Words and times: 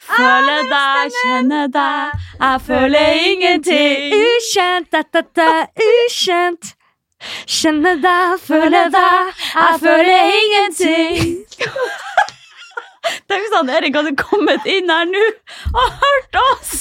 Føler 0.00 0.62
deg, 0.70 1.12
kjenner 1.20 1.66
deg, 1.74 2.20
jeg 2.40 2.60
føler 2.66 3.18
ingenting. 3.30 4.14
Ukjent, 4.16 4.88
da-da-da, 4.94 5.48
ukjent. 5.86 6.70
Kjenner 7.44 7.98
deg, 8.00 8.38
føle 8.46 8.84
deg, 8.94 9.42
jeg 9.54 9.80
føler 9.82 10.32
ingenting. 10.38 11.34
Tenk 13.28 13.44
hvis 13.44 13.54
han 13.56 13.70
Erik 13.76 13.96
hadde 13.96 14.14
kommet 14.18 14.66
inn 14.70 14.90
her 14.92 15.06
nå 15.08 15.26
og 15.72 16.00
hørt 16.02 16.40
oss! 16.46 16.72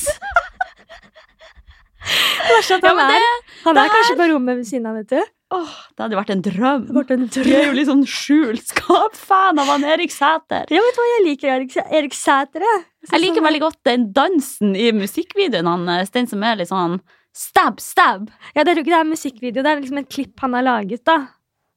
Verst 2.49 2.71
at 2.75 2.83
Ja, 2.85 2.93
han 2.95 3.13
er, 3.15 3.27
han 3.65 3.79
er 3.83 3.91
kanskje 3.93 4.15
på 4.19 4.27
rommet 4.31 4.59
ved 4.61 4.67
siden 4.67 4.87
av, 4.89 4.97
vet 5.01 5.11
du. 5.13 5.21
Åh, 5.55 5.75
det 5.95 6.03
hadde 6.05 6.17
vært 6.19 6.33
en 6.33 6.43
drøm. 6.45 6.87
Vært 6.95 7.13
en 7.15 7.27
Du 7.33 7.39
er 7.43 7.67
jo 7.69 7.75
litt 7.77 7.89
sånn 7.89 8.05
skjult 8.07 8.65
skap-fan 8.69 9.61
av 9.61 9.71
han 9.73 9.85
Erik 9.95 10.13
Sæter. 10.13 10.69
Ja, 10.69 10.81
vet 10.85 10.97
du 10.97 11.01
hva, 11.01 11.07
jeg 11.15 11.25
liker 11.27 11.53
Erik, 11.55 11.77
Erik 11.89 12.17
Sæter, 12.17 12.65
jeg. 12.65 12.83
Jeg 13.11 13.23
liker 13.23 13.45
veldig 13.45 13.61
godt 13.63 13.79
den 13.87 14.09
dansen 14.15 14.75
i 14.75 14.89
musikkvideoen 14.95 15.69
han 15.71 16.05
Stein 16.09 16.27
som 16.29 16.43
er 16.43 16.59
litt 16.59 16.71
sånn 16.71 16.99
stab, 17.35 17.79
stab. 17.83 18.29
Ja, 18.55 18.63
det 18.65 18.73
er 18.73 18.79
jo 18.81 18.83
ikke 18.83 18.93
det 18.95 18.99
er 18.99 19.07
musikkvideo, 19.09 19.63
det 19.63 19.71
er 19.71 19.81
liksom 19.81 20.01
et 20.01 20.09
klipp 20.11 20.41
han 20.43 20.57
har 20.57 20.65
laget 20.65 21.05
da, 21.07 21.19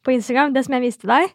på 0.02 0.14
Instagram, 0.16 0.54
det 0.56 0.64
som 0.66 0.74
jeg 0.78 0.84
viste 0.88 1.08
deg. 1.10 1.30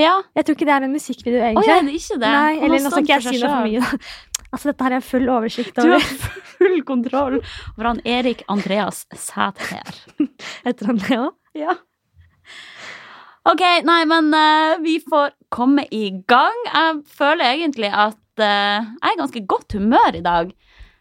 Ja. 0.00 0.14
Jeg 0.36 0.46
tror 0.46 0.56
ikke 0.56 0.66
det 0.68 0.74
er 0.76 0.86
en 0.86 0.94
musikkvideo, 0.94 1.40
Å, 1.40 1.62
det 1.64 1.76
er 1.76 1.88
ikke 1.92 2.18
det? 2.20 2.32
Nei, 2.32 2.52
eller 2.64 2.82
nå 2.84 2.90
skal 2.92 3.04
ikke 3.04 3.16
jeg 3.18 3.26
si 3.26 3.40
noe 3.42 3.54
for 3.54 3.70
mye. 3.70 3.80
da. 3.86 4.02
Altså, 4.50 4.72
dette 4.72 4.82
her 4.82 4.94
er 4.96 5.04
full 5.06 5.28
oversikt 5.30 5.76
Du 5.78 5.92
har 5.92 6.02
full 6.56 6.80
kontroll 6.82 7.36
over 7.38 7.86
han 7.86 8.00
Erik 8.02 8.40
Andreas 8.50 9.04
Sæter. 9.14 9.92
Heter 10.64 10.90
han 10.90 10.98
det 10.98 11.18
òg? 11.20 11.36
Ja. 11.54 11.76
Ok, 13.48 13.62
nei, 13.88 14.02
men 14.04 14.28
uh, 14.36 14.76
vi 14.84 14.98
får 15.00 15.32
komme 15.52 15.86
i 15.96 16.10
gang. 16.28 16.58
Jeg 16.66 16.98
føler 17.16 17.54
egentlig 17.54 17.88
at 17.88 18.18
uh, 18.42 18.82
jeg 18.84 19.06
er 19.08 19.14
i 19.14 19.20
ganske 19.20 19.42
godt 19.48 19.76
humør 19.78 20.18
i 20.18 20.24
dag. 20.24 20.50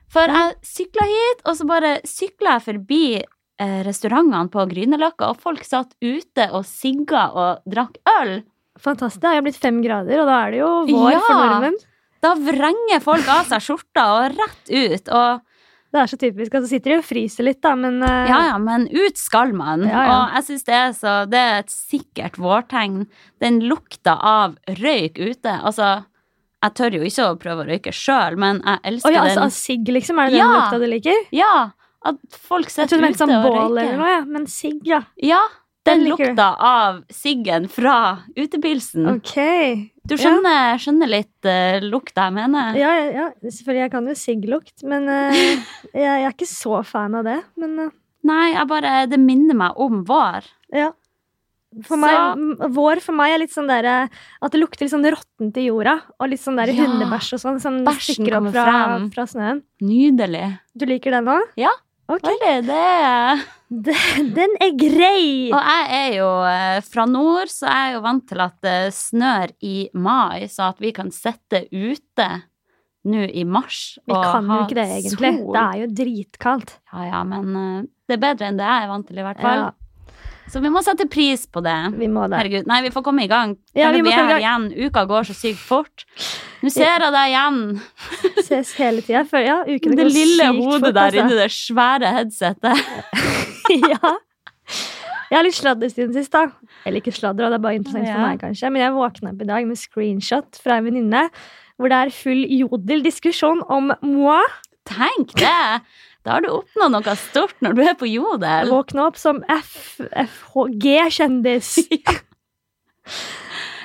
For 0.10 0.32
jeg 0.32 0.56
sykla 0.66 1.06
hit, 1.10 1.44
og 1.46 1.58
så 1.60 1.68
bare 1.70 1.92
sykla 2.08 2.56
jeg 2.56 2.66
forbi 2.70 3.02
uh, 3.20 3.82
restaurantene 3.86 4.48
på 4.54 4.64
Grünerløkka, 4.72 5.34
og 5.34 5.44
folk 5.44 5.68
satt 5.68 5.92
ute 6.02 6.48
og 6.56 6.64
sigga 6.66 7.28
og 7.36 7.68
drakk 7.70 8.00
øl. 8.22 8.40
Fantastisk. 8.80 9.22
Det 9.26 9.36
har 9.36 9.44
blitt 9.44 9.60
fem 9.60 9.82
grader, 9.84 10.24
og 10.24 10.32
da 10.32 10.40
er 10.46 10.56
det 10.56 10.62
jo 10.64 10.72
vår 10.94 11.12
Ja. 11.12 11.22
for 11.28 11.36
nordmenn. 11.44 11.80
Da 12.24 12.34
vrenger 12.36 13.04
folk 13.04 13.28
av 13.32 13.46
seg 13.52 13.64
skjorta 13.64 14.06
og 14.16 14.40
rett 14.40 14.72
ut. 14.72 15.12
Og 15.12 15.44
Det 15.90 15.98
er 15.98 16.10
så 16.12 16.18
typisk. 16.22 16.54
Altså, 16.54 16.70
sitter 16.70 16.94
de 16.94 16.98
og 17.00 17.06
fryser 17.08 17.48
litt, 17.48 17.62
da, 17.66 17.72
men 17.80 17.98
uh... 18.04 18.28
Ja, 18.30 18.40
ja, 18.52 18.58
men 18.62 18.86
ut 18.94 19.18
skal 19.18 19.56
man. 19.58 19.88
Ja, 19.90 20.04
ja. 20.06 20.18
Og 20.20 20.36
jeg 20.38 20.48
syns 20.50 20.68
det 20.68 20.76
er 20.78 20.92
så 20.94 21.16
Det 21.30 21.40
er 21.42 21.64
et 21.64 21.74
sikkert 21.74 22.38
vårtegn. 22.38 23.08
Den 23.42 23.60
lukta 23.66 24.14
av 24.22 24.60
røyk 24.78 25.18
ute. 25.18 25.56
Altså, 25.56 25.90
jeg 26.60 26.76
tør 26.78 27.00
jo 27.00 27.08
ikke 27.08 27.26
å 27.26 27.40
prøve 27.42 27.66
å 27.66 27.70
røyke 27.72 27.94
sjøl, 27.96 28.38
men 28.42 28.62
jeg 28.62 28.84
elsker 28.92 29.16
elsker 29.16 29.16
ja, 29.16 29.26
altså, 29.26 29.48
av 29.48 29.56
sigg, 29.56 29.90
liksom? 29.96 30.22
Er 30.22 30.30
det 30.30 30.38
den 30.38 30.44
Ja. 30.44 30.52
lukta 30.60 30.80
du 30.82 30.88
liker? 30.92 31.26
Ja, 31.34 31.54
at 32.06 32.20
folk 32.36 32.70
sitter 32.70 32.86
ute 32.86 32.86
og 32.86 32.86
røyker. 32.86 32.86
Jeg 32.86 32.90
trodde 32.90 33.02
du 33.02 33.06
ute 33.06 33.08
mente 33.08 33.24
sånn 33.24 33.36
bål 33.48 33.80
eller 33.80 33.98
noe, 34.04 34.12
ja. 34.14 34.22
men 34.38 34.48
sigg, 34.52 34.82
ja. 34.88 35.02
Ja, 35.24 35.42
den, 35.90 36.06
lukta 36.12 36.50
av 36.56 37.02
siggen 37.14 37.68
fra 37.72 37.96
utebilsen. 38.38 39.08
Okay. 39.18 39.90
Du 40.10 40.16
skjønner, 40.18 40.80
skjønner 40.82 41.12
litt 41.12 41.50
uh, 41.50 41.78
lukta 41.86 42.30
jeg 42.30 42.36
mener? 42.38 42.78
Ja, 42.80 42.94
ja, 42.98 43.10
ja, 43.14 43.28
selvfølgelig. 43.46 43.84
Jeg 43.84 43.94
kan 43.94 44.08
jo 44.10 44.16
sigglukt, 44.18 44.78
men 44.90 45.10
uh, 45.10 45.36
jeg, 45.36 46.02
jeg 46.02 46.24
er 46.24 46.32
ikke 46.34 46.50
så 46.50 46.80
fan 46.88 47.20
av 47.20 47.28
det. 47.30 47.38
Men 47.60 47.76
uh. 47.88 47.92
Nei, 48.30 48.52
bare 48.68 49.06
Det 49.08 49.20
minner 49.22 49.56
meg 49.56 49.78
om 49.80 50.02
vår. 50.08 50.50
ja. 50.76 50.90
For 51.86 52.02
meg, 52.02 52.40
vår 52.74 52.98
for 53.06 53.14
meg 53.14 53.36
er 53.36 53.42
litt 53.44 53.54
sånn 53.54 53.68
der, 53.70 53.86
At 54.42 54.54
det 54.56 54.58
lukter 54.58 54.88
litt 54.88 54.94
sånn 54.94 55.06
råttent 55.06 55.58
i 55.62 55.68
jorda. 55.68 56.00
Og 56.18 56.32
litt 56.32 56.42
sånn 56.42 56.58
der 56.58 56.72
Ja. 56.74 56.82
hundebæsj 56.82 57.36
og 57.38 57.44
sånn. 57.44 57.60
Som 57.62 57.78
sånn 57.86 58.00
stikker 58.02 58.40
opp 58.40 58.50
fra, 58.56 58.98
fra 59.14 59.26
snøen. 59.30 59.62
Nydelig. 59.86 60.48
Du 60.74 60.88
liker 60.90 61.14
den 61.14 61.30
òg? 61.30 61.46
Ja. 61.62 61.70
Ok. 62.10 62.26
Det 62.66 62.74
er 62.74 63.42
Den 63.70 64.56
er 64.58 64.76
grei! 64.82 65.26
Og 65.54 65.60
jeg 65.62 65.90
er 66.00 66.14
jo 66.18 66.30
eh, 66.50 66.78
fra 66.86 67.06
nord, 67.10 67.52
så 67.54 67.70
jeg 67.70 67.90
er 67.90 67.98
jo 67.98 68.04
vant 68.06 68.26
til 68.30 68.42
at 68.42 68.56
det 68.66 68.78
snør 68.98 69.54
i 69.62 69.76
mai, 69.94 70.48
så 70.50 70.72
at 70.72 70.82
vi 70.82 70.94
kan 70.96 71.14
sitte 71.14 71.68
ute 71.70 72.30
nå 73.10 73.28
i 73.30 73.46
mars 73.48 74.00
Vi 74.10 74.14
kan 74.14 74.50
jo 74.50 74.64
ikke 74.66 74.80
det, 74.82 74.88
egentlig. 74.98 75.34
sol. 75.38 75.54
Det 75.54 75.62
er 75.62 75.78
jo 75.80 75.92
dritkaldt. 76.02 76.74
Ja, 76.92 77.06
ja, 77.12 77.22
men 77.30 77.54
eh, 77.62 77.86
det 78.10 78.18
er 78.18 78.24
bedre 78.26 78.50
enn 78.50 78.60
det 78.60 78.68
jeg 78.68 78.88
er 78.88 78.92
vant 78.92 79.08
til, 79.08 79.22
i 79.22 79.28
hvert 79.28 79.46
fall. 79.46 79.62
Ja, 79.62 79.70
Så 80.50 80.62
vi 80.64 80.70
må 80.74 80.82
sette 80.86 81.06
pris 81.10 81.44
på 81.48 81.62
det. 81.66 81.76
vi 82.00 82.08
må 82.10 82.24
det. 82.30 82.38
Herregud. 82.40 82.68
Nei, 82.70 82.80
vi 82.86 82.92
får 82.94 83.04
komme 83.06 83.24
i 83.26 83.30
gang. 83.30 83.56
Ja, 83.78 83.92
vi 83.94 84.02
vi 84.06 84.10
er 84.14 84.26
her 84.32 84.40
igjen. 84.42 84.70
Uka 84.88 85.04
går 85.10 85.28
så 85.30 85.36
sykt 85.38 85.62
fort. 85.62 86.06
Nå 86.64 86.72
ser 86.74 86.90
jeg 86.90 87.12
deg 87.14 87.34
igjen. 87.34 87.60
Ses 88.48 88.74
hele 88.80 89.04
tida. 89.06 89.26
Ja, 89.46 89.60
ukene 89.68 89.96
Det 90.00 90.08
går 90.08 90.16
lille 90.16 90.48
hodet 90.58 90.94
der 90.96 91.04
altså. 91.06 91.22
inni 91.22 91.38
det 91.40 91.50
svære 91.54 92.14
headsetet. 92.18 92.82
ja. 93.94 94.16
Jeg 95.30 95.38
har 95.38 95.46
litt 95.46 95.54
sladder 95.60 95.92
siden 95.94 96.14
sist, 96.18 96.34
da. 96.34 96.48
Eller 96.90 97.04
ikke 97.04 97.14
sladder, 97.14 97.52
det 97.54 97.60
er 97.60 97.66
bare 97.68 97.78
interessant 97.78 98.08
Ja. 98.10 98.16
for 98.18 98.26
meg, 98.26 98.40
kanskje. 98.42 98.72
Men 98.74 98.82
jeg 98.82 98.96
våkna 98.98 99.34
opp 99.36 99.44
i 99.46 99.50
dag 99.52 99.68
med 99.70 99.78
screenshot 99.78 100.58
fra 100.64 100.80
en 100.80 100.90
venninne 100.90 101.28
hvor 101.80 101.94
det 101.94 102.00
er 102.02 102.10
full 102.12 102.42
jodel-diskusjon 102.50 103.62
om 103.72 103.94
moi. 104.04 104.42
Tenk 104.90 105.36
det! 105.38 105.82
Da 106.28 106.30
har 106.36 106.42
du 106.44 106.50
oppnådd 106.52 106.92
noe 106.98 107.14
stort 107.20 107.56
når 107.64 107.74
du 107.78 107.82
er 107.86 107.96
på 108.00 108.08
Jodel. 108.10 108.68
Våkna 108.74 109.02
opp 109.08 109.18
som 109.20 109.38
FHG-kjendis. 109.48 111.70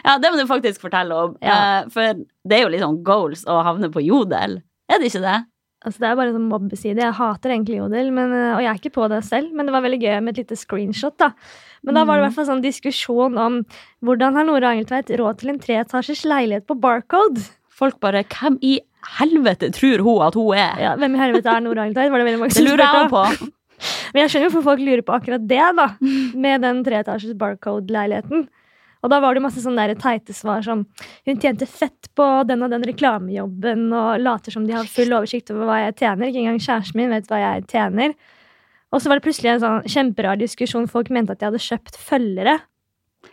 Ja, 0.04 0.18
det 0.20 0.28
må 0.28 0.36
du 0.36 0.44
faktisk 0.44 0.82
fortelle 0.84 1.16
om. 1.16 1.30
Ja. 1.40 1.54
Eh, 1.80 1.86
For 1.88 2.18
det 2.44 2.52
er 2.58 2.66
jo 2.66 2.72
litt 2.74 2.82
sånn 2.84 2.98
goals 3.06 3.40
å 3.48 3.54
havne 3.64 3.88
på 3.88 4.02
Jodel. 4.04 4.58
Er 4.92 5.00
det 5.00 5.08
ikke 5.08 5.22
det? 5.24 5.38
Altså, 5.80 5.96
det 6.02 6.08
er 6.10 6.18
bare 6.18 6.28
en 6.28 6.36
sånn 6.36 6.50
mobbeside. 6.50 7.00
Jeg 7.00 7.16
hater 7.16 7.48
egentlig 7.54 7.78
jodel, 7.78 8.10
men, 8.12 8.28
og 8.54 8.60
jeg 8.60 8.68
er 8.68 8.76
ikke 8.82 8.92
på 8.98 9.06
det 9.12 9.22
selv, 9.24 9.48
men 9.56 9.64
det 9.64 9.72
var 9.72 9.80
veldig 9.84 10.00
gøy 10.02 10.18
med 10.24 10.32
et 10.34 10.40
lite 10.42 10.56
screenshot. 10.60 11.16
da. 11.20 11.28
Men 11.84 11.92
da 11.96 12.02
var 12.04 12.12
det 12.16 12.20
i 12.22 12.24
hvert 12.26 12.36
fall 12.36 12.48
sånn 12.50 12.64
diskusjon 12.64 13.34
om 13.40 13.52
hvordan 14.04 14.36
har 14.36 14.44
Nora 14.48 14.68
Angeltveit 14.74 15.08
råd 15.20 15.34
til 15.40 15.48
en 15.54 15.60
treetasjers 15.64 16.22
leilighet 16.28 16.66
på 16.68 16.76
Barcode? 16.84 17.40
Folk 17.72 17.96
bare 18.04 18.24
Hvem 18.28 18.56
i 18.60 18.74
helvete 19.18 19.70
tror 19.74 20.02
hun 20.06 20.24
at 20.26 20.38
hun 20.38 20.56
er? 20.56 20.80
Ja, 20.82 20.96
Hvem 21.00 21.14
i 21.16 21.22
helvete 21.22 21.52
er 21.52 21.62
Nora 21.64 21.86
Angeltveit? 21.86 22.10
Var 22.12 22.22
det 22.22 22.26
veldig 22.30 22.42
mange 22.42 22.54
Det 22.54 22.58
som 22.60 22.68
lurer 22.68 22.84
spurte 22.84 23.04
jeg 23.04 23.14
på. 23.14 23.52
Men 24.14 24.22
jeg 24.22 24.30
skjønner 24.30 24.46
jo 24.46 24.50
hvorfor 24.52 24.68
folk 24.70 24.84
lurer 24.86 25.02
på 25.04 25.16
akkurat 25.16 25.48
det, 25.50 25.64
da. 25.78 25.88
Med 26.46 26.62
den 26.64 26.84
treetasjes 26.86 27.34
Barcode-leiligheten. 27.38 28.46
Og 29.04 29.10
da 29.12 29.18
var 29.20 29.36
det 29.36 29.42
masse 29.44 29.60
sånne 29.60 29.84
der 29.84 29.98
teite 30.00 30.32
svar 30.32 30.62
som 30.64 30.86
Hun 31.28 31.40
tjente 31.40 31.66
fett 31.68 32.08
på 32.16 32.26
den 32.48 32.64
og 32.64 32.72
den 32.72 32.86
reklamejobben 32.88 33.90
og 33.92 34.22
later 34.22 34.54
som 34.54 34.64
de 34.64 34.72
har 34.72 34.88
full 34.88 35.12
oversikt 35.12 35.52
over 35.52 35.68
hva 35.68 35.80
jeg 35.82 35.98
tjener. 36.00 36.30
Ikke 36.30 36.44
engang 36.44 36.62
kjæresten 36.62 37.00
min 37.02 37.12
vet 37.12 37.28
hva 37.28 37.42
jeg 37.42 37.66
tjener. 37.74 38.14
Og 38.94 39.02
så 39.02 39.10
var 39.10 39.18
det 39.18 39.26
plutselig 39.26 39.50
en 39.50 39.64
sånn 39.64 39.90
kjemperar 39.90 40.38
diskusjon. 40.40 40.88
Folk 40.88 41.10
mente 41.12 41.34
at 41.34 41.42
jeg 41.42 41.50
hadde 41.50 41.66
kjøpt 41.66 41.98
følgere. 42.00 42.60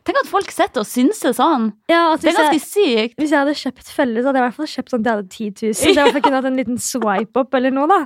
Tenk 0.08 0.18
at 0.24 0.30
folk 0.32 0.50
sitter 0.54 0.82
og 0.82 0.88
synser 0.90 1.36
sånn. 1.38 1.70
Ja, 1.92 2.16
Det 2.18 2.32
er 2.32 2.38
ganske 2.40 2.58
jeg, 2.58 2.66
sykt. 2.66 3.16
hvis 3.22 3.32
jeg 3.36 3.40
hadde 3.44 3.54
kjøpt 3.60 3.92
felle, 3.94 4.22
så 4.24 4.32
hadde 4.32 4.40
jeg 4.40 4.44
i 4.44 4.48
hvert 4.50 4.58
fall 4.60 4.72
kjøpt 4.74 4.94
sånn 4.96 5.04
at 5.04 5.10
jeg 5.10 5.16
hadde 5.20 5.30
10 5.30 5.52
000. 5.68 5.74
Så 5.78 5.94
jeg 5.94 6.02
hadde 6.08 6.22
kunne 6.26 6.40
hatt 6.42 6.50
en 6.50 6.58
liten 6.62 6.82
swipe 6.82 7.44
opp 7.44 7.54
eller 7.60 7.72
noe, 7.76 7.88
da. 7.92 8.00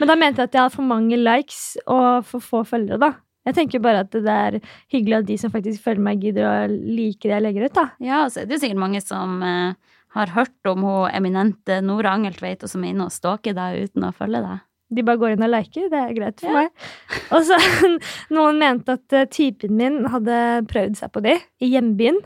Men 0.00 0.08
da 0.12 0.16
mente 0.20 0.40
jeg 0.44 0.48
at 0.50 0.54
jeg 0.56 0.62
hadde 0.66 0.76
for 0.76 0.88
mange 0.90 1.16
likes 1.20 1.62
og 1.86 2.24
for 2.28 2.44
få 2.44 2.62
følgere, 2.68 3.00
da. 3.00 3.12
Jeg 3.48 3.56
tenker 3.56 3.80
bare 3.80 4.02
at 4.04 4.12
det 4.12 4.28
er 4.28 4.58
hyggelig 4.92 5.16
at 5.22 5.28
de 5.30 5.36
som 5.40 5.50
faktisk 5.52 5.82
følger 5.82 6.04
meg, 6.04 6.20
gidder 6.20 6.44
å 6.44 6.56
like 6.68 7.24
det 7.24 7.32
jeg 7.32 7.44
legger 7.46 7.64
ut, 7.70 7.74
da. 7.78 7.86
Ja, 8.04 8.24
så 8.28 8.42
er 8.42 8.48
det 8.50 8.58
jo 8.58 8.62
sikkert 8.66 8.82
mange 8.84 9.00
som 9.00 9.40
eh, 9.42 9.72
har 10.16 10.32
hørt 10.36 10.68
om 10.68 10.84
hun 10.84 11.08
eminente 11.08 11.80
Nora 11.84 12.12
Angeltveit, 12.18 12.62
og 12.62 12.68
som 12.72 12.84
er 12.84 12.92
inne 12.92 13.08
og 13.08 13.14
stalker 13.16 13.56
deg 13.56 13.88
uten 13.88 14.04
å 14.04 14.12
følge 14.16 14.42
deg. 14.44 14.60
De 14.90 15.04
bare 15.06 15.20
går 15.22 15.36
inn 15.36 15.44
og 15.46 15.52
liker. 15.52 15.88
Det 15.92 16.00
er 16.00 16.14
greit 16.16 16.40
for 16.42 16.50
Ja. 16.50 16.64
meg. 16.64 16.88
Og 17.30 17.44
så 17.46 17.58
Noen 18.36 18.58
mente 18.58 18.96
at 18.98 19.12
eh, 19.16 19.28
typen 19.30 19.76
min 19.78 20.00
hadde 20.10 20.40
prøvd 20.70 20.98
seg 20.98 21.12
på 21.14 21.22
de 21.22 21.36
i 21.62 21.70
hjembyen. 21.74 22.18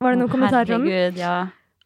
Var 0.00 0.14
det 0.14 0.20
noen 0.20 0.28
oh, 0.28 0.34
kommentarer 0.34 0.76
om? 0.76 0.84
Herregud, 0.88 1.18
ja. 1.20 1.38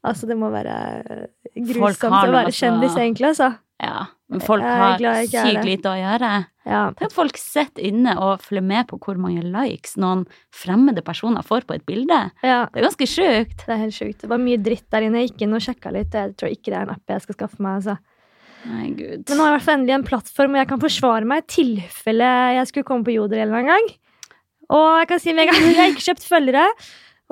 Altså, 0.05 0.27
det 0.29 0.37
må 0.37 0.51
være 0.53 0.75
eh, 1.01 1.23
grusomt 1.71 2.19
å 2.29 2.35
være 2.35 2.53
kjendis, 2.53 2.97
egentlig, 2.99 3.31
altså. 3.33 3.55
ja. 3.83 4.05
Men 4.35 4.41
folk 4.41 4.65
har 4.65 4.99
sykt 5.29 5.67
lite 5.69 5.91
å 5.91 5.99
gjøre. 6.01 6.29
Ja. 6.65 6.79
Tenk 6.97 7.11
at 7.11 7.15
folk 7.15 7.37
sitter 7.39 7.85
inne 7.85 8.15
og 8.19 8.41
følger 8.43 8.65
med 8.65 8.87
på 8.89 8.97
hvor 9.05 9.19
mange 9.21 9.43
likes 9.45 9.99
noen 10.01 10.25
fremmede 10.55 11.05
personer 11.05 11.45
får 11.45 11.67
på 11.69 11.77
et 11.77 11.85
bilde. 11.87 12.17
ja. 12.43 12.65
Det 12.73 12.81
er 12.81 12.87
ganske 12.89 13.09
sjukt. 13.11 13.67
Det 13.67 13.75
er 13.77 13.83
helt 13.85 13.95
sjukt. 13.95 14.23
Det 14.25 14.31
var 14.33 14.41
mye 14.43 14.59
dritt 14.65 14.87
der 14.91 15.07
inne. 15.07 15.21
Jeg 15.23 15.35
gikk 15.35 15.45
inn 15.47 15.55
og 15.59 15.63
sjekka 15.67 15.93
litt. 15.95 16.17
Jeg 16.17 16.33
tror 16.41 16.51
ikke 16.57 16.73
det 16.73 16.79
er 16.81 16.87
en 16.89 16.95
app 16.97 17.15
jeg 17.15 17.25
skal 17.27 17.39
skaffe 17.39 17.63
meg. 17.63 17.83
altså. 17.83 17.97
Nei, 18.65 18.89
gud. 18.97 19.25
Men 19.29 19.37
nå 19.37 19.45
har 19.45 19.51
jeg 19.51 19.55
i 19.55 19.59
hvert 19.59 19.67
fall 19.67 19.79
endelig 19.79 19.97
en 19.99 20.09
plattform, 20.09 20.55
og 20.55 20.63
jeg 20.63 20.71
kan 20.73 20.83
forsvare 20.83 21.29
meg 21.29 21.45
i 21.45 21.49
tilfelle 21.59 22.33
jeg 22.59 22.71
skulle 22.71 22.89
komme 22.89 23.07
på 23.07 23.17
Jodel 23.17 23.43
en 23.43 23.47
eller 23.47 23.61
annen 23.61 23.73
gang. 23.75 23.91
Og 24.75 24.91
jeg 25.03 25.11
kan 25.11 25.21
si 25.21 25.35
med 25.35 25.45
en 25.45 25.53
gang 25.53 25.67
jeg 25.69 25.81
har 25.81 25.93
ikke 25.93 26.07
kjøpt 26.09 26.29
følgere. 26.29 26.67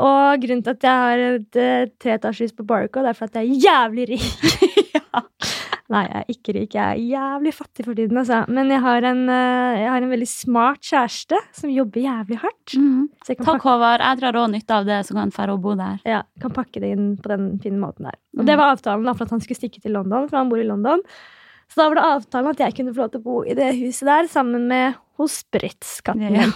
Og 0.02 0.44
grunnen 0.44 0.62
til 0.64 0.72
at 0.76 0.86
jeg 0.88 1.02
har 1.06 1.24
et 1.26 1.58
eh, 1.60 1.90
treetasjehus 2.00 2.54
på 2.56 2.64
Barco, 2.68 3.04
det 3.04 3.12
er 3.12 3.18
for 3.18 3.28
at 3.28 3.36
jeg 3.40 3.48
er 3.48 3.66
jævlig 3.66 4.08
rik. 4.14 4.30
Nei, 5.92 6.02
jeg 6.08 6.16
er 6.22 6.30
ikke 6.32 6.54
rik. 6.56 6.74
Jeg 6.78 6.82
er 6.82 7.00
jævlig 7.12 7.52
fattig 7.54 7.84
for 7.86 7.98
tiden, 7.98 8.16
altså. 8.22 8.38
Men 8.48 8.70
jeg 8.72 8.80
har 8.80 9.06
en, 9.10 9.20
eh, 9.28 9.80
jeg 9.82 9.90
har 9.92 10.02
en 10.06 10.12
veldig 10.14 10.28
smart 10.30 10.80
kjæreste 10.88 11.38
som 11.58 11.70
jobber 11.70 12.00
jævlig 12.06 12.38
hardt. 12.42 12.74
Mm. 12.80 13.08
Så 13.22 13.28
jeg 13.34 13.36
kan 13.38 13.46
Takk, 13.46 13.58
pakke, 13.60 13.68
Håvard. 13.68 14.00
Jeg 14.06 14.20
drar 14.22 14.38
òg 14.42 14.50
nytte 14.54 14.78
av 14.78 14.86
det, 14.88 14.98
så 15.06 15.14
kan 15.18 15.30
Ferro 15.36 15.58
bo 15.62 15.74
der. 15.78 16.00
ja, 16.08 16.22
kan 16.40 16.50
pakke 16.56 16.80
det 16.80 16.92
inn 16.96 17.16
på 17.22 17.28
den 17.34 17.58
fine 17.62 17.78
måten 17.78 18.08
der. 18.08 18.16
Og 18.38 18.42
Mm. 18.44 18.46
det 18.46 18.56
var 18.58 18.74
avtalen 18.76 19.04
da, 19.04 19.12
for 19.14 19.24
at 19.24 19.30
han 19.36 19.40
skulle 19.40 19.60
stikke 19.60 19.82
til 19.82 19.92
London, 19.92 20.28
for 20.28 20.36
han 20.38 20.48
bor 20.48 20.58
i 20.58 20.64
London. 20.66 21.00
Så 21.68 21.76
da 21.76 21.88
var 21.88 21.94
det 21.94 22.04
avtalen 22.04 22.50
at 22.50 22.58
jeg 22.58 22.74
kunne 22.74 22.92
få 22.94 23.02
lov 23.06 23.10
til 23.12 23.20
å 23.20 23.24
bo 23.24 23.42
i 23.44 23.54
det 23.54 23.74
huset 23.78 24.04
der 24.08 24.24
sammen 24.28 24.66
med 24.68 24.94
hospritskatten 25.18 26.22
Ja. 26.22 26.30
min. 26.30 26.52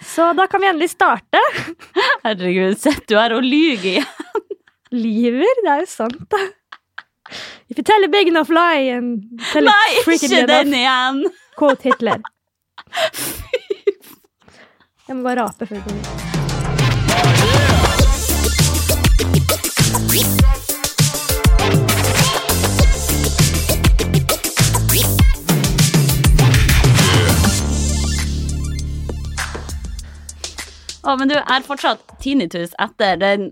Så 0.00 0.34
da 0.36 0.46
kan 0.46 0.60
vi 0.60 0.68
endelig 0.68 0.90
starte. 0.90 1.40
Herregud, 2.24 2.76
sitter 2.78 3.06
du 3.08 3.16
her 3.16 3.32
og 3.34 3.42
lyver 3.42 3.98
igjen? 3.98 4.06
Lyver, 4.92 5.58
det 5.64 5.68
er 5.72 5.80
jo 5.82 5.88
sant, 5.90 6.20
da. 6.30 6.38
If 7.68 7.76
you 7.76 7.84
tell 7.84 8.04
a 8.04 8.08
big 8.08 8.28
enough 8.28 8.48
lie 8.50 8.88
and 8.96 9.40
tell 9.52 9.64
Nei, 9.64 10.00
ikke 10.06 10.46
den 10.46 10.74
igjen! 10.74 11.24
quote 11.58 11.82
Hitler. 11.82 12.22
Jeg 15.08 15.16
må 15.16 15.22
bare 15.22 15.42
rape 15.42 15.66
før 15.66 15.76
vi 15.76 15.82
kommer. 15.82 16.28
Å, 31.08 31.14
men 31.16 31.30
du 31.30 31.38
er 31.38 31.64
fortsatt 31.64 32.02
tinnitus 32.20 32.74
etter 32.84 33.16
den 33.16 33.50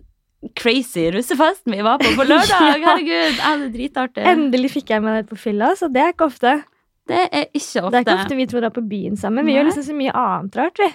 crazy 0.54 1.10
russefesten 1.14 1.74
vi 1.74 1.82
var 1.84 1.98
på 2.02 2.12
på 2.16 2.26
lørdag. 2.26 2.80
Herregud, 2.84 3.40
er 3.40 3.62
det 3.62 3.70
dritartig. 3.74 4.26
Endelig 4.32 4.72
fikk 4.76 4.92
jeg 4.94 5.04
meg 5.04 5.20
deg 5.20 5.30
på 5.30 5.38
fylla, 5.40 5.72
så 5.78 5.88
det 5.92 6.02
er 6.02 6.14
ikke 6.14 6.28
ofte. 6.30 6.54
Det 7.06 7.24
er 7.24 7.48
ikke 7.48 7.82
ofte. 7.86 7.90
Det 7.90 7.98
er 7.98 8.04
ikke 8.04 8.20
ofte 8.20 8.38
vi 8.38 8.46
to 8.50 8.62
drar 8.62 8.74
på 8.74 8.84
byen 8.86 9.18
sammen. 9.18 9.46
Vi 9.46 9.52
Nei. 9.52 9.58
gjør 9.58 9.68
liksom 9.70 9.86
så 9.88 9.96
mye 9.96 10.14
annet 10.22 10.60
rart, 10.60 10.82
vi. 10.82 10.92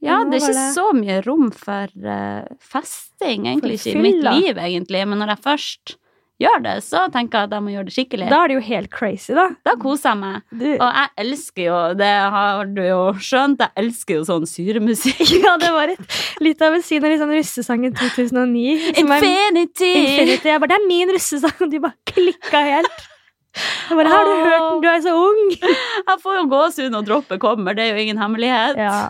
Ja, 0.00 0.22
det 0.24 0.38
er 0.38 0.46
ikke 0.48 0.68
så 0.72 0.86
mye 0.96 1.18
rom 1.26 1.50
for 1.52 1.90
uh, 2.08 2.44
festing, 2.64 3.44
egentlig 3.50 3.76
For 3.82 3.90
ikke 3.90 3.98
i 3.98 4.04
mitt 4.06 4.22
liv, 4.24 4.60
egentlig. 4.60 5.02
Men 5.10 5.20
når 5.20 5.34
jeg 5.34 5.44
først 5.44 5.96
gjør 6.40 6.62
det, 6.64 6.74
så 6.86 7.02
tenker 7.12 7.38
jeg 7.42 7.48
at 7.50 7.54
jeg 7.56 7.64
må 7.66 7.72
gjøre 7.74 7.86
det 7.90 7.94
skikkelig. 7.94 8.28
Da 8.32 8.38
er 8.44 8.48
det 8.52 8.56
jo 8.56 8.62
helt 8.68 8.90
crazy, 8.94 9.34
da. 9.36 9.44
Da 9.66 9.74
koser 9.82 10.10
jeg 10.14 10.20
meg. 10.22 10.40
Du, 10.50 10.64
Og 10.72 10.86
jeg 10.98 11.10
elsker 11.24 11.62
jo, 11.66 11.78
det 12.00 12.10
har 12.36 12.64
du 12.72 12.80
jo 12.86 13.00
skjønt, 13.20 13.60
jeg 13.66 13.72
elsker 13.84 14.18
jo 14.20 14.24
sånn 14.30 14.46
syremusikk. 14.48 15.20
ja, 15.44 15.56
det 15.60 15.70
var 15.76 15.92
et, 15.94 16.18
litt 16.40 16.64
av 16.64 16.76
en 16.78 16.84
syn 16.86 17.04
av 17.06 17.16
sånn 17.22 17.34
russesangen 17.36 17.94
2009. 18.00 18.96
Infinity! 19.04 19.92
er- 19.92 20.02
Infinity! 20.02 20.52
Jeg 20.54 20.62
bare, 20.64 20.72
det 20.74 20.78
er 20.80 20.88
min 20.88 21.14
russesang, 21.16 21.56
og 21.60 21.70
de 21.72 21.82
bare 21.86 21.96
klikka 22.14 22.64
helt. 22.70 23.06
Jeg 23.90 23.96
bare, 23.98 24.10
har 24.14 24.24
du 24.28 24.32
hørt 24.46 24.62
den? 24.62 24.80
Du 24.84 24.88
er 24.88 25.00
så 25.02 25.12
ung. 25.18 25.48
Jeg 25.58 26.18
får 26.22 26.36
jo 26.38 26.46
gåsehud 26.52 26.92
når 26.94 27.06
droppet 27.08 27.40
kommer, 27.42 27.74
det 27.74 27.88
er 27.88 27.96
jo 27.96 28.04
ingen 28.04 28.20
hemmelighet. 28.22 28.78
Ja. 28.78 29.08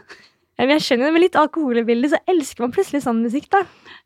Jeg 0.61 0.81
skjønner 0.85 1.09
det 1.09 1.13
med 1.17 1.23
litt 1.25 1.37
alkohol 1.41 1.79
i 1.81 1.85
bildet, 1.89 2.11
så 2.13 2.19
elsker 2.29 2.65
man 2.67 2.73
plutselig 2.75 3.01
sånn 3.05 3.21
musikk, 3.25 3.47
da. 3.53 3.63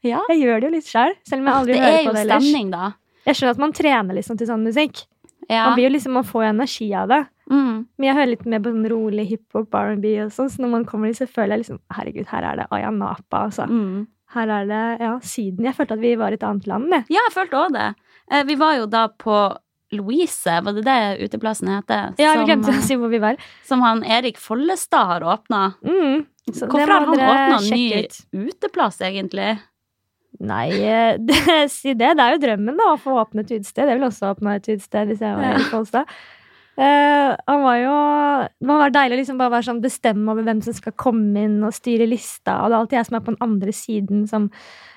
Ja. 0.06 0.20
Jeg 0.30 0.42
gjør 0.44 0.60
det 0.62 0.68
jo 0.68 0.72
litt 0.76 0.86
sjøl, 0.90 1.14
selv 1.26 1.40
om 1.42 1.48
jeg 1.50 1.54
aldri 1.60 1.72
Det 1.74 1.80
hører 1.82 1.94
er 1.94 2.04
på 2.04 2.10
jo 2.10 2.14
det 2.14 2.22
ellers. 2.26 2.44
stemning, 2.44 2.68
da. 2.74 2.90
Jeg 3.24 3.36
skjønner 3.38 3.56
at 3.56 3.62
man 3.62 3.72
trener 3.76 4.18
liksom 4.18 4.38
til 4.38 4.48
sånn 4.50 4.64
musikk. 4.66 5.04
Ja. 5.48 5.70
Man 5.70 5.80
liksom, 5.92 6.14
man 6.16 6.24
får 6.24 6.44
jo 6.44 6.50
energi 6.50 6.86
av 6.96 7.10
det. 7.12 7.20
Mm. 7.50 7.84
Men 7.98 8.06
jeg 8.08 8.16
hører 8.16 8.30
litt 8.32 8.46
mer 8.48 8.62
på 8.64 8.72
sånn 8.72 8.88
rolig 8.88 9.26
hiphop, 9.28 9.74
R&B 9.76 10.12
og 10.24 10.32
sånn, 10.32 10.48
så 10.52 10.62
når 10.64 10.72
man 10.78 10.86
kommer 10.88 11.10
dit, 11.10 11.18
så 11.18 11.28
føler 11.28 11.58
jeg 11.58 11.64
liksom 11.66 11.80
Herregud, 11.92 12.28
her 12.30 12.46
er 12.48 12.62
det 12.62 12.66
Aya 12.72 12.92
Napa, 12.94 13.42
altså. 13.50 13.66
Mm. 13.68 14.06
Her 14.34 14.50
er 14.50 14.70
det 14.70 14.84
ja, 15.04 15.10
Syden. 15.22 15.66
Jeg 15.68 15.76
følte 15.76 15.98
at 15.98 16.02
vi 16.02 16.14
var 16.18 16.32
i 16.34 16.38
et 16.38 16.46
annet 16.46 16.66
land, 16.70 16.88
jeg. 16.96 17.06
Ja, 17.14 17.26
jeg 17.28 17.34
følte 17.36 17.60
òg 17.60 17.76
det. 17.76 17.90
Eh, 18.32 18.46
Vi 18.48 18.56
var 18.58 18.78
jo 18.80 18.86
da 18.90 19.04
på 19.08 19.36
Louise, 19.94 20.56
var 20.64 20.74
det 20.74 20.82
det 20.88 21.28
uteplassen 21.28 21.68
heter? 21.70 22.14
Ja, 22.18 22.32
vi 22.40 22.48
glemte 22.48 22.72
eh, 22.72 22.80
å 22.80 22.86
si 22.86 22.96
hvor 22.98 23.12
vi 23.12 23.20
var. 23.22 23.36
som 23.68 23.84
han 23.84 24.02
Erik 24.02 24.40
Follestad 24.42 25.06
har 25.12 25.26
åpna. 25.28 25.74
Mm. 25.84 26.24
Hvorfor 26.50 26.80
har 26.80 27.06
han 27.06 27.14
åpna 27.14 27.60
ny 27.70 27.84
ut. 28.02 28.18
uteplass, 28.32 28.98
egentlig? 29.04 29.52
Nei, 30.42 30.68
eh, 30.82 31.16
det, 31.28 31.40
si 31.70 31.94
det. 31.94 32.14
Det 32.18 32.24
er 32.24 32.36
jo 32.36 32.42
drømmen, 32.46 32.78
da, 32.80 32.92
å 32.94 33.00
få 33.00 33.18
åpne 33.22 33.44
et 33.44 33.52
utested. 33.54 33.86
Jeg 33.90 34.00
vil 34.00 34.08
også 34.08 34.32
åpne 34.34 34.56
et 34.58 34.70
utested 34.72 35.12
hvis 35.12 35.22
jeg 35.22 35.36
var 35.36 35.46
Ja. 35.46 35.52
Erik 35.58 35.70
Eh, 36.76 37.36
han 37.46 37.60
var 37.62 37.76
jo 37.78 37.92
Det 38.60 38.66
må 38.66 38.76
være 38.80 38.92
deilig 38.96 39.14
å 39.14 39.18
liksom 39.20 39.38
bare 39.38 39.52
være 39.54 39.66
sånn 39.68 39.80
bestemme 39.80 40.32
over 40.32 40.42
hvem 40.42 40.60
som 40.64 40.74
skal 40.74 40.92
komme 40.98 41.44
inn 41.46 41.60
og 41.62 41.72
styre 41.76 42.06
lista. 42.10 42.56
Og 42.64 42.70
det 42.70 42.74
er 42.74 42.80
alltid 42.80 42.98
jeg 42.98 43.06
som 43.06 43.16
er 43.16 43.22
på 43.24 43.32
den 43.34 43.42
andre 43.46 43.72
siden, 43.72 44.24
som, 44.28 44.50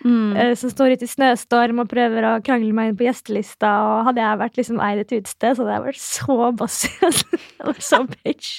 Mm. 0.05 0.35
uh, 0.37 0.53
som 0.55 0.69
står 0.69 0.91
ute 0.93 1.05
i 1.07 1.09
snøstorm 1.09 1.79
og 1.81 1.87
prøver 1.89 2.21
å 2.23 2.43
krangle 2.45 2.73
meg 2.73 2.89
inn 2.91 2.97
på 2.97 3.05
gjestelista. 3.07 3.69
Og 3.81 4.05
hadde 4.05 4.21
jeg 4.21 4.37
vært 4.41 4.57
liksom 4.59 4.81
eid 4.81 4.99
et 4.99 5.11
utested, 5.21 5.55
så 5.57 5.65
hadde 5.65 5.73
jeg 5.73 5.85
vært 5.87 6.01
så 6.01 6.51
bossy. 6.57 6.89
altså. 7.07 7.77
Så 7.81 7.99
bitch. 8.23 8.51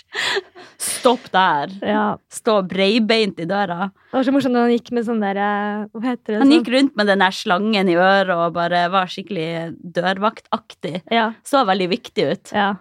Stopp 0.78 1.28
der. 1.34 1.74
Ja. 1.82 2.16
Stå 2.30 2.60
breibeint 2.68 3.38
i 3.40 3.46
døra. 3.46 3.90
Det 4.10 4.16
var 4.18 4.26
så 4.26 4.32
morsomt 4.34 4.54
når 4.56 4.66
han 4.66 4.74
gikk 4.78 4.90
med 4.96 5.06
sånn 5.06 5.20
der 5.22 5.36
eh, 5.36 5.86
Hva 5.94 6.02
heter 6.08 6.32
det? 6.32 6.38
Han 6.40 6.48
sånn- 6.48 6.56
gikk 6.58 6.72
rundt 6.74 6.96
med 6.96 7.06
den 7.12 7.18
der 7.22 7.34
slangen 7.38 7.88
i 7.92 7.96
øret 7.98 8.34
og 8.34 8.52
bare 8.56 8.86
var 8.90 9.06
skikkelig 9.06 9.76
dørvaktaktig. 9.82 11.02
ja. 11.10 11.32
Så 11.44 11.64
veldig 11.66 11.88
viktig 11.90 12.30
ut. 12.32 12.52
Ja. 12.54 12.74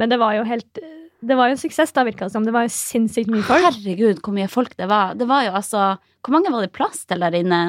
Men 0.00 0.12
det 0.12 0.18
var 0.20 0.38
jo 0.38 0.46
helt 0.48 0.80
Det 1.20 1.36
var 1.36 1.50
jo 1.50 1.56
en 1.58 1.60
suksess, 1.60 1.92
da, 1.92 2.06
virka 2.08 2.26
det 2.26 2.32
som. 2.32 2.46
Det 2.48 2.54
var 2.56 2.64
jo 2.64 2.72
sinnssykt 2.72 3.28
mye 3.28 3.44
folk. 3.44 3.66
Herregud, 3.66 4.22
hvor 4.24 4.36
mye 4.36 4.48
folk 4.48 4.72
det 4.80 4.88
var. 4.88 5.14
Det 5.20 5.28
var 5.28 5.44
jo 5.44 5.54
altså 5.60 5.84
Hvor 6.24 6.36
mange 6.36 6.52
var 6.52 6.64
det 6.64 6.72
plass 6.76 7.04
til 7.04 7.20
der 7.20 7.36
inne? 7.36 7.60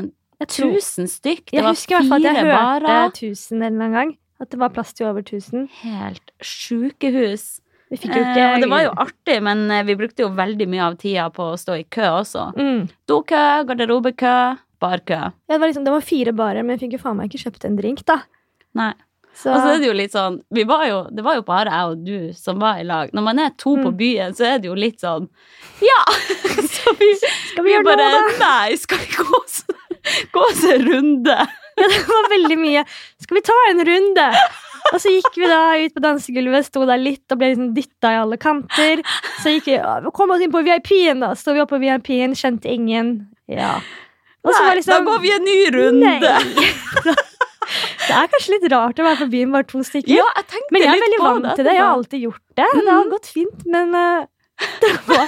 Jeg, 0.42 0.50
tror, 0.56 0.78
Tusen 0.80 1.10
stykk. 1.12 1.44
Det 1.52 1.60
jeg 1.60 1.66
var 1.68 1.76
husker 1.76 1.94
i 1.94 1.98
hvert 2.00 2.10
fall 2.10 2.26
at 2.26 2.40
jeg 2.40 2.48
hørte 2.48 2.96
tusen 3.20 3.60
1000 3.62 3.66
en 3.66 3.68
eller 3.68 3.86
annen 3.86 3.98
gang. 4.00 4.14
At 4.42 4.50
det 4.50 4.58
var 4.64 4.72
plass 4.74 4.96
til 4.98 5.06
over 5.06 5.22
tusen. 5.22 5.68
Helt 5.84 6.32
sjukehus. 6.42 7.60
Vi 7.92 8.00
fikk 8.00 8.16
jo 8.16 8.24
ikke 8.24 8.40
Eh, 8.40 8.54
og 8.56 8.64
det 8.64 8.70
var 8.72 8.86
jo 8.86 8.92
artig, 9.04 9.38
men 9.44 9.66
eh, 9.70 9.84
vi 9.86 9.98
brukte 10.00 10.24
jo 10.24 10.32
veldig 10.34 10.68
mye 10.72 10.86
av 10.88 10.96
tida 10.98 11.28
på 11.36 11.52
å 11.52 11.60
stå 11.60 11.76
i 11.82 11.86
kø 11.92 12.08
også. 12.24 12.48
mm. 12.56 12.82
Dokø, 13.12 13.44
garderobekø, 13.68 14.36
barkø. 14.82 15.20
ja, 15.20 15.32
det, 15.52 15.60
var 15.60 15.68
liksom, 15.68 15.86
det 15.86 15.94
var 15.94 16.02
fire 16.08 16.34
barer, 16.34 16.64
men 16.64 16.78
jeg 16.78 16.86
fikk 16.88 16.98
jo 16.98 17.04
faen 17.04 17.20
meg 17.20 17.30
ikke 17.30 17.44
kjøpt 17.44 17.68
en 17.68 17.76
drink, 17.78 18.06
da. 18.08 18.22
Nei. 18.80 18.94
Så, 19.34 19.50
Og 19.50 19.62
så 19.64 19.70
er 19.74 19.80
det 19.80 19.88
jo 19.88 19.94
litt 19.96 20.12
sånn 20.14 20.42
vi 20.54 20.64
var 20.68 20.84
jo, 20.86 20.98
Det 21.16 21.24
var 21.24 21.38
jo 21.40 21.42
bare 21.48 21.72
jeg 21.72 21.92
og 21.94 22.02
du 22.06 22.34
som 22.38 22.60
var 22.60 22.82
i 22.82 22.84
lag. 22.84 23.10
Når 23.16 23.24
man 23.24 23.40
er 23.40 23.54
to 23.58 23.76
på 23.80 23.90
Mm. 23.94 23.98
byen, 23.98 24.34
så 24.38 24.46
er 24.46 24.60
det 24.60 24.68
jo 24.68 24.76
litt 24.76 25.00
sånn 25.02 25.30
Ja! 25.82 26.02
Så 26.72 26.94
vi, 27.00 27.08
skal 27.22 27.64
vi 27.64 27.72
gjøre 27.74 27.86
bare 27.88 28.10
noe? 28.12 28.34
Nei, 28.42 28.76
skal 28.82 28.98
vi 29.00 29.08
gå 29.16 29.26
oss, 29.40 29.64
gå 30.34 30.40
oss 30.50 30.64
en 30.66 30.84
runde? 30.88 31.38
Ja, 31.78 31.88
det 31.88 32.02
var 32.10 32.28
veldig 32.34 32.58
mye. 32.60 32.84
Skal 33.22 33.38
vi 33.38 33.42
ta 33.48 33.56
en 33.70 33.82
runde? 33.88 34.26
Og 34.92 34.98
så 35.00 35.12
gikk 35.14 35.38
vi 35.40 35.48
da 35.48 35.60
ut 35.78 35.94
på 35.96 36.02
dansegulvet, 36.04 36.66
sto 36.68 36.84
der 36.90 36.98
litt 37.00 37.32
og 37.32 37.38
ble 37.40 37.52
liksom 37.54 37.70
dytta 37.76 38.12
i 38.16 38.20
alle 38.24 38.38
kanter. 38.42 39.04
Så 39.44 39.54
gikk 39.54 39.70
vi, 39.72 39.78
vi 39.78 40.12
kom 40.18 40.34
oss 40.36 40.42
inn 40.44 40.52
på 40.52 40.64
VIP-en, 40.66 41.22
da. 41.24 41.32
Sto 41.38 41.54
vi 41.56 41.62
oppe 41.64 41.78
på 41.78 41.82
VIP-en, 41.86 42.34
kjente 42.36 42.68
ingen. 42.74 43.14
Ja. 43.48 43.76
Nei, 44.44 44.76
liksom- 44.80 45.06
da 45.06 45.12
går 45.12 45.22
vi 45.22 45.32
en 45.38 45.46
ny 45.48 45.60
runde. 45.78 46.16
Nei. 46.20 47.16
Det 48.08 48.16
er 48.18 48.30
kanskje 48.34 48.54
litt 48.58 48.68
rart 48.72 49.00
å 49.02 49.06
være 49.08 49.20
på 49.24 49.30
byen 49.32 49.52
bare 49.56 49.68
to 49.70 49.80
stykker. 49.86 50.14
Ja, 50.16 50.28
jeg 50.38 50.62
Men 50.72 50.82
jeg 50.86 50.94
er 50.96 51.04
veldig 51.06 51.20
vant 51.24 51.44
det 51.50 51.56
til 51.60 51.66
det. 51.70 51.74
Jeg 51.78 51.84
har 51.86 51.96
alltid 51.98 52.22
gjort 52.28 52.42
det. 52.56 52.70
Det 52.74 52.88
har 52.92 53.04
Mhm. 53.04 53.12
gått 53.12 53.26
fint, 53.34 53.66
men 53.66 53.96
eh, 53.96 54.26
det 54.82 54.92
var 55.08 55.28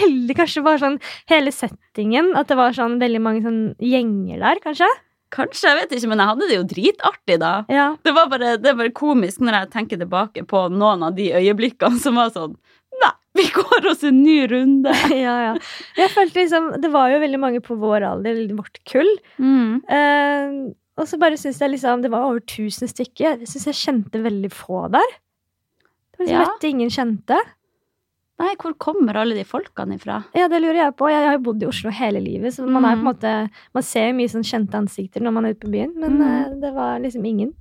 veldig 0.00 0.36
Kanskje 0.36 0.62
bare 0.64 0.78
sånn 0.78 1.00
hele 1.30 1.50
settingen. 1.54 2.34
At 2.36 2.48
det 2.48 2.56
var 2.56 2.70
sånn 2.72 2.98
veldig 3.00 3.20
mange 3.20 3.42
sånn 3.42 3.74
gjenger 3.78 4.38
der, 4.40 4.60
kanskje. 4.64 4.88
Kanskje, 5.34 5.66
jeg 5.66 5.76
vet 5.80 5.92
ikke, 5.98 6.08
men 6.12 6.18
jeg 6.22 6.28
hadde 6.30 6.48
det 6.48 6.56
jo 6.60 6.64
dritartig 6.70 7.38
da. 7.42 7.64
Ja. 7.68 7.96
Det 8.04 8.12
var 8.14 8.28
bare, 8.30 8.56
det 8.56 8.70
er 8.70 8.74
bare 8.78 8.90
komisk 8.94 9.40
når 9.42 9.52
jeg 9.58 9.70
tenker 9.72 9.98
tilbake 9.98 10.44
på 10.46 10.68
noen 10.70 11.02
av 11.02 11.14
de 11.16 11.32
øyeblikkene 11.32 11.98
som 11.98 12.14
var 12.14 12.30
sånn 12.30 12.54
Nei, 13.02 13.10
vi 13.34 13.42
går 13.50 13.88
oss 13.90 14.04
en 14.04 14.22
ny 14.22 14.46
runde. 14.46 14.92
ja, 15.10 15.34
ja. 15.50 15.54
Jeg 15.98 16.10
følte 16.14 16.44
liksom 16.44 16.80
Det 16.80 16.90
var 16.92 17.10
jo 17.10 17.18
veldig 17.18 17.40
mange 17.42 17.60
på 17.60 17.74
vår 17.76 18.06
alder, 18.06 18.46
vårt 18.54 18.78
kull. 18.86 19.10
Mm. 19.42 19.82
Eh, 19.90 20.74
og 20.96 21.06
så 21.10 21.18
bare 21.18 21.36
syns 21.40 21.58
jeg 21.60 21.70
liksom 21.72 22.02
Det 22.02 22.10
var 22.10 22.24
over 22.28 22.40
1000 22.40 22.88
stykker. 22.92 23.38
Jeg 23.40 23.48
syns 23.50 23.66
jeg 23.66 23.74
kjente 23.74 24.22
veldig 24.22 24.50
få 24.52 24.84
der. 24.92 25.10
Det 26.14 26.18
var 26.18 26.26
liksom 26.26 26.40
Ja. 26.40 26.44
Møtte 26.46 26.68
ingen 26.70 26.90
kjente. 26.90 27.38
Nei, 28.38 28.54
hvor 28.58 28.74
kommer 28.78 29.14
alle 29.16 29.34
de 29.36 29.44
folkene 29.46 29.94
ifra? 29.94 30.24
Ja, 30.34 30.48
det 30.48 30.60
lurer 30.62 30.74
jeg 30.80 30.96
på. 30.96 31.06
Jeg 31.08 31.24
har 31.26 31.36
jo 31.36 31.42
bodd 31.52 31.62
i 31.62 31.66
Oslo 31.66 31.90
hele 31.94 32.18
livet, 32.20 32.50
så 32.54 32.66
man 32.66 32.84
er 32.84 32.96
på 32.96 32.98
en 32.98 33.04
Mm. 33.04 33.14
måte 33.14 33.50
Man 33.74 33.82
ser 33.82 34.08
jo 34.08 34.14
mye 34.18 34.28
sånn 34.28 34.42
kjente 34.42 34.74
ansikter 34.74 35.20
når 35.22 35.32
man 35.32 35.44
er 35.46 35.54
ute 35.54 35.60
på 35.66 35.70
byen, 35.70 35.94
men 35.96 36.18
Mm. 36.18 36.22
eh, 36.46 36.60
det 36.60 36.74
var 36.74 36.98
liksom 36.98 37.24
ingen. 37.24 37.54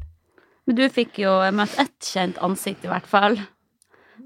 Men 0.66 0.76
du 0.76 0.90
fikk 0.90 1.18
jo 1.20 1.30
møtt 1.52 1.78
ett 1.78 2.00
kjent 2.00 2.36
ansikt, 2.40 2.86
i 2.86 2.88
hvert 2.88 3.06
fall. 3.06 3.38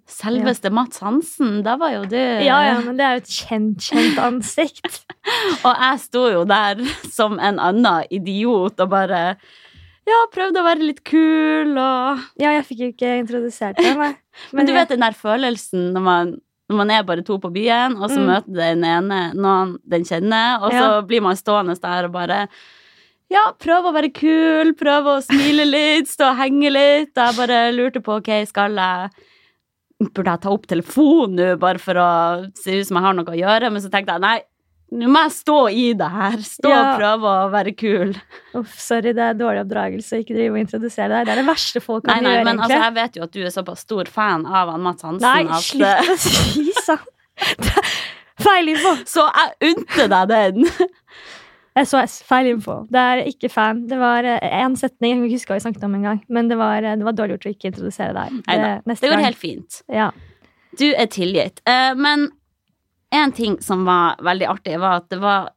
Selveste 0.07 0.69
Mats 0.71 1.01
Hansen. 1.03 1.61
Da 1.65 1.75
var 1.77 1.91
jo 1.91 2.03
du 2.07 2.15
Ja, 2.17 2.61
ja, 2.63 2.75
men 2.81 2.95
det 2.99 3.03
er 3.05 3.17
jo 3.17 3.23
et 3.25 3.31
kjent, 3.33 3.77
kjent 3.89 4.17
ansikt. 4.23 5.01
Og 5.67 5.73
jeg 5.73 5.99
sto 6.05 6.25
jo 6.31 6.43
der 6.47 6.79
som 7.11 7.35
en 7.43 7.59
annen 7.59 8.05
idiot 8.15 8.79
og 8.79 8.89
bare 8.93 9.21
Ja, 10.07 10.19
prøvde 10.31 10.61
å 10.61 10.67
være 10.67 10.85
litt 10.87 11.01
kul 11.03 11.73
og 11.75 12.21
Ja, 12.39 12.53
jeg 12.55 12.63
fikk 12.69 12.79
jo 12.85 12.91
ikke 12.93 13.13
introdusert 13.19 13.75
deg, 13.83 13.97
nei. 13.99 14.13
Men 14.55 14.65
du 14.65 14.71
jeg- 14.71 14.79
vet 14.79 14.93
den 14.95 15.03
der 15.03 15.17
følelsen 15.17 15.89
når 15.97 16.05
man 16.11 16.35
når 16.67 16.75
man 16.81 16.89
er 16.91 17.03
bare 17.07 17.21
to 17.23 17.37
på 17.39 17.47
byen, 17.55 17.93
og 17.95 18.09
så 18.11 18.17
Mm. 18.19 18.25
møter 18.27 18.55
den 18.57 18.81
ene 18.83 19.19
noen 19.39 19.77
den 19.87 20.03
kjenner, 20.03 20.59
og 20.61 20.73
så 20.75 20.87
blir 21.07 21.21
man 21.23 21.37
stående 21.39 21.77
der 21.79 22.09
og 22.09 22.11
bare 22.11 22.39
ja, 23.31 23.53
prøv 23.59 23.87
å 23.87 23.93
være 23.95 24.09
kul, 24.11 24.73
prøv 24.75 25.07
å 25.07 25.13
smile 25.23 25.63
litt, 25.67 26.07
stå 26.11 26.27
og 26.33 26.37
henge 26.41 26.69
litt. 26.71 27.13
Jeg 27.15 27.35
bare 27.39 27.71
lurte 27.71 28.01
på 28.03 28.17
ok, 28.19 28.29
skal 28.51 28.75
jeg 28.75 29.09
Burde 30.03 30.29
jeg 30.35 30.41
ta 30.43 30.51
opp 30.53 30.67
telefonen 30.69 31.39
nå, 31.39 31.45
bare 31.61 31.79
for 31.81 31.97
å 31.97 32.09
se 32.57 32.75
ut 32.77 32.85
som 32.89 32.99
jeg 32.99 33.05
har 33.07 33.15
noe 33.17 33.33
å 33.33 33.37
gjøre? 33.39 33.71
Men 33.73 33.81
så 33.81 33.89
tenkte 33.89 34.13
jeg 34.13 34.21
nei, 34.21 34.35
nå 34.93 35.09
må 35.11 35.23
jeg 35.25 35.33
stå 35.35 35.55
i 35.73 35.85
det 35.99 36.09
her. 36.13 36.35
Stå 36.45 36.69
Ja. 36.69 36.77
og 36.83 36.99
prøve 37.01 37.31
å 37.31 37.47
være 37.51 37.73
kul. 37.75 38.13
Uff, 38.55 38.75
sorry, 38.79 39.11
det 39.17 39.25
er 39.25 39.33
dårlig 39.39 39.63
oppdragelse 39.65 40.19
å 40.19 40.21
ikke 40.21 40.37
drive 40.37 40.53
og 40.53 40.61
introdusere 40.61 41.09
deg. 41.15 41.25
Det 41.25 41.33
er 41.33 41.41
det 41.41 41.47
verste 41.49 41.81
folk 41.83 42.05
Nei, 42.05 42.13
kan 42.13 42.23
nei, 42.27 42.35
gjøre, 42.35 42.45
men 42.45 42.61
altså, 42.61 42.79
jeg 42.85 42.95
vet 42.99 43.17
jo 43.17 43.25
at 43.25 43.33
du 43.33 43.41
er 43.41 43.55
såpass 43.57 43.83
stor 43.87 44.05
fan 44.13 44.45
av 44.45 44.71
han 44.75 44.85
Mats 44.85 45.03
Hansen 45.07 45.25
Nei, 45.49 45.61
slutt 45.65 46.13
å 46.13 46.17
si 46.21 46.67
sånn! 46.85 47.03
Feil 48.45 48.69
info! 48.75 48.93
Så 49.09 49.25
jeg 49.33 49.73
unte 49.73 50.07
deg 50.13 50.29
den. 50.29 50.69
SOS, 51.85 52.21
feil 52.25 52.47
info. 52.55 52.79
Det 52.89 53.01
er 53.01 53.21
ikke 53.29 53.49
fan. 53.53 53.83
Det 53.89 53.97
var 53.99 54.23
én 54.23 54.77
setning, 54.79 55.11
jeg 55.11 55.17
kan 55.19 55.25
ikke 55.27 55.37
huske 55.37 55.51
hva 55.51 55.57
vi 55.59 55.65
snakket 55.65 55.83
om 55.87 55.95
engang, 55.99 56.21
men 56.29 56.47
det 56.49 56.57
var, 56.57 56.81
eh, 56.83 56.95
det 56.97 57.05
var 57.05 57.13
dårlig 57.17 57.37
gjort 57.37 57.45
å 57.49 57.53
ikke 57.53 57.71
introdusere 57.73 58.13
deg. 58.17 58.39
Det, 58.47 58.97
Det 59.01 59.09
går 59.11 59.15
gang. 59.17 59.23
helt 59.27 59.37
fint. 59.41 59.81
Ja. 59.91 60.11
Du 60.77 60.87
er 60.93 61.05
tilgitt. 61.07 61.61
Eh, 61.67 61.93
men 61.95 62.29
en 63.11 63.31
ting 63.31 63.59
som 63.61 63.85
var 63.85 64.15
veldig 64.21 64.47
artig, 64.47 64.79
var 64.79 64.97
at 65.03 65.09
det 65.09 65.19
var 65.21 65.49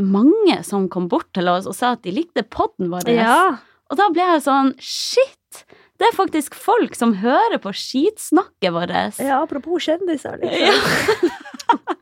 mange 0.00 0.62
som 0.64 0.88
kom 0.88 1.08
bort 1.08 1.28
til 1.36 1.48
oss 1.48 1.66
og 1.66 1.74
sa 1.76 1.92
at 1.92 2.02
de 2.02 2.12
likte 2.12 2.42
podden 2.48 2.88
vår. 2.90 3.08
ja. 3.14 3.58
Og 3.90 3.96
da 3.98 4.08
ble 4.14 4.22
jeg 4.22 4.42
sånn 4.44 4.74
Shit! 4.78 5.64
Det 5.98 6.06
er 6.06 6.14
faktisk 6.16 6.54
folk 6.54 6.94
som 6.94 7.12
hører 7.20 7.58
på 7.60 7.72
skitsnakket 7.76 8.72
vårt. 8.72 9.18
Ja, 9.20 9.42
apropos 9.42 9.82
kjendiser, 9.84 10.38
Ja. 10.40 10.48
liksom. 10.48 11.30
Åhåhå. 11.70 11.96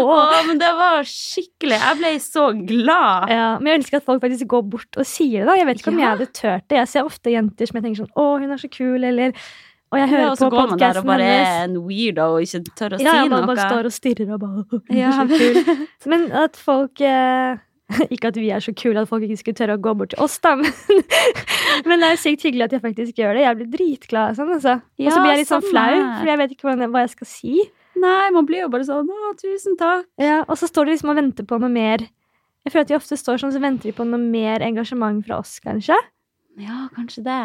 Å, 0.00 0.18
men 0.48 0.60
det 0.60 0.70
var 0.78 1.06
skikkelig 1.06 1.78
Jeg 1.78 1.98
ble 2.00 2.12
så 2.24 2.44
glad. 2.56 3.32
Ja, 3.32 3.48
men 3.60 3.72
jeg 3.72 3.80
elsker 3.82 4.00
at 4.00 4.06
folk 4.08 4.22
faktisk 4.24 4.48
går 4.50 4.68
bort 4.72 5.00
og 5.00 5.08
sier 5.08 5.42
det. 5.44 5.48
da. 5.50 5.56
Jeg 5.60 5.68
vet 5.70 5.82
ikke 5.82 5.92
om 5.92 5.98
Ja. 5.98 6.04
jeg 6.04 6.12
hadde 6.18 6.28
turt 6.40 6.68
det. 6.68 6.78
Jeg 6.80 6.88
ser 6.88 7.08
ofte 7.08 7.34
jenter 7.34 7.66
som 7.66 7.80
jeg 7.80 7.84
tenker 7.84 8.04
sånn 8.04 8.14
'Å, 8.16 8.28
hun 8.40 8.50
er 8.50 8.62
så 8.62 8.70
kul', 8.70 9.04
eller 9.04 9.32
Og 9.92 9.98
jeg 9.98 10.08
hører 10.08 10.22
Ja, 10.22 10.30
og 10.30 10.38
så 10.38 10.46
på 10.46 10.54
går 10.54 10.68
man 10.70 10.78
der 10.78 10.98
og 10.98 11.04
bare 11.04 11.22
er 11.22 11.64
en 11.64 11.76
weirdo 11.82 12.36
og 12.36 12.42
ikke 12.42 12.62
tør 12.78 12.94
å 12.94 13.00
Ja, 13.00 13.14
ja, 13.14 13.22
si 13.24 13.28
man 13.28 13.46
bare 13.46 13.64
står 13.70 13.84
og 13.84 13.92
stirrer 13.92 14.32
og 14.34 14.40
bare 14.40 14.82
Ja. 14.94 15.10
Men 16.06 16.30
at 16.30 16.54
folk 16.56 17.00
eh, 17.00 17.56
Ikke 18.14 18.30
at 18.30 18.36
vi 18.38 18.50
er 18.50 18.62
så 18.62 18.72
kule 18.76 19.02
at 19.02 19.08
folk 19.10 19.24
ikke 19.26 19.38
skulle 19.40 19.58
tørre 19.58 19.74
å 19.74 19.82
gå 19.82 19.94
bort 19.98 20.12
til 20.14 20.22
oss, 20.22 20.38
da, 20.38 20.54
men, 20.60 20.70
men 21.88 22.02
det 22.02 22.12
er 22.12 22.20
sykt 22.22 22.46
hyggelig 22.46 22.68
at 22.68 22.76
jeg 22.76 22.84
faktisk 22.84 23.18
gjør 23.18 23.34
det. 23.34 23.42
Jeg 23.42 23.58
blir 23.58 23.70
dritglad. 23.74 24.38
Sånn, 24.38 24.52
altså. 24.54 24.76
og 24.78 25.10
så 25.10 25.22
blir 25.22 25.32
jeg 25.32 25.42
litt 25.42 25.50
sånn 25.50 25.66
flau, 25.66 25.96
for 26.20 26.30
jeg 26.30 26.40
vet 26.42 26.54
ikke 26.54 26.76
hva 26.76 27.02
jeg 27.02 27.12
skal 27.16 27.30
si. 27.30 27.54
Nei, 28.00 28.30
man 28.32 28.46
blir 28.48 28.62
jo 28.64 28.68
bare 28.72 28.86
sånn 28.86 29.08
Å, 29.10 29.32
tusen 29.40 29.74
takk. 29.80 30.06
Ja, 30.20 30.42
og 30.46 30.56
så 30.60 30.68
står 30.70 30.86
de 30.88 30.94
liksom 30.94 31.10
og 31.12 31.18
venter 31.18 31.46
på 31.48 31.58
noe 31.60 31.72
mer. 31.72 32.04
Jeg 32.64 32.72
føler 32.74 32.86
at 32.86 32.92
de 32.92 32.98
ofte 32.98 33.16
står 33.18 33.40
sånn, 33.42 33.52
så 33.54 33.60
venter 33.62 33.90
de 33.90 33.96
på 33.96 34.04
noe 34.06 34.20
mer 34.20 34.62
engasjement 34.64 35.24
fra 35.26 35.40
oss, 35.42 35.56
kanskje. 35.64 35.96
Ja, 36.60 36.86
kanskje 36.96 37.24
det. 37.26 37.40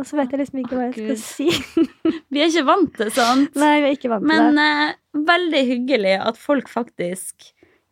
Og 0.00 0.06
så 0.08 0.16
vet 0.16 0.32
jeg 0.32 0.40
liksom 0.40 0.60
ikke 0.62 0.76
hva 0.78 0.88
jeg 0.88 0.96
skal 0.96 1.18
si. 1.22 1.48
Vi 2.32 2.40
er 2.42 2.48
ikke 2.50 2.66
vant 2.68 2.92
til 2.96 3.10
sånt. 3.14 3.56
Nei, 3.60 3.74
vi 3.82 3.88
er 3.90 3.96
ikke 3.98 4.10
vant 4.12 4.24
til 4.24 4.30
Men 4.30 4.56
det. 4.56 4.66
eh, 4.88 5.22
veldig 5.28 5.62
hyggelig 5.68 6.14
at 6.24 6.38
folk 6.40 6.70
faktisk 6.72 7.50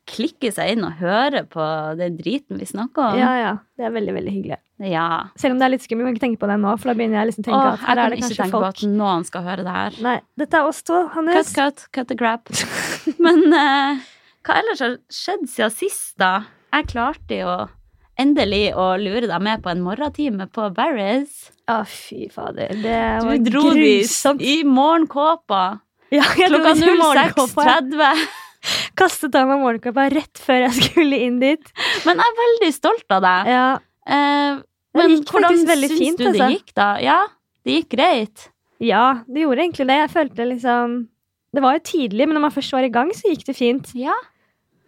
klikker 0.09 0.55
seg 0.55 0.75
inn 0.75 0.87
og 0.89 0.99
høre 1.03 1.45
på 1.49 1.65
den 1.99 2.17
driten 2.19 2.61
vi 2.61 2.67
snakker 2.69 3.13
om. 3.13 3.21
Ja, 3.21 3.31
ja. 3.39 3.53
Det 3.79 3.87
er 3.87 3.95
veldig, 3.95 4.15
veldig 4.17 4.35
hyggelig. 4.35 4.59
Ja. 4.89 5.07
Selv 5.39 5.55
om 5.55 5.61
det 5.61 5.67
er 5.67 5.73
litt 5.75 5.85
skummelt, 5.85 6.07
kan 6.07 6.15
ikke 6.17 6.25
tenke 6.27 6.43
på 6.43 6.51
det 6.51 6.59
nå, 6.63 6.75
for 6.79 6.91
da 6.91 6.97
begynner 6.99 7.21
jeg 7.21 7.31
liksom 7.33 7.45
å 7.45 7.49
tenke 7.49 7.63
Åh, 7.63 7.73
at 7.73 7.87
her 7.89 8.03
er 8.03 8.13
det 8.15 8.21
kanskje 8.23 8.29
folk 8.29 8.39
Jeg 8.39 8.39
kan 8.39 8.39
ikke 8.39 8.43
tenke 8.43 8.53
tenke 8.53 8.63
på 8.63 8.69
at 8.69 9.01
noen 9.01 9.27
skal 9.29 9.47
høre 9.49 9.65
det 9.67 9.75
her. 9.79 9.99
Nei, 10.07 10.15
dette 10.43 10.61
er 10.61 10.69
oss 10.71 10.85
to, 10.87 11.01
Hannes. 11.15 11.51
cut, 11.57 11.83
cut 11.89 11.99
cut 11.99 12.13
the 12.13 12.19
crap. 12.19 12.53
Men 13.25 13.43
eh, 13.53 14.07
hva 14.47 14.61
ellers 14.63 14.85
har 14.85 14.95
skjedd 15.13 15.49
siden 15.51 15.75
sist, 15.75 16.15
da? 16.21 16.33
Jeg 16.73 16.89
klarte 16.93 17.41
jo 17.43 17.57
endelig 18.19 18.65
å 18.79 18.89
lure 19.01 19.29
deg 19.31 19.45
med 19.45 19.63
på 19.65 19.73
en 19.73 19.83
morgentime 19.85 20.49
på 20.55 20.69
Barris. 20.77 21.49
Å, 21.71 21.83
fy 21.87 22.29
fader. 22.33 22.73
Det 22.83 22.99
var 23.25 23.39
grusomt. 23.45 23.45
Du 23.45 23.55
dro 23.55 23.73
dit 23.77 24.49
i 24.49 24.57
morgenkåpa 24.67 25.63
Ja, 26.15 26.25
klokka 26.25 26.73
dro 26.73 26.77
til 26.81 27.01
morgenkåpa. 27.03 27.67
06.30. 27.83 28.48
Kastet 28.99 29.35
av 29.39 29.49
meg 29.51 29.61
morgenkåpa 29.63 30.09
rett 30.15 30.41
før 30.43 30.65
jeg 30.67 30.73
skulle 30.91 31.19
inn 31.27 31.39
dit. 31.43 31.73
Men 32.07 32.17
jeg 32.21 32.25
er 32.33 32.39
veldig 32.43 32.73
stolt 32.77 33.19
av 33.19 33.23
deg. 33.27 33.53
Ja, 33.55 33.69
Eh, 34.09 34.55
Det 34.97 35.03
men 35.03 35.11
gikk 35.19 35.29
hvordan 35.35 35.59
syns 35.59 35.99
fint, 35.99 36.17
du 36.19 36.25
det 36.25 36.31
altså. 36.33 36.47
gikk, 36.55 36.71
da? 36.75 36.87
Ja, 37.05 37.19
det 37.67 37.75
gikk 37.75 37.89
greit. 37.93 38.47
ja, 38.81 39.03
det 39.29 39.43
gjorde 39.45 39.61
egentlig 39.67 39.87
det. 39.91 39.97
Jeg 40.01 40.11
følte 40.15 40.47
liksom 40.49 40.95
Det 41.53 41.61
var 41.63 41.75
jo 41.77 41.81
tidlig, 41.85 42.27
men 42.27 42.35
når 42.39 42.41
man 42.47 42.51
først 42.55 42.73
var 42.73 42.85
i 42.85 42.89
gang, 42.93 43.11
så 43.13 43.29
gikk 43.29 43.45
det 43.45 43.57
fint. 43.57 43.93
Ja. 43.95 44.15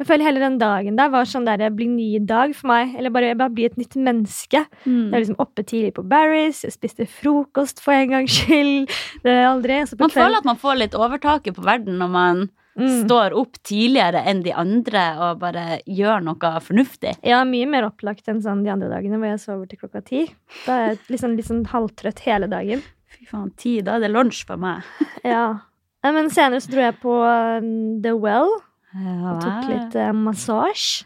Jeg 0.01 0.07
føler 0.09 0.25
hele 0.25 0.41
den 0.41 0.57
dagen 0.57 0.97
der 0.97 1.11
var 1.13 1.25
sånn 1.29 1.45
der 1.45 1.69
bli 1.77 1.85
ny 1.87 2.19
dag 2.25 2.55
for 2.57 2.69
meg. 2.73 2.95
Eller 2.97 3.11
bare, 3.13 3.35
bare 3.37 3.53
bli 3.53 3.67
et 3.69 3.77
nytt 3.77 3.97
menneske. 4.01 4.63
Jeg 4.87 5.11
var 5.13 5.21
liksom 5.21 5.37
oppe 5.39 5.61
tidlig 5.63 5.93
på 5.99 6.05
Barry's, 6.09 6.63
jeg 6.65 6.73
spiste 6.73 7.05
frokost 7.07 7.81
for 7.85 7.93
en 7.93 8.09
gangs 8.17 8.33
skyld. 8.41 8.89
Det 9.23 9.31
er 9.37 9.45
aldri. 9.53 9.83
Man 10.01 10.09
føler 10.17 10.39
at 10.41 10.49
man 10.49 10.57
får 10.57 10.79
litt 10.81 10.97
overtaket 10.97 11.55
på 11.57 11.65
verden 11.69 11.99
når 12.01 12.09
man 12.17 12.41
Mm. 12.81 13.05
står 13.05 13.35
opp 13.37 13.59
tidligere 13.67 14.23
enn 14.31 14.43
de 14.43 14.53
andre 14.57 15.03
og 15.27 15.41
bare 15.43 15.81
gjør 15.87 16.23
noe 16.25 16.53
fornuftig. 16.65 17.17
Ja, 17.27 17.43
mye 17.45 17.67
mer 17.71 17.87
opplagt 17.91 18.29
enn 18.33 18.41
sånn 18.45 18.65
de 18.65 18.71
andre 18.73 18.89
dagene 18.93 19.19
hvor 19.21 19.31
jeg 19.31 19.43
sover 19.43 19.69
til 19.71 19.79
klokka 19.83 20.03
ti. 20.07 20.23
Da 20.67 20.73
er 20.79 20.87
jeg 20.95 20.99
liksom, 21.15 21.37
sånn 21.47 21.67
halvtrøtt 21.73 22.25
hele 22.27 22.49
dagen. 22.51 22.83
Fy 23.11 23.27
faen, 23.27 23.51
ti, 23.59 23.81
da 23.83 23.99
er 23.99 24.07
det 24.07 24.13
lunsj 24.15 24.45
for 24.49 24.57
meg. 24.61 24.83
Ja. 25.27 25.61
Men 26.03 26.31
senere 26.33 26.63
så 26.65 26.71
dro 26.73 26.81
jeg 26.81 26.97
på 27.03 27.13
um, 27.13 28.01
The 28.01 28.15
Well 28.17 28.49
og 28.97 29.41
tok 29.45 29.67
litt 29.69 29.97
uh, 30.01 30.11
massasje. 30.17 31.05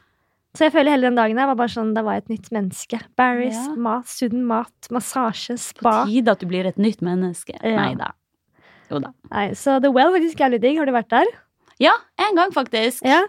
Så 0.54 0.68
jeg 0.68 0.72
føler 0.76 0.94
hele 0.94 1.08
den 1.08 1.16
dagen 1.18 1.34
jeg 1.40 1.48
var 1.50 1.56
bare 1.58 1.72
sånn, 1.72 1.88
da 1.96 2.04
var 2.06 2.14
jeg 2.14 2.22
et 2.22 2.28
nytt 2.36 2.50
menneske. 2.54 3.00
Barry's, 3.18 3.58
Ja. 3.58 3.72
mat, 3.74 4.06
sunn 4.06 4.44
mat, 4.46 4.86
massasje, 4.94 5.56
På 5.58 5.82
spa. 5.82 5.94
tide 6.06 6.30
at 6.30 6.38
du 6.38 6.46
blir 6.46 6.64
et 6.70 6.78
nytt 6.78 7.02
menneske. 7.02 7.56
Ja. 7.58 7.74
Nei 7.74 7.96
da. 7.98 8.12
Jo 8.92 9.00
da. 9.02 9.10
Nei, 9.32 9.48
så 9.58 9.80
The 9.82 9.90
Well 9.90 10.12
faktisk 10.14 10.38
er 10.46 10.52
litt 10.54 10.62
digg. 10.62 10.78
Har 10.78 10.86
du 10.86 10.92
vært 10.94 11.10
der? 11.10 11.26
Ja, 11.82 11.92
en 12.20 12.36
gang 12.38 12.52
faktisk. 12.54 13.02
Ja. 13.06 13.22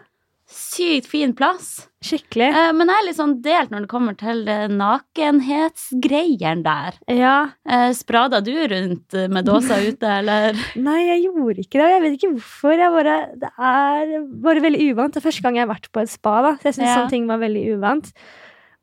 Sykt 0.45 1.07
fin 1.09 1.31
plass. 1.33 1.87
Skikkelig. 2.05 2.51
Eh, 2.53 2.71
men 2.77 2.87
jeg 2.91 2.99
er 3.01 3.05
litt 3.07 3.17
sånn 3.17 3.41
delt 3.41 3.71
når 3.73 3.85
det 3.87 3.89
kommer 3.89 4.13
til 4.19 4.43
nakenhetsgreiene 4.77 6.61
der. 6.65 6.97
Ja. 7.09 7.35
Eh, 7.67 7.89
sprada 7.97 8.41
du 8.45 8.51
rundt 8.69 9.15
med 9.33 9.45
dåsa 9.47 9.79
ute, 9.89 10.05
eller? 10.19 10.57
Nei, 10.77 10.99
jeg 11.09 11.23
gjorde 11.27 11.65
ikke 11.65 11.81
det. 11.81 11.89
Jeg 11.95 12.03
vet 12.05 12.17
ikke 12.19 12.31
hvorfor. 12.35 12.77
Jeg 12.77 12.93
bare, 12.99 13.15
det 13.41 13.51
er 13.57 14.15
bare 14.45 14.65
veldig 14.67 14.89
uvant. 14.93 15.13
Det 15.15 15.21
er 15.23 15.27
første 15.29 15.45
gang 15.47 15.57
jeg 15.59 15.65
har 15.67 15.73
vært 15.73 15.89
på 15.95 16.03
et 16.05 16.13
spa. 16.13 16.35
da 16.45 16.53
Så 16.59 16.69
jeg 16.69 16.77
synes 16.79 16.89
Ja. 16.91 16.95
sånne 16.99 17.13
ting 17.15 17.27
var 17.31 17.41
veldig 17.41 17.65
uvant. 17.79 18.11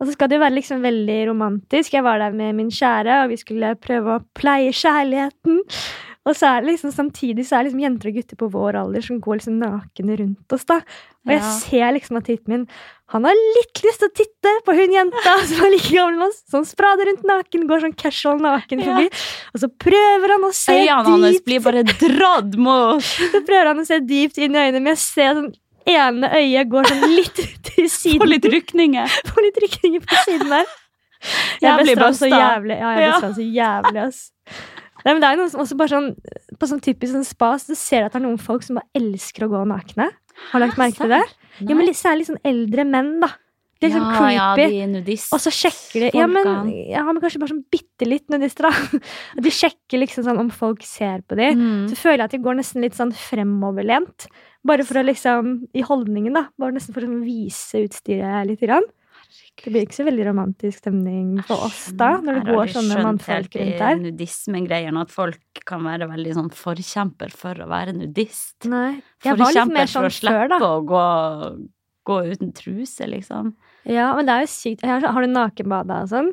Og 0.02 0.09
så 0.09 0.16
skal 0.16 0.28
det 0.33 0.35
jo 0.40 0.42
være 0.42 0.57
liksom 0.59 0.83
veldig 0.83 1.21
romantisk. 1.31 1.92
Jeg 1.95 2.02
var 2.02 2.19
der 2.19 2.33
med 2.35 2.57
min 2.59 2.71
kjære, 2.75 3.21
og 3.23 3.31
vi 3.31 3.37
skulle 3.38 3.76
prøve 3.78 4.16
å 4.19 4.25
pleie 4.35 4.73
kjærligheten. 4.75 5.61
Og 6.25 6.37
så 6.38 6.47
er 6.55 6.61
det 6.62 6.71
liksom 6.76 6.93
samtidig 6.95 7.43
så 7.49 7.57
er 7.59 7.64
det 7.64 7.73
liksom 7.73 7.81
jenter 7.83 8.09
og 8.12 8.14
gutter 8.14 8.38
på 8.38 8.49
vår 8.55 8.76
alder 8.79 9.02
som 9.02 9.17
går 9.21 9.41
liksom 9.41 9.57
nakne 9.59 10.17
rundt 10.21 10.52
oss. 10.55 10.64
da 10.69 10.76
Og 11.26 11.33
jeg 11.33 11.41
Ja. 11.43 11.50
ser 11.59 11.93
liksom 11.97 12.17
at 12.19 12.25
titten 12.29 12.49
min 12.49 12.67
Han 13.12 13.25
har 13.25 13.35
litt 13.35 13.83
lyst 13.85 13.99
til 14.00 14.09
å 14.09 14.14
titte 14.14 14.52
på 14.64 14.73
hun 14.73 14.93
jenta 14.95 15.33
som 15.50 15.64
er 15.67 15.71
like 15.75 15.91
gammel 15.93 16.14
som 16.14 16.29
oss. 16.29 16.38
Så 16.49 16.52
han 16.61 16.64
sprader 16.64 17.05
rundt 17.11 17.25
naken, 17.29 17.67
går 17.69 17.81
sånn 17.83 17.97
casual 17.97 18.38
naken 18.38 18.81
Ja. 18.81 18.85
forbi. 18.87 19.11
Og 19.55 19.61
så 19.61 19.69
prøver 19.69 20.29
han 20.37 20.47
å 20.49 20.52
se 20.55 20.73
Øynene 20.79 21.05
hans 21.05 21.35
dypt 21.37 21.45
blir 21.45 21.61
bare 21.61 21.83
dradd 21.85 22.57
mot 22.57 23.02
så 23.35 23.43
prøver 23.45 23.67
han 23.67 23.81
å 23.83 23.87
se 23.87 23.99
dypt 24.00 24.38
inn 24.38 24.55
i 24.55 24.62
øynene, 24.62 24.81
men 24.83 24.95
jeg 24.95 25.02
ser 25.02 25.35
sånn 25.35 25.52
ene 25.85 26.31
øyet 26.38 26.69
går 26.71 26.85
sånn 26.87 27.17
litt 27.17 27.35
til 27.67 27.88
siden. 27.91 28.21
Får 28.23 28.31
litt 28.31 28.45
rykninger. 28.55 29.09
Får 29.26 29.43
litt 29.43 29.59
rykninger 29.67 30.00
på 30.07 30.23
siden 30.25 30.49
der. 30.55 30.67
Jeg 31.61 31.79
bøster 31.83 32.02
han 32.07 32.14
så 32.14 32.29
jævlig. 32.31 32.79
Ja, 32.79 32.95
jeg 32.95 33.02
Ja. 33.02 33.11
bøster 33.21 33.35
så 33.35 33.45
jævlig, 33.59 34.07
ass. 34.07 34.31
Nei, 35.03 35.13
men 35.15 35.23
det 35.23 35.31
er 35.31 35.39
noe 35.41 35.51
som 35.51 35.63
også 35.65 35.77
bare 35.79 35.91
sånn 35.91 36.11
På 36.61 36.69
sånn 36.71 36.83
typisk 36.85 37.15
sånn 37.15 37.27
spa 37.27 37.55
så 37.61 37.77
ser 37.79 38.05
du 38.05 38.09
at 38.11 38.17
det 38.17 38.21
er 38.23 38.27
noen 38.29 38.41
folk 38.41 38.65
som 38.67 38.79
bare 38.79 38.91
elsker 38.99 39.47
å 39.47 39.53
gå 39.53 39.63
nakne. 39.69 40.11
Har 40.51 40.61
du 40.61 40.67
lagt 40.67 40.81
merke 40.81 41.03
til 41.03 41.13
det? 41.13 41.23
Ja, 41.61 41.75
men 41.77 41.91
Særlig 41.97 42.29
sånn 42.31 42.41
eldre 42.49 42.87
menn, 42.89 43.17
da. 43.23 43.35
Det 43.83 43.89
er 43.91 43.97
sånn 43.97 44.13
creepy. 44.15 44.35
ja, 44.37 44.45
de 44.55 44.85
nudist. 44.93 45.33
Og 45.35 45.41
så 45.43 45.51
sjekker 45.51 46.05
de 46.05 46.11
Ja, 46.15 46.29
men, 46.31 46.69
ja, 46.87 47.03
men 47.09 47.19
kanskje 47.23 47.41
bare 47.43 47.51
sånn 47.51 47.65
bitte 47.73 48.07
litt 48.07 48.29
nudister, 48.31 48.69
da. 48.69 49.01
De 49.43 49.51
sjekker 49.51 49.99
liksom 49.99 50.23
sånn 50.29 50.39
om 50.39 50.53
folk 50.55 50.85
ser 50.87 51.25
på 51.27 51.39
dem. 51.39 51.59
Mm. 51.59 51.85
Så 51.91 51.99
føler 51.99 52.23
jeg 52.23 52.31
at 52.31 52.37
de 52.37 52.43
går 52.45 52.61
nesten 52.61 52.87
litt 52.87 52.95
sånn 52.99 53.11
fremoverlent. 53.11 54.29
Bare 54.63 54.87
for 54.87 55.01
å 55.01 55.07
liksom 55.09 55.53
I 55.75 55.83
holdningen, 55.87 56.39
da. 56.39 56.45
Bare 56.63 56.77
nesten 56.77 56.95
for 56.95 57.03
å 57.03 57.09
liksom 57.09 57.27
vise 57.27 57.83
utstyret 57.89 58.47
litt. 58.53 58.63
Grann. 58.63 58.87
Det 59.62 59.71
blir 59.71 59.85
ikke 59.87 59.97
så 59.99 60.07
veldig 60.07 60.25
romantisk 60.31 60.83
stemning 60.83 61.37
for 61.47 61.67
oss 61.69 61.85
da, 61.99 62.15
når 62.25 62.41
det 62.41 62.57
går 62.57 62.73
sånne 62.75 62.99
mannfolk 63.07 63.57
rundt 63.61 63.83
der. 63.83 64.01
Nudismegreiene, 64.01 65.05
at 65.07 65.12
folk 65.15 65.62
kan 65.69 65.85
være 65.87 66.09
veldig 66.11 66.35
sånn 66.39 66.51
forkjemper 66.57 67.35
for 67.37 67.62
å 67.62 67.69
være 67.71 67.95
nudist. 67.97 68.57
Nei. 68.71 69.01
Jeg 69.25 69.39
var 69.41 69.55
litt 69.55 69.73
mer 69.73 69.91
for 69.91 70.09
å 70.09 70.11
sånn 70.11 70.11
før, 70.11 70.17
slippe 70.19 70.51
da. 70.55 70.61
å 70.69 70.85
gå, 70.89 71.07
gå 72.11 72.21
uten 72.33 72.53
truse, 72.59 73.09
liksom. 73.11 73.55
Ja, 73.89 74.12
men 74.17 74.29
det 74.29 74.37
er 74.37 74.47
jo 74.47 74.53
sykt. 74.53 74.87
Har, 74.87 75.03
du 75.03 75.33
nakenbada 75.33 76.03
og 76.05 76.12
sånn? 76.12 76.33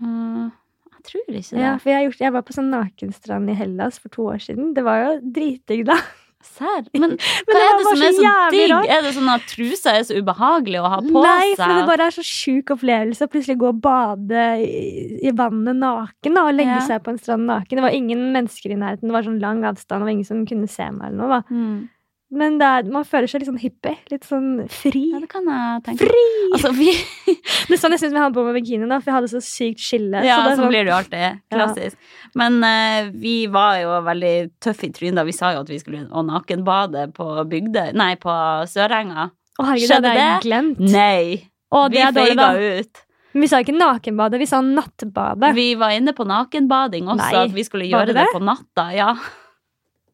Mm, 0.00 0.50
jeg 0.96 1.06
tror 1.08 1.22
ikke 1.24 1.36
det. 1.42 1.60
Ja, 1.62 1.74
for 1.80 1.92
jeg, 1.92 2.08
gjort, 2.08 2.24
jeg 2.24 2.36
var 2.36 2.46
på 2.46 2.56
sånn 2.56 2.72
nakenstrand 2.72 3.52
i 3.52 3.56
Hellas 3.56 4.00
for 4.00 4.12
to 4.12 4.28
år 4.32 4.42
siden. 4.44 4.74
Det 4.76 4.84
var 4.86 5.02
jo 5.04 5.14
dritdigg, 5.36 5.86
da. 5.88 5.98
Serr? 6.42 6.86
Men 6.94 7.10
Men 7.10 7.18
hva 7.18 7.54
det 7.54 7.64
er 7.66 7.76
det 7.76 7.84
som 7.86 8.02
er 8.06 8.14
så 8.16 8.34
digg? 8.54 8.70
rart. 8.72 8.88
Er 8.96 9.02
det 9.04 9.12
sånn 9.16 9.28
at 9.34 9.44
trusa 9.50 9.92
er 9.98 10.06
så 10.08 10.16
ubehagelig 10.20 10.80
å 10.80 10.88
ha 10.88 10.98
på 11.04 11.22
Nei, 11.24 11.52
for 11.58 11.74
det 11.76 11.86
bare 11.90 12.06
er 12.08 12.16
så 12.16 12.24
sjuk 12.24 12.72
opplevelse 12.76 13.26
å 13.28 13.30
plutselig 13.32 13.58
gå 13.60 13.68
og 13.74 13.80
bade 13.84 14.44
i, 14.64 15.20
i 15.28 15.32
vannet 15.36 15.76
naken 15.76 16.34
da, 16.38 16.46
og 16.48 16.56
legge 16.56 16.78
Ja. 16.80 16.80
seg 16.88 17.02
på 17.04 17.12
en 17.12 17.18
strand 17.20 17.44
naken. 17.50 17.76
Det 17.80 17.84
var 17.84 17.96
ingen 17.96 18.26
mennesker 18.32 18.72
i 18.72 18.80
nærheten, 18.80 19.08
det 19.10 19.16
var 19.18 19.26
sånn 19.28 19.40
lang 19.42 19.64
avstand, 19.68 20.02
og 20.06 20.10
ingen 20.14 20.24
som 20.28 20.44
kunne 20.48 20.68
se 20.70 20.88
meg 20.90 21.10
eller 21.12 21.18
noe. 21.20 21.28
da. 21.40 21.42
Mm. 21.54 21.88
Men 22.30 22.60
er, 22.62 22.86
man 22.86 23.02
føler 23.08 23.26
seg 23.26 23.42
litt 23.42 23.48
sånn 23.48 23.58
hippie. 23.58 23.96
Litt 24.12 24.26
sånn 24.28 24.68
fri. 24.70 25.02
Ja, 25.10 25.18
det 25.18 25.26
kan 25.32 25.48
jeg 25.50 25.80
tenke. 25.88 26.06
Fri! 26.06 26.26
Altså, 26.54 26.70
vi 26.76 26.92
Det 27.70 27.74
er 27.74 27.80
sånn 27.82 27.96
jeg 27.96 28.02
syns 28.04 28.14
vi 28.14 28.22
hadde 28.22 28.36
på 28.36 28.44
med 28.46 28.54
bikini, 28.54 28.86
da, 28.86 29.00
for 29.00 29.10
jeg 29.10 29.16
hadde 29.16 29.30
så 29.32 29.42
sykt 29.42 29.82
skille. 29.82 30.22
Ja, 30.26 30.38
sånn 30.46 30.62
så 30.62 30.70
blir 30.70 30.86
det 30.86 30.92
jo 30.92 30.98
alltid. 31.00 31.42
Klassisk. 31.50 32.14
Men 32.38 32.60
uh, 32.62 33.10
vi 33.18 33.34
var 33.50 33.80
jo 33.82 33.98
veldig 34.06 34.34
tøffe 34.62 34.86
i 34.86 34.94
trynet 34.94 35.18
da 35.18 35.26
vi 35.26 35.34
sa 35.34 35.52
jo 35.56 35.64
at 35.64 35.72
vi 35.72 35.80
skulle 35.82 36.06
å 36.06 36.22
nakenbade 36.26 37.08
på 37.16 37.28
Bygdøy 37.50 37.94
Nei, 37.98 38.14
på 38.22 38.34
Sørenga. 38.70 39.30
Å, 39.30 39.66
herregud, 39.66 39.82
det 39.82 39.90
Skjedde 39.90 40.14
hadde 40.14 40.24
jeg 40.24 40.32
det? 40.32 40.42
glemt. 40.46 40.82
Nei! 40.86 41.24
Å, 41.70 41.84
vi 41.90 42.06
feiga 42.14 42.50
ut. 42.58 43.04
Men 43.30 43.44
vi 43.44 43.50
sa 43.50 43.60
ikke 43.62 43.74
nakenbade, 43.76 44.38
vi 44.42 44.48
sa 44.50 44.58
nattbade. 44.64 45.52
Vi 45.54 45.68
var 45.78 45.94
inne 45.94 46.14
på 46.16 46.26
nakenbading 46.26 47.10
også, 47.10 47.26
Nei, 47.26 47.44
at 47.44 47.54
vi 47.54 47.66
skulle 47.66 47.86
gjøre 47.90 48.10
det 48.10 48.18
det? 48.18 48.30
på 48.34 48.42
natta. 48.42 48.88
Ja. 48.94 49.12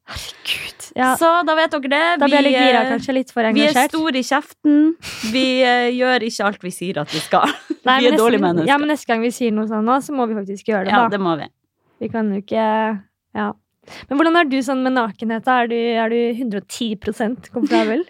Herregud. 0.06 0.84
Ja, 0.96 1.10
Så 1.18 1.28
da 1.46 1.54
vet 1.58 1.72
dere 1.74 1.90
det. 1.90 2.04
da 2.20 2.28
blir 2.28 2.38
jeg 2.38 2.46
litt 2.46 2.56
gira, 2.56 2.82
eh, 2.84 2.90
kanskje. 2.94 3.14
Litt 3.16 3.32
for 3.34 3.48
vi 3.52 3.64
er 3.66 3.88
store 3.90 4.20
i 4.20 4.24
kjeften. 4.26 4.78
Vi 5.34 5.44
uh, 5.66 5.90
gjør 5.92 6.24
ikke 6.28 6.46
alt 6.46 6.62
vi 6.62 6.72
sier 6.72 7.00
at 7.02 7.10
vi 7.12 7.22
skal. 7.24 7.50
Nei, 7.88 7.98
vi 8.04 8.10
er 8.12 8.18
dårlige 8.20 8.44
mennesker. 8.44 8.70
Ja, 8.70 8.78
men 8.78 8.92
neste 8.94 9.10
gang 9.10 9.24
vi 9.24 9.32
sier 9.34 9.54
noe 9.54 9.66
sånn 9.70 9.84
nå, 9.86 9.98
så 10.04 10.14
må 10.14 10.28
vi 10.30 10.38
faktisk 10.38 10.70
gjøre 10.70 10.86
det, 10.86 10.94
Ja, 10.94 11.04
da. 11.04 11.16
det 11.16 11.22
må 11.22 11.34
vi. 11.40 11.48
Vi 12.04 12.10
kan 12.12 12.30
jo 12.32 12.42
ikke 12.42 12.66
Ja. 13.36 13.52
Men 14.08 14.18
hvordan 14.18 14.36
er 14.40 14.48
du 14.50 14.56
sånn 14.66 14.82
med 14.82 14.96
nakenhet? 14.96 15.46
Er 15.46 15.68
du, 15.70 15.76
er 15.76 16.10
du 16.10 16.18
110% 16.42 17.50
komfortabel? 17.54 18.06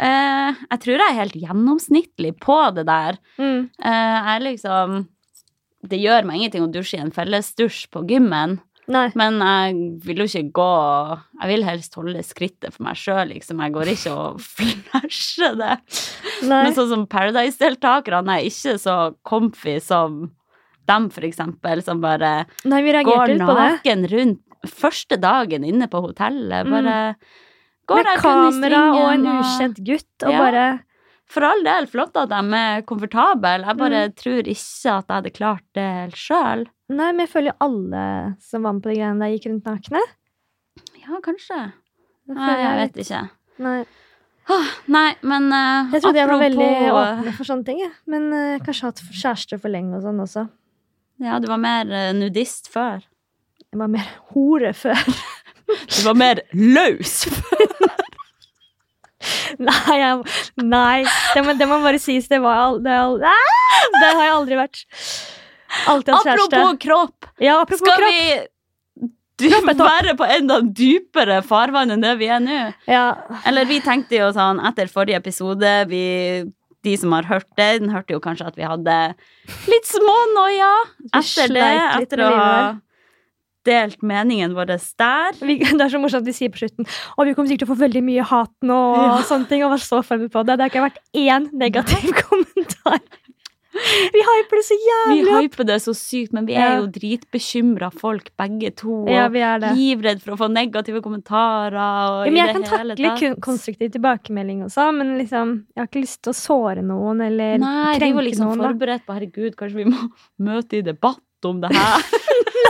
uh, 0.00 0.50
jeg 0.72 0.80
tror 0.82 0.96
jeg 0.96 1.06
er 1.06 1.20
helt 1.20 1.38
gjennomsnittlig 1.40 2.34
på 2.40 2.58
det 2.76 2.84
der. 2.88 3.20
Mm. 3.40 3.68
Uh, 3.76 4.18
jeg 4.32 4.46
liksom 4.48 5.02
Det 5.88 5.96
gjør 6.00 6.26
meg 6.28 6.36
ingenting 6.40 6.66
å 6.66 6.72
dusje 6.72 6.98
i 6.98 7.04
en 7.04 7.12
fellesdusj 7.12 7.86
på 7.92 8.04
gymmen, 8.08 8.58
Nei. 8.90 9.06
men 9.14 9.38
jeg 9.38 9.74
vil 10.04 10.16
jo 10.22 10.24
ikke 10.26 10.52
gå 10.58 10.70
Jeg 11.40 11.48
vil 11.52 11.64
helst 11.68 11.94
holde 11.94 12.22
skrittet 12.26 12.74
for 12.74 12.82
meg 12.88 12.98
sjøl, 12.98 13.28
liksom. 13.30 13.60
Jeg 13.62 13.72
går 13.76 13.90
ikke 13.94 14.12
og 14.16 14.40
flasher 14.56 15.54
det. 15.60 15.76
Nei. 16.42 16.62
Men 16.66 16.74
sånn 16.76 16.90
som 16.90 17.06
Paradise-deltakerne 17.06 18.38
er 18.40 18.48
ikke 18.50 18.76
så 18.82 18.96
comfy 19.26 19.78
som 19.84 20.30
dem, 20.90 21.06
for 21.14 21.22
eksempel, 21.28 21.82
som 21.86 22.00
bare 22.02 22.46
Nei, 22.66 22.80
går 23.06 23.36
naken 23.38 24.06
rundt 24.10 24.40
første 24.66 25.16
dagen 25.22 25.62
inne 25.64 25.86
på 25.88 26.02
hotellet. 26.04 26.66
Bare 26.68 27.14
går 27.88 27.96
Mm. 28.00 28.04
Med 28.04 28.06
der 28.06 28.20
kun 28.20 28.30
i 28.30 28.50
kamera 28.50 28.80
og 28.94 29.06
en 29.14 29.24
ukjent 29.40 29.78
gutt, 29.86 30.22
og 30.26 30.30
Ja. 30.32 30.38
bare 30.38 30.80
For 31.30 31.44
all 31.46 31.62
del, 31.62 31.86
flott 31.86 32.16
at 32.16 32.28
de 32.28 32.40
er 32.58 32.82
komfortable. 32.82 33.64
Jeg 33.64 33.76
bare 33.78 34.08
Mm. 34.08 34.14
tror 34.18 34.42
ikke 34.42 34.98
at 34.98 35.06
jeg 35.06 35.16
hadde 35.16 35.30
klart 35.30 35.62
det 35.74 36.12
sjøl. 36.14 36.66
Nei, 36.90 37.10
men 37.14 37.22
jeg 37.24 37.30
føler 37.30 37.52
jo 37.52 37.56
alle 37.66 38.04
som 38.42 38.64
var 38.66 38.74
med 38.76 38.82
på 38.84 38.90
de 38.90 38.96
greiene 38.98 39.22
der, 39.22 39.34
gikk 39.36 39.46
rundt 39.50 39.68
nakne. 39.70 40.00
Ja, 41.00 41.20
kanskje. 41.24 41.58
Nei, 42.30 42.48
jeg 42.60 42.70
litt- 42.80 42.96
vet 42.96 43.04
ikke. 43.06 43.20
Nei. 43.62 43.80
Nei, 44.90 45.10
men 45.30 45.44
uh, 45.54 45.92
Jeg 45.94 46.02
trodde 46.02 46.18
jeg 46.18 46.26
var 46.26 46.40
veldig 46.42 46.68
åpen 46.90 47.28
for 47.36 47.46
sånne 47.46 47.66
ting, 47.68 47.78
jeg. 47.84 47.92
Men 48.10 48.24
uh, 48.34 48.56
kanskje 48.66 48.88
hatt 48.88 49.02
kjæreste 49.14 49.58
for 49.62 49.70
lenge 49.70 49.94
og 50.00 50.02
sånn 50.08 50.18
også. 50.24 50.46
Ja, 51.22 51.36
du 51.38 51.46
var 51.50 51.60
mer 51.60 51.90
eh, 51.92 52.10
nudist 52.16 52.70
før. 52.72 53.02
Jeg 53.70 53.78
var 53.78 53.90
mer 53.92 54.08
hore 54.32 54.72
før. 54.74 54.98
Du 55.70 56.00
var 56.02 56.16
mer 56.18 56.40
løs 56.50 57.20
før. 57.30 57.60
Nei, 59.60 59.96
jeg, 60.00 60.16
nei. 60.64 61.04
Det, 61.34 61.42
må, 61.46 61.52
det 61.60 61.66
må 61.70 61.76
bare 61.84 62.00
sies. 62.02 62.26
Det 62.30 62.40
var 62.42 62.78
det, 62.82 62.96
Ah! 63.28 63.84
det 63.94 64.08
har 64.16 64.24
jeg 64.24 64.32
aldri 64.34 64.58
vært. 64.58 64.80
Alltid 65.90 66.14
hatt 66.14 66.26
kjæreste. 66.26 66.60
Apropos 66.60 66.78
kropp, 66.86 67.28
Ja, 67.40 67.60
apropos 67.62 67.78
skal 67.84 67.96
kropp. 67.96 68.10
vi 68.12 68.48
være 69.40 70.14
på 70.18 70.26
enda 70.36 70.60
dypere 70.60 71.40
farvann 71.46 71.90
enn 71.94 72.02
det 72.04 72.16
vi 72.20 72.26
er 72.28 72.40
nå? 72.44 72.58
Ja. 72.90 73.04
Eller 73.48 73.64
vi 73.64 73.80
tenkte 73.80 74.18
jo 74.18 74.30
sånn 74.36 74.60
etter 74.68 74.90
forrige 74.92 75.16
episode 75.22 75.86
vi, 75.88 76.04
De 76.82 76.96
som 76.96 77.12
har 77.12 77.24
hørt 77.28 77.48
det, 77.56 77.80
den 77.82 77.90
hørte 77.92 78.14
jo 78.14 78.20
kanskje 78.24 78.46
at 78.48 78.56
vi 78.56 78.64
hadde 78.64 79.14
litt 79.68 79.84
smånoia 79.88 80.70
etter 81.12 81.52
det. 81.52 81.66
Etter 82.02 82.22
å 82.24 82.30
ha 82.32 82.52
delt 83.68 84.00
meningen 84.00 84.54
vår 84.56 84.70
der. 84.96 85.36
Vi, 85.44 85.58
det 85.76 85.80
er 85.84 85.92
så 85.92 86.00
morsomt 86.00 86.22
at 86.24 86.28
vi 86.30 86.32
sier 86.32 86.48
på 86.52 86.62
slutten 86.62 86.86
Og 87.18 87.26
vi 87.28 87.34
kommer 87.36 87.50
sikkert 87.50 87.66
til 87.66 87.68
å 87.68 87.74
få 87.74 87.82
veldig 87.82 88.02
mye 88.06 88.24
hat 88.24 88.52
nå. 88.64 88.78
Og 88.96 89.02
Ja. 89.04 89.18
sånne 89.28 89.48
ting 89.50 89.62
Og 89.64 89.74
var 89.74 89.82
så 89.84 90.00
forberedt 90.00 90.32
på 90.32 90.44
det. 90.48 90.56
Det 90.56 90.64
har 90.64 90.72
ikke 90.72 90.86
vært 90.88 91.02
én 91.12 91.50
negativ 91.52 92.08
kommentar. 92.24 93.00
Vi 94.14 94.22
hyper 94.26 94.58
det 94.58 94.64
så 94.66 94.76
jævlig 94.76 95.24
opp. 95.30 95.42
hyper 95.44 95.66
det 95.68 95.76
så 95.84 95.94
sykt, 95.96 96.32
men 96.34 96.46
vi 96.48 96.56
er 96.58 96.80
jo 96.80 96.88
dritbekymra 96.90 97.90
folk 97.94 98.30
begge 98.40 98.72
to. 98.80 98.96
Ja, 99.10 99.28
vi 99.30 99.42
er 99.46 99.62
det. 99.62 99.72
livredd 99.78 100.22
for 100.24 100.34
å 100.34 100.38
få 100.40 100.48
negative 100.50 101.02
kommentarer. 101.04 101.76
Ja, 101.78 102.24
men 102.26 102.38
jeg 102.40 102.56
kan 102.56 102.66
takle 102.66 103.34
konstruktiv 103.44 103.92
tilbakemelding 103.94 104.64
også, 104.66 104.90
men 104.96 105.14
liksom, 105.20 105.54
jeg 105.74 105.84
har 105.84 105.90
ikke 105.90 106.04
lyst 106.04 106.22
til 106.26 106.34
å 106.34 106.38
såre 106.40 106.84
noen 106.86 107.22
eller 107.28 107.62
Nei, 107.62 107.98
vi 108.02 108.12
var 108.16 108.26
liksom 108.26 108.50
noen. 108.50 108.64
Forberedt 108.66 109.06
på 109.06 109.16
herregud, 109.16 109.54
kanskje 109.58 109.84
vi 109.84 109.90
må 109.92 110.10
møte 110.50 110.80
i 110.80 110.84
debatt 110.86 111.50
om 111.50 111.62
det 111.62 111.72
her. 111.76 112.10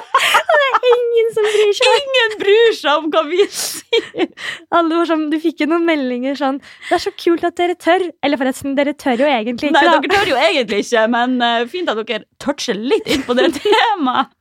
Ingen 0.97 1.31
som 1.37 1.47
bryr 1.47 1.73
seg. 1.79 1.97
Ingen 2.01 2.37
bryr 2.41 2.73
seg 2.79 2.91
om 3.03 3.11
hva 3.13 3.23
vi 3.29 3.47
sier! 3.55 4.29
Alle 4.77 5.01
var 5.01 5.11
sånn, 5.11 5.27
Du 5.33 5.39
fikk 5.43 5.65
jo 5.65 5.69
noen 5.71 5.87
meldinger 5.89 6.39
sånn 6.39 6.61
'Det 6.61 6.97
er 6.99 7.03
så 7.05 7.13
kult 7.17 7.45
at 7.47 7.57
dere 7.61 7.77
tør.' 7.79 8.09
Eller 8.23 8.41
forresten, 8.41 8.77
dere 8.79 8.95
tør 8.95 9.25
jo 9.25 9.29
egentlig 9.31 9.71
ikke. 9.71 9.81
Nei, 9.81 9.97
dere 9.97 10.13
tør 10.17 10.33
jo 10.33 10.39
egentlig 10.49 10.83
ikke, 10.87 11.05
men 11.17 11.37
uh, 11.43 11.67
fint 11.71 11.91
at 11.93 12.01
dere 12.07 12.25
toucher 12.43 12.79
litt 12.79 13.09
inn 13.11 13.27
på 13.27 13.37
det 13.39 13.51
temaet. 13.61 14.33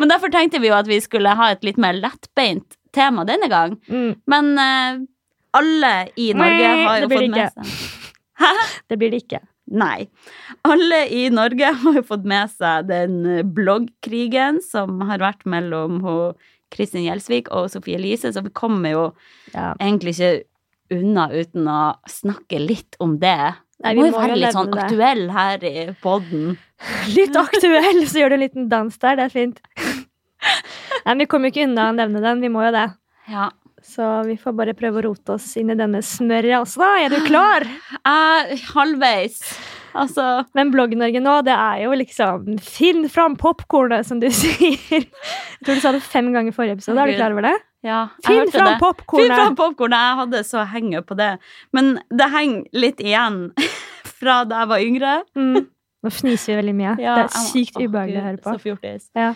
Men 0.00 0.10
derfor 0.10 0.32
tenkte 0.34 0.58
vi 0.60 0.70
jo 0.72 0.74
at 0.74 0.88
vi 0.90 0.98
skulle 1.00 1.36
ha 1.38 1.52
et 1.54 1.62
litt 1.62 1.76
mer 1.78 1.94
lettbeint 1.94 2.74
tema 2.94 3.24
denne 3.28 3.46
gang. 3.50 3.76
Mm, 3.88 4.14
Men 4.26 4.54
uh, 4.58 5.04
alle 5.54 5.92
i 6.18 6.32
Norge 6.34 6.72
har 6.86 7.04
jo 7.04 7.10
fått 7.12 7.20
det 7.20 7.30
med 7.30 7.52
seg 7.54 8.00
det 8.88 8.98
blir 8.98 9.12
det 9.12 9.24
ikke. 9.24 9.40
Nei. 9.72 10.08
Alle 10.68 10.98
i 11.08 11.28
Norge 11.32 11.70
har 11.82 11.94
jo 12.00 12.02
fått 12.04 12.26
med 12.28 12.50
seg 12.52 12.88
den 12.90 13.20
bloggkrigen 13.56 14.60
som 14.64 15.00
har 15.08 15.22
vært 15.22 15.46
mellom 15.48 16.02
Kristin 16.74 17.06
Gjelsvik 17.06 17.48
og 17.54 17.70
Sofie 17.72 17.96
Elise, 18.00 18.32
så 18.34 18.42
vi 18.44 18.52
kommer 18.52 18.90
jo 18.92 19.04
Ja. 19.54 19.72
egentlig 19.80 20.16
ikke 20.18 20.44
unna 20.94 21.28
uten 21.32 21.68
å 21.70 21.78
snakke 22.10 22.58
litt 22.60 22.96
om 23.00 23.16
det. 23.22 23.54
Nei, 23.82 23.94
Vi 23.94 24.00
må 24.00 24.06
jo 24.10 24.18
være 24.18 24.36
litt 24.38 24.54
sånn 24.54 24.74
aktuell 24.76 25.28
her 25.34 25.64
i 25.64 25.86
podden. 26.02 26.56
Litt 27.16 27.34
aktuell, 27.36 28.04
så 28.06 28.20
gjør 28.20 28.32
du 28.32 28.34
en 28.36 28.42
liten 28.44 28.68
dans 28.68 28.96
der. 29.00 29.16
Det 29.16 29.24
er 29.24 29.32
fint. 29.32 29.60
Nei, 31.04 31.14
men 31.14 31.22
Vi 31.24 31.26
kommer 31.30 31.48
jo 31.48 31.54
ikke 31.54 31.66
unna 31.68 31.88
å 31.90 31.96
nevne 31.96 32.20
den. 32.24 32.42
Vi 32.44 32.50
må 32.52 32.64
jo 32.66 32.72
det. 32.74 32.84
Ja. 33.32 33.48
Så 33.94 34.06
vi 34.26 34.34
får 34.40 34.54
bare 34.58 34.74
prøve 34.74 34.98
å 34.98 35.04
rote 35.10 35.36
oss 35.36 35.52
inn 35.60 35.70
i 35.70 35.76
denne 35.78 36.00
smørja 36.02 36.60
også, 36.64 36.80
da. 36.82 36.92
Er 37.04 37.14
du 37.14 37.20
klar? 37.28 37.66
Uh, 38.04 38.50
halvveis. 38.74 39.38
Altså 39.96 40.42
Men 40.58 40.68
Blogg-Norge 40.74 41.20
nå, 41.22 41.36
det 41.46 41.54
er 41.54 41.84
jo 41.84 41.94
liksom 41.96 42.56
Finn 42.60 43.06
fram 43.08 43.36
popkornet, 43.40 44.04
som 44.04 44.18
du 44.20 44.26
sier. 44.34 44.76
Jeg 45.06 45.06
tror 45.64 45.78
du 45.78 45.80
sa 45.84 45.92
det 45.94 46.02
fem 46.04 46.28
ganger 46.34 46.50
i 46.52 46.56
forrige 46.56 46.76
episode. 46.80 46.98
Er 47.00 47.12
du 47.12 47.16
klar 47.16 47.32
over 47.36 47.46
det? 47.46 47.54
Ja, 47.86 48.00
Finn 48.26 48.50
fram 48.52 48.74
det. 48.74 48.90
Finn 49.14 49.32
fram 49.32 49.56
popkornet. 49.60 50.02
Jeg 50.04 50.18
hadde 50.22 50.42
så 50.48 50.64
henge 50.68 51.00
på 51.06 51.16
det. 51.20 51.30
Men 51.76 51.94
det 52.12 52.28
henger 52.34 52.82
litt 52.84 53.00
igjen 53.04 53.38
fra 54.18 54.40
da 54.48 54.64
jeg 54.64 54.72
var 54.74 54.84
yngre. 54.90 55.14
Mm. 55.38 55.62
Nå 56.04 56.12
fniser 56.12 56.52
vi 56.52 56.58
veldig 56.60 56.76
mye. 56.82 56.94
Ja, 57.00 57.14
det 57.22 57.24
er 57.24 57.30
jeg- 57.30 57.48
sykt 57.54 57.80
Å, 57.80 57.86
ubehagelig 57.86 58.20
å 58.20 58.26
høre 58.28 58.42
på. 58.44 58.52
Så 58.58 58.64
fjortis. 58.66 59.08
Ja. 59.16 59.30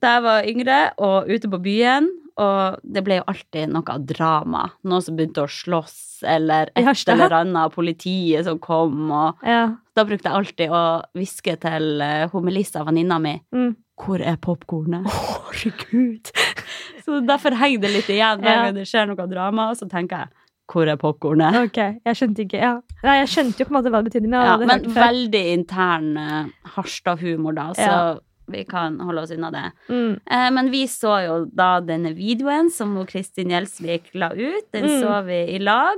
Da 0.00 0.14
jeg 0.16 0.24
var 0.24 0.46
yngre 0.48 0.78
og 1.04 1.28
ute 1.28 1.50
på 1.52 1.60
byen, 1.66 2.08
og 2.40 2.80
det 2.82 3.02
ble 3.06 3.18
jo 3.20 3.24
alltid 3.30 3.68
noe 3.74 3.96
drama. 4.08 4.62
Noen 4.88 5.04
som 5.04 5.16
begynte 5.18 5.44
å 5.44 5.50
slåss, 5.50 5.98
eller 6.24 6.70
et 6.76 6.88
eller 7.08 7.34
annet, 7.42 7.72
politiet 7.74 8.44
som 8.48 8.58
kom, 8.62 9.10
og 9.12 9.44
Ja. 9.46 9.76
da 9.96 10.04
brukte 10.08 10.28
jeg 10.30 10.38
alltid 10.40 10.70
å 10.74 10.82
hviske 11.16 11.54
til 11.60 12.00
uh, 12.00 12.26
hun 12.32 12.44
Melissa, 12.48 12.82
venninna 12.84 13.18
mi, 13.20 13.36
Mm. 13.52 13.74
hvor 14.00 14.20
er 14.24 14.36
popkornet? 14.36 15.06
Herregud. 15.06 16.30
Så 17.04 17.20
derfor 17.26 17.56
henger 17.58 17.80
det 17.86 17.90
litt 17.94 18.10
igjen 18.12 18.40
hver 18.40 18.50
Ja. 18.56 18.62
gang 18.66 18.74
det 18.76 18.86
skjer 18.88 19.08
noe 19.10 19.26
drama, 19.30 19.70
og 19.70 19.76
så 19.80 19.88
tenker 19.90 20.18
jeg, 20.24 20.28
hvor 20.70 20.86
er 20.86 20.96
popkornet? 21.00 21.56
Ok, 21.66 21.78
jeg 22.06 22.14
skjønte 22.16 22.44
ikke. 22.46 22.60
Ja. 22.62 22.74
Nei, 23.02 23.16
jeg 23.24 23.30
skjønte 23.32 23.58
jo 23.58 23.64
på 23.66 23.72
en 23.74 23.78
måte 23.82 23.90
hva 23.90 24.02
det 24.04 24.12
betydde, 24.12 24.28
men 24.30 24.46
Ja, 24.46 24.56
men 24.58 24.84
veldig 24.94 25.40
intern 25.56 26.10
uh, 26.16 26.44
Harstad-humor, 26.76 27.54
da, 27.56 27.72
så. 27.74 28.20
Vi 28.50 28.64
kan 28.68 28.98
holde 29.00 29.22
oss 29.22 29.30
unna 29.34 29.50
det. 29.50 29.64
Mm. 29.88 30.20
Eh, 30.26 30.50
men 30.50 30.70
vi 30.70 30.84
så 30.90 31.14
jo 31.26 31.44
da 31.46 31.80
denne 31.80 32.12
videoen 32.16 32.70
som 32.70 32.94
hun 32.96 33.06
Kristin 33.06 33.50
Gjelsvik 33.50 34.12
la 34.14 34.30
ut. 34.34 34.70
Den 34.72 34.84
Mm. 34.84 35.00
så 35.02 35.24
vi 35.26 35.40
i 35.56 35.58
lag. 35.58 35.96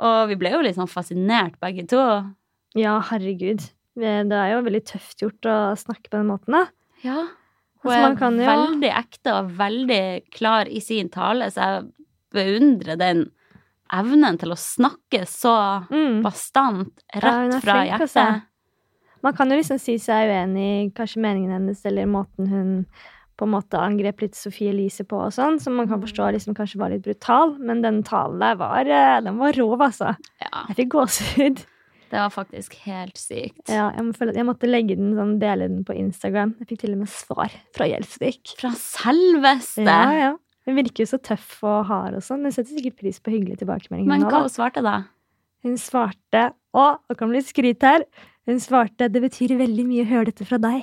Og 0.00 0.28
vi 0.28 0.34
ble 0.36 0.50
jo 0.50 0.62
litt 0.62 0.76
sånn 0.76 0.88
fascinert, 0.90 1.58
begge 1.60 1.86
to. 1.88 2.00
Ja, 2.74 3.00
herregud. 3.00 3.60
Det 3.94 4.32
er 4.32 4.54
jo 4.54 4.62
veldig 4.64 4.84
tøft 4.88 5.20
gjort 5.20 5.42
å 5.46 5.76
snakke 5.76 6.08
på 6.08 6.16
den 6.18 6.26
måten, 6.32 6.52
da. 6.56 6.66
Ja. 7.04 7.26
Hun 7.82 7.90
Altså, 7.90 7.98
er 7.98 8.02
man 8.08 8.16
kan 8.16 8.38
jo- 8.38 8.46
veldig 8.46 8.90
ekte 8.94 9.32
og 9.34 9.50
veldig 9.58 10.30
klar 10.30 10.66
i 10.70 10.78
sin 10.80 11.08
tale, 11.08 11.50
så 11.50 11.60
jeg 11.82 11.92
beundrer 12.32 12.96
den 12.96 13.30
evnen 13.92 14.38
til 14.38 14.48
å 14.54 14.56
snakke 14.56 15.26
så 15.28 15.86
Mm. 15.90 16.22
bastant 16.22 16.92
rett 17.14 17.52
ja, 17.52 17.60
fra 17.60 17.74
altså. 17.84 18.20
hjertet. 18.22 18.42
Man 19.22 19.34
kan 19.38 19.50
jo 19.50 19.56
liksom 19.60 19.78
si 19.80 19.96
seg 20.02 20.28
uenig 20.30 20.68
i 20.86 20.90
kanskje 20.96 21.20
meningen 21.22 21.52
hennes 21.54 21.84
eller 21.86 22.06
måten 22.10 22.48
hun 22.50 22.70
på 23.38 23.46
en 23.46 23.52
måte 23.54 23.78
angrep 23.80 24.20
litt 24.22 24.34
Sofie 24.36 24.70
Elise 24.70 25.04
på 25.08 25.16
og 25.24 25.32
sånn, 25.34 25.56
som 25.60 25.74
man 25.74 25.88
kan 25.88 25.98
Mm. 25.98 26.04
forstå 26.06 26.26
liksom 26.36 26.54
kanskje 26.54 26.78
var 26.78 26.90
litt 26.90 27.02
brutal, 27.02 27.56
men 27.58 27.80
den 27.82 28.02
talen 28.02 28.38
der 28.38 28.54
var, 28.60 28.80
eh, 28.86 29.20
den 29.24 29.38
var 29.38 29.52
rov, 29.56 29.78
altså. 29.80 30.16
Ja, 30.40 30.66
Jeg 30.68 30.76
fikk 30.76 30.88
gåsehud. 30.92 31.56
det 32.12 32.18
var 32.20 32.28
faktisk 32.30 32.74
helt 32.84 33.14
sykt. 33.16 33.64
Ja, 33.68 33.90
jeg, 33.96 34.04
må 34.04 34.12
føle 34.14 34.34
jeg 34.36 34.44
måtte 34.46 34.68
legge 34.68 34.96
den 34.96 35.14
sånn, 35.16 35.38
dele 35.40 35.66
den 35.68 35.82
på 35.84 35.96
Instagram. 35.96 36.54
Jeg 36.60 36.68
fikk 36.68 36.80
til 36.80 36.92
og 36.92 36.98
med 36.98 37.08
svar 37.08 37.50
fra 37.74 37.86
Gjelsvik. 37.88 38.54
Fra 38.60 38.70
selveste! 38.76 39.86
Ja, 39.86 40.12
ja. 40.12 40.32
Hun 40.66 40.76
virker 40.76 41.02
jo 41.02 41.08
så 41.10 41.18
tøff 41.18 41.56
og 41.64 41.86
hard 41.88 42.14
og 42.14 42.22
sånn. 42.22 42.44
Hun 42.46 42.52
setter 42.54 42.76
sikkert 42.76 42.96
pris 43.00 43.18
på 43.18 43.32
hyggelige 43.32 43.64
tilbakemeldinger. 43.64 44.06
Men 44.12 44.20
nå, 44.22 44.28
hva 44.30 44.30
da. 44.30 44.42
hun 44.44 44.52
svarte 44.52 44.82
da? 44.84 44.96
Hun 45.64 45.74
svarte 45.80 46.52
Å, 46.74 46.84
nå 47.10 47.16
kan 47.18 47.28
bli 47.32 47.40
skryt 47.44 47.82
her. 47.82 48.04
Hun 48.48 48.58
svarte 48.60 49.06
det 49.12 49.22
betyr 49.22 49.54
veldig 49.60 49.84
mye 49.86 50.02
å 50.04 50.10
høre 50.10 50.30
dette 50.32 50.46
fra 50.48 50.58
deg. 50.62 50.82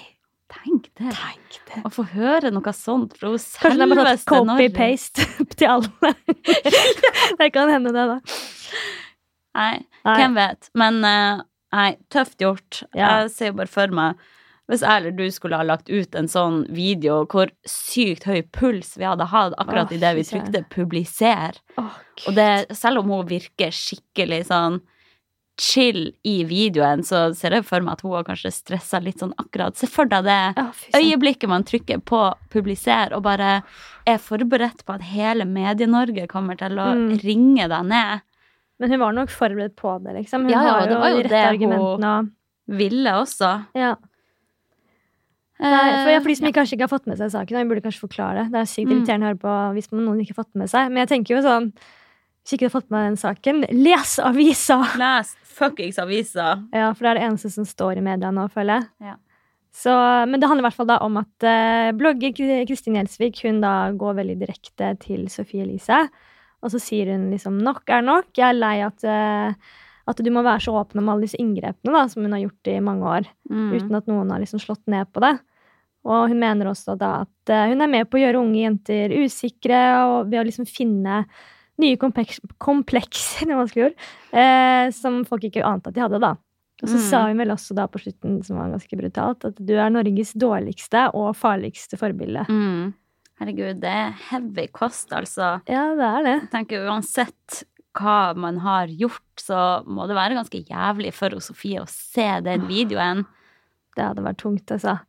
Tenk 0.49 0.87
det. 0.97 1.11
Tenk 1.13 1.57
det. 1.69 1.81
Å 1.85 1.89
få 1.93 2.05
høre 2.15 2.49
noe 2.55 2.71
sånt 2.73 3.13
fra 3.19 3.29
hun 3.33 3.37
Kanskje 3.37 3.75
de 3.77 3.85
har 3.85 3.99
selveste 3.99 4.33
sånn 4.33 4.47
Norge. 4.49 4.69
copy-paste 4.71 5.27
til 5.59 5.69
alle. 5.75 6.13
det 7.41 7.49
kan 7.53 7.69
hende, 7.69 7.93
det, 7.93 8.05
da. 8.15 8.17
Nei, 9.59 9.75
Nei. 10.07 10.15
hvem 10.15 10.37
vet. 10.39 10.69
Men 10.79 10.99
eh, 11.05 11.41
nei, 11.75 11.89
tøft 12.13 12.41
gjort. 12.41 12.83
Ja. 12.97 13.19
Jeg 13.23 13.31
ser 13.35 13.51
jo 13.51 13.59
bare 13.61 13.71
for 13.71 13.95
meg 14.01 14.27
hvis 14.69 14.83
jeg 14.85 14.99
eller 15.01 15.13
du 15.17 15.23
skulle 15.33 15.57
ha 15.57 15.65
lagt 15.65 15.87
ut 15.89 16.13
en 16.13 16.27
sånn 16.29 16.59
video 16.69 17.23
hvor 17.31 17.49
sykt 17.65 18.27
høy 18.29 18.43
puls 18.53 18.91
vi 19.01 19.07
hadde 19.07 19.25
hatt 19.31 19.55
akkurat 19.57 19.89
Åh, 19.89 19.95
idet 19.97 20.11
vi 20.19 20.25
trykte 20.27 20.61
'publiser'. 20.69 21.57
oh, 21.81 21.95
Og 22.29 22.35
det, 22.37 22.67
selv 22.77 23.01
om 23.01 23.09
hun 23.09 23.25
virker 23.31 23.73
skikkelig 23.73 24.43
sånn 24.51 24.77
chill 25.59 26.13
i 26.23 26.37
videoen, 26.47 27.01
så 27.03 27.29
ser 27.35 27.51
jeg 27.57 27.65
for 27.67 27.83
meg 27.85 27.97
at 27.97 28.01
hun 28.05 28.13
har 28.15 28.23
kanskje 28.27 28.51
stressa 28.55 29.01
litt 29.03 29.19
sånn 29.19 29.33
akkurat. 29.41 29.75
Se 29.75 29.87
for 29.91 30.05
deg 30.09 30.23
det 30.23 30.55
øyeblikket 30.95 31.49
man 31.51 31.63
trykker 31.67 32.01
på 32.01 32.21
'publiser' 32.49 33.11
og 33.13 33.23
bare 33.23 33.63
er 34.07 34.17
forberedt 34.17 34.85
på 34.85 34.95
at 34.95 35.01
hele 35.01 35.43
Medie-Norge 35.45 36.27
kommer 36.27 36.57
til 36.57 36.77
å 36.79 36.95
Mm. 36.95 37.21
ringe 37.23 37.67
deg 37.67 37.85
ned. 37.85 38.21
Men 38.79 38.89
hun 38.91 38.99
var 38.99 39.11
nok 39.11 39.29
forberedt 39.29 39.75
på 39.75 40.01
det, 40.03 40.15
liksom. 40.15 40.43
Hun 40.43 40.49
Ja, 40.49 40.63
ja, 40.63 40.85
det 40.87 40.97
var 40.97 41.09
jo 41.09 41.17
de 41.17 41.23
rette 41.23 41.29
det 41.29 41.59
hun- 41.59 41.71
argumentene 41.71 42.19
og 42.19 42.29
Ville 42.69 43.09
også. 43.11 43.65
ja. 43.75 43.95
Nei, 45.59 46.03
for, 46.05 46.09
ja, 46.13 46.19
for 46.23 46.29
de 46.29 46.35
som 46.35 46.45
Eh, 46.45 46.51
ikke, 46.51 46.55
kanskje 46.61 46.73
ikke 46.77 46.87
har 46.87 46.99
fått 46.99 47.07
med 47.07 47.17
seg 47.17 47.31
saken, 47.31 47.57
vi 47.57 47.75
burde 47.75 47.83
kanskje 47.83 48.07
forklare 48.07 48.43
det. 48.45 48.51
Det 48.53 48.59
er 48.61 48.69
sykt 48.71 48.87
Mm. 48.87 48.93
irriterende 48.95 49.25
å 49.25 49.29
høre 49.29 49.39
på 49.39 49.73
hvis 49.75 49.91
noen 49.91 50.19
ikke 50.21 50.35
har 50.37 50.43
fått 50.45 50.55
med 50.55 50.69
seg. 50.69 50.89
Men 50.91 51.05
jeg 51.05 51.09
tenker 51.09 51.35
jo 51.35 51.41
sånn 51.43 51.73
Hvis 52.49 52.55
ikke 52.57 52.65
du 52.65 52.69
har 52.71 52.79
fått 52.81 52.89
med 52.89 53.03
den 53.05 53.17
saken, 53.21 53.57
les 53.77 54.15
avisa! 54.25 54.79
Les 54.97 55.35
fuckings 55.45 55.99
avisa. 56.01 56.55
Ja, 56.73 56.87
for 56.97 57.05
det 57.05 57.09
er 57.11 57.19
det 57.19 57.25
eneste 57.27 57.51
som 57.53 57.67
står 57.69 57.99
i 57.99 58.01
media 58.01 58.31
nå, 58.33 58.47
føler 58.49 58.79
jeg. 58.79 59.11
Ja. 59.11 59.13
Så, 59.69 59.93
men 60.25 60.41
det 60.41 60.47
handler 60.49 60.63
i 60.63 60.65
hvert 60.65 60.77
fall 60.79 60.87
da 60.89 60.95
om 61.05 61.19
at 61.21 61.45
eh, 61.45 61.91
blogger 61.93 62.33
Kri- 62.33 62.63
Kristin 62.65 62.97
Gjelsvik 62.97 63.43
hun 63.45 63.59
da 63.61 63.91
går 63.93 64.17
veldig 64.17 64.37
direkte 64.41 64.95
til 65.03 65.27
Sofie 65.29 65.61
Elise. 65.61 65.99
Og 66.65 66.73
så 66.73 66.81
sier 66.81 67.11
hun 67.13 67.27
liksom 67.29 67.59
nok 67.61 67.85
er 67.93 68.01
nok. 68.07 68.31
Jeg 68.33 68.47
er 68.49 68.57
lei 68.57 68.73
at, 68.87 69.05
eh, 69.05 69.53
at 70.09 70.23
du 70.25 70.31
må 70.33 70.41
være 70.41 70.65
så 70.65 70.73
åpen 70.81 71.03
om 71.03 71.13
alle 71.13 71.27
disse 71.27 71.37
inngrepene 71.37 71.93
da, 71.99 72.07
som 72.09 72.25
hun 72.25 72.33
har 72.33 72.41
gjort 72.47 72.71
i 72.73 72.79
mange 72.81 73.13
år. 73.13 73.29
Mm. 73.53 73.69
uten 73.77 74.01
at 74.01 74.09
noen 74.09 74.33
har 74.33 74.41
liksom 74.41 74.63
slått 74.65 74.87
ned 74.89 75.13
på 75.13 75.21
det. 75.21 75.35
Og 76.09 76.31
hun 76.33 76.41
mener 76.41 76.73
også 76.73 76.97
da 76.97 77.19
at 77.27 77.53
eh, 77.53 77.69
hun 77.75 77.85
er 77.85 77.93
med 77.93 78.09
på 78.09 78.17
å 78.17 78.25
gjøre 78.25 78.41
unge 78.41 78.65
jenter 78.65 79.13
usikre, 79.21 79.85
og 80.09 80.33
ved 80.33 80.41
å 80.41 80.47
liksom 80.49 80.65
finne 80.65 81.21
nye 81.79 81.97
kompleks, 82.01 82.39
komplekser, 82.61 83.45
det 83.47 83.55
var 83.55 83.63
vanskelig 83.65 83.87
ord, 83.89 84.05
eh, 84.35 84.89
som 84.95 85.21
folk 85.27 85.47
ikke 85.49 85.65
ante 85.65 85.89
at 85.91 85.97
de 85.97 86.03
hadde, 86.05 86.19
da. 86.23 86.35
Og 86.79 86.87
så 86.87 86.95
Mm. 86.95 87.05
sa 87.09 87.21
hun 87.27 87.37
vel 87.41 87.51
også 87.51 87.75
da 87.75 87.87
på 87.91 87.99
slutten, 87.99 88.37
som 88.45 88.55
var 88.55 88.69
ganske 88.71 88.95
brutalt, 88.95 89.43
at 89.49 89.57
du 89.59 89.73
er 89.75 89.89
Norges 89.91 90.31
dårligste 90.39 91.09
og 91.13 91.33
farligste 91.35 91.97
forbilde. 91.99 92.45
Mm. 92.47 92.93
Herregud, 93.39 93.79
det 93.83 93.91
er 93.91 94.13
heavy 94.29 94.67
kost, 94.71 95.11
altså. 95.15 95.57
Ja, 95.67 95.89
det 95.95 96.07
er 96.07 96.23
det. 96.23 96.37
Jeg 96.43 96.49
tenker 96.53 96.87
uansett 96.87 97.63
hva 97.99 98.33
man 98.37 98.59
har 98.63 98.87
gjort, 98.87 99.19
så 99.43 99.83
må 99.87 100.07
det 100.07 100.15
være 100.15 100.35
ganske 100.39 100.61
jævlig 100.67 101.11
for 101.15 101.35
Sofie 101.43 101.81
å 101.83 101.87
se 101.89 102.27
den 102.45 102.67
videoen. 102.69 103.25
Det 103.97 104.05
hadde 104.05 104.23
vært 104.23 104.39
tungt, 104.39 104.71
altså. 104.71 104.99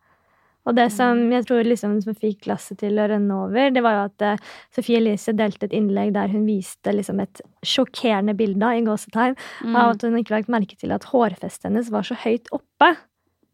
Og 0.68 0.74
det 0.76 0.90
som 0.92 1.16
jeg 1.32 1.46
tror 1.48 1.64
liksom 1.64 1.94
som 2.04 2.14
fikk 2.14 2.42
glasset 2.44 2.78
til 2.82 2.98
å 3.00 3.06
renne 3.08 3.36
over, 3.46 3.70
det 3.72 3.80
var 3.82 3.94
jo 3.96 4.02
at 4.10 4.24
uh, 4.36 4.50
Sofie 4.76 4.98
Elise 5.00 5.32
delte 5.32 5.64
et 5.70 5.72
innlegg 5.76 6.12
der 6.14 6.28
hun 6.28 6.44
viste 6.44 6.92
liksom 6.92 7.22
et 7.24 7.40
sjokkerende 7.64 8.34
bilde 8.36 8.68
i 8.76 8.82
gåsetegn 8.84 9.36
Mm. 9.64 9.76
av 9.76 9.94
at 9.94 10.02
hun 10.04 10.18
ikke 10.20 10.34
lagt 10.36 10.52
merke 10.52 10.76
til 10.76 10.92
at 10.92 11.04
hårfestet 11.10 11.70
hennes 11.70 11.88
var 11.92 12.04
så 12.06 12.14
høyt 12.20 12.48
oppe. 12.52 12.90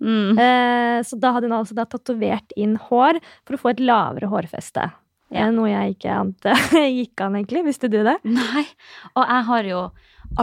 Mm. 0.02 0.34
Uh, 0.36 0.98
så 1.06 1.16
da 1.22 1.30
hadde 1.36 1.46
hun 1.48 1.56
altså 1.56 1.74
da 1.78 1.86
tatovert 1.88 2.50
inn 2.58 2.74
hår 2.88 3.20
for 3.46 3.54
å 3.56 3.60
få 3.62 3.70
et 3.72 3.80
lavere 3.86 4.28
hårfeste. 4.28 4.90
Ja. 5.34 5.48
Noe 5.50 5.70
jeg 5.70 5.96
ikke 5.96 6.12
ante 6.14 6.52
gikk 7.00 7.22
an, 7.24 7.38
egentlig. 7.38 7.64
Visste 7.66 7.88
du 7.90 8.00
det? 8.06 8.18
Nei, 8.26 8.66
og 9.14 9.24
jeg 9.24 9.46
har 9.48 9.70
jo 9.70 9.80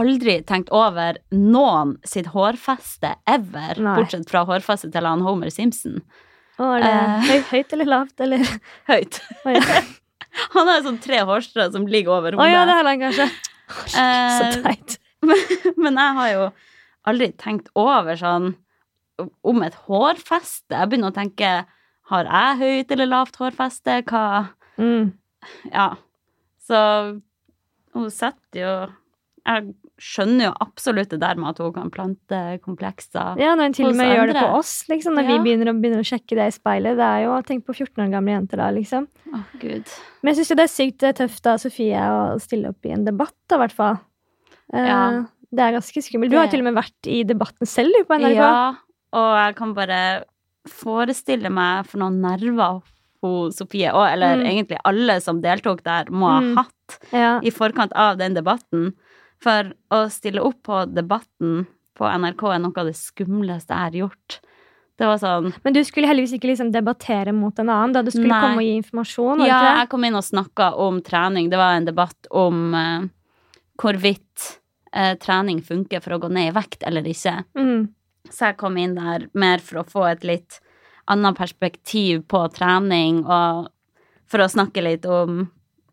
aldri 0.00 0.38
tenkt 0.48 0.72
over 0.74 1.20
noen 1.32 1.94
sitt 2.08 2.32
hårfeste 2.34 3.14
ever, 3.28 3.80
Nei. 3.84 3.94
bortsett 4.00 4.28
fra 4.32 4.42
hårfestet 4.48 4.92
til 4.96 5.08
han 5.08 5.24
Homer 5.24 5.52
Simpson. 5.52 6.00
Er 6.58 6.80
det 6.84 6.90
Eh. 6.90 7.24
høy, 7.28 7.40
høyt 7.50 7.72
eller 7.72 7.84
lavt, 7.90 8.20
eller? 8.20 8.44
Høyt. 8.90 9.20
Oi, 9.46 9.54
Han 10.54 10.66
har 10.70 10.82
sånn 10.82 11.00
tre 11.02 11.20
hårstrå 11.26 11.68
som 11.72 11.86
ligger 11.90 12.14
over 12.18 12.34
Å 12.38 12.46
ja, 12.46 12.64
det 12.66 12.74
hodet. 12.74 12.76
har 12.76 12.88
han 12.90 13.02
kanskje. 13.04 13.26
Så 13.94 14.48
Eh, 14.50 14.62
teit. 14.62 14.98
Men 15.80 15.96
jeg 15.98 16.14
har 16.18 16.28
jo 16.34 16.44
aldri 17.08 17.30
tenkt 17.40 17.70
over 17.78 18.16
sånn 18.20 18.52
om 19.46 19.62
et 19.62 19.74
hårfeste. 19.86 20.74
Jeg 20.74 20.90
begynner 20.90 21.12
å 21.12 21.16
tenke 21.16 21.50
har 22.10 22.24
jeg 22.28 22.58
høyt 22.60 22.90
eller 22.92 23.06
lavt 23.08 23.36
hårfeste? 23.40 24.02
Hva 24.10 24.24
Mm. 24.76 25.12
Ja. 25.72 25.94
Så 26.66 26.78
hun 27.94 28.10
setter 28.10 28.58
jo 28.60 28.74
Jeg 29.46 29.74
skjønner 30.00 30.48
jo 30.48 30.52
absolutt 30.60 31.08
det 31.10 31.20
der 31.20 31.36
med 31.38 31.50
at 31.54 31.58
hun 31.62 31.72
kan 31.72 31.90
plante 31.90 32.38
komplekser. 32.64 33.36
Ja, 33.38 33.54
når 33.54 33.68
hun 33.70 33.72
til 33.76 33.86
og 33.86 33.94
med 33.94 34.08
med 34.08 34.16
gjør 34.16 34.32
det 34.32 34.40
på 34.42 34.56
oss, 34.58 34.72
liksom. 34.90 35.14
Når 35.14 35.22
Ja. 35.28 35.28
vi 35.38 35.44
begynner 35.44 35.70
å, 35.70 35.80
begynner 35.80 36.02
å 36.02 36.08
sjekke 36.08 36.34
det 36.34 36.46
i 36.50 36.54
speilet. 36.56 36.96
Det 36.98 37.06
er 37.06 37.20
jo, 37.24 37.42
Tenk 37.42 37.64
på 37.64 37.74
14 37.74 38.02
år 38.06 38.10
gamle 38.10 38.32
jenter 38.34 38.56
da, 38.58 38.70
liksom. 38.74 39.06
Oh, 39.32 39.44
gud. 39.60 39.84
Men 40.22 40.34
jeg 40.34 40.36
syns 40.40 40.50
jo 40.50 40.56
det 40.56 40.64
er 40.64 40.74
sykt 40.74 40.98
tøft 41.16 41.46
av 41.46 41.58
Sofie 41.62 41.94
å 42.10 42.40
stille 42.40 42.68
opp 42.74 42.84
i 42.84 42.90
en 42.90 43.04
debatt, 43.04 43.34
da, 43.48 43.56
i 43.56 43.58
hvert 43.66 43.72
fall. 43.72 44.00
Eh, 44.72 44.86
Ja. 44.86 45.24
Det 45.54 45.60
er 45.62 45.78
ganske 45.78 46.02
skummelt. 46.02 46.30
Du 46.30 46.36
har 46.36 46.48
til 46.48 46.58
og 46.58 46.64
med 46.64 46.74
vært 46.74 47.06
i 47.06 47.22
debatten 47.22 47.64
selv, 47.64 47.94
på 48.08 48.18
NRK. 48.18 48.34
Ja, 48.34 48.74
og 49.12 49.36
jeg 49.46 49.54
kan 49.54 49.72
bare 49.74 50.24
forestille 50.66 51.50
meg 51.52 51.86
for 51.86 51.98
noen 52.02 52.20
nerver 52.20 52.82
hun 53.22 53.52
Sofie, 53.52 53.88
og, 53.94 54.04
eller 54.10 54.36
Mm. 54.36 54.46
egentlig 54.50 54.78
alle 54.84 55.20
som 55.22 55.40
deltok 55.40 55.82
der, 55.84 56.04
må 56.10 56.26
ha 56.28 56.40
Mm. 56.40 56.56
hatt 56.56 56.98
Ja. 57.12 57.38
i 57.40 57.50
forkant 57.50 57.92
av 57.94 58.18
den 58.18 58.34
debatten. 58.34 58.92
For 59.44 59.70
å 59.92 60.04
stille 60.12 60.42
opp 60.44 60.62
på 60.66 60.84
debatten 60.88 61.64
på 61.94 62.08
NRK 62.08 62.44
er 62.50 62.62
noe 62.64 62.80
av 62.80 62.88
det 62.88 62.96
skumleste 62.98 63.74
jeg 63.74 63.88
har 63.88 63.98
gjort. 64.04 64.38
Det 64.94 65.08
var 65.10 65.18
sånn 65.18 65.50
Men 65.64 65.74
du 65.74 65.80
skulle 65.86 66.06
heldigvis 66.06 66.36
ikke 66.36 66.52
liksom 66.52 66.70
debattere 66.74 67.34
mot 67.34 67.58
en 67.58 67.70
annen, 67.70 67.94
da 67.96 68.02
du 68.06 68.12
skulle 68.14 68.30
Nei. 68.30 68.40
komme 68.42 68.62
og 68.62 68.68
gi 68.68 68.76
informasjon. 68.78 69.44
Ja, 69.46 69.60
jeg 69.80 69.90
kom 69.92 70.06
inn 70.06 70.18
og 70.18 70.26
snakka 70.26 70.70
om 70.80 71.00
trening. 71.04 71.50
Det 71.50 71.58
var 71.58 71.78
en 71.78 71.88
debatt 71.88 72.30
om 72.30 72.76
uh, 72.78 73.06
hvorvidt 73.82 74.48
uh, 74.94 75.14
trening 75.22 75.60
funker 75.66 76.02
for 76.04 76.16
å 76.16 76.20
gå 76.22 76.30
ned 76.30 76.52
i 76.52 76.54
vekt 76.54 76.86
eller 76.86 77.06
ikke. 77.10 77.40
Mm. 77.58 77.90
Så 78.30 78.50
jeg 78.50 78.58
kom 78.62 78.78
inn 78.80 78.94
der 78.96 79.26
mer 79.36 79.62
for 79.62 79.82
å 79.82 79.88
få 79.88 80.06
et 80.08 80.24
litt 80.24 80.60
annet 81.10 81.36
perspektiv 81.36 82.22
på 82.30 82.46
trening, 82.54 83.24
og 83.26 83.68
for 84.30 84.40
å 84.40 84.48
snakke 84.48 84.80
litt 84.84 85.04
om 85.04 85.42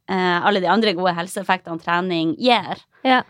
eh, 0.08 0.38
alle 0.40 0.62
de 0.64 0.70
andre 0.72 0.94
gode 0.96 1.12
helseeffektene 1.18 1.82
trening 1.84 2.36
gir. 2.40 2.80
Ja. 3.04 3.22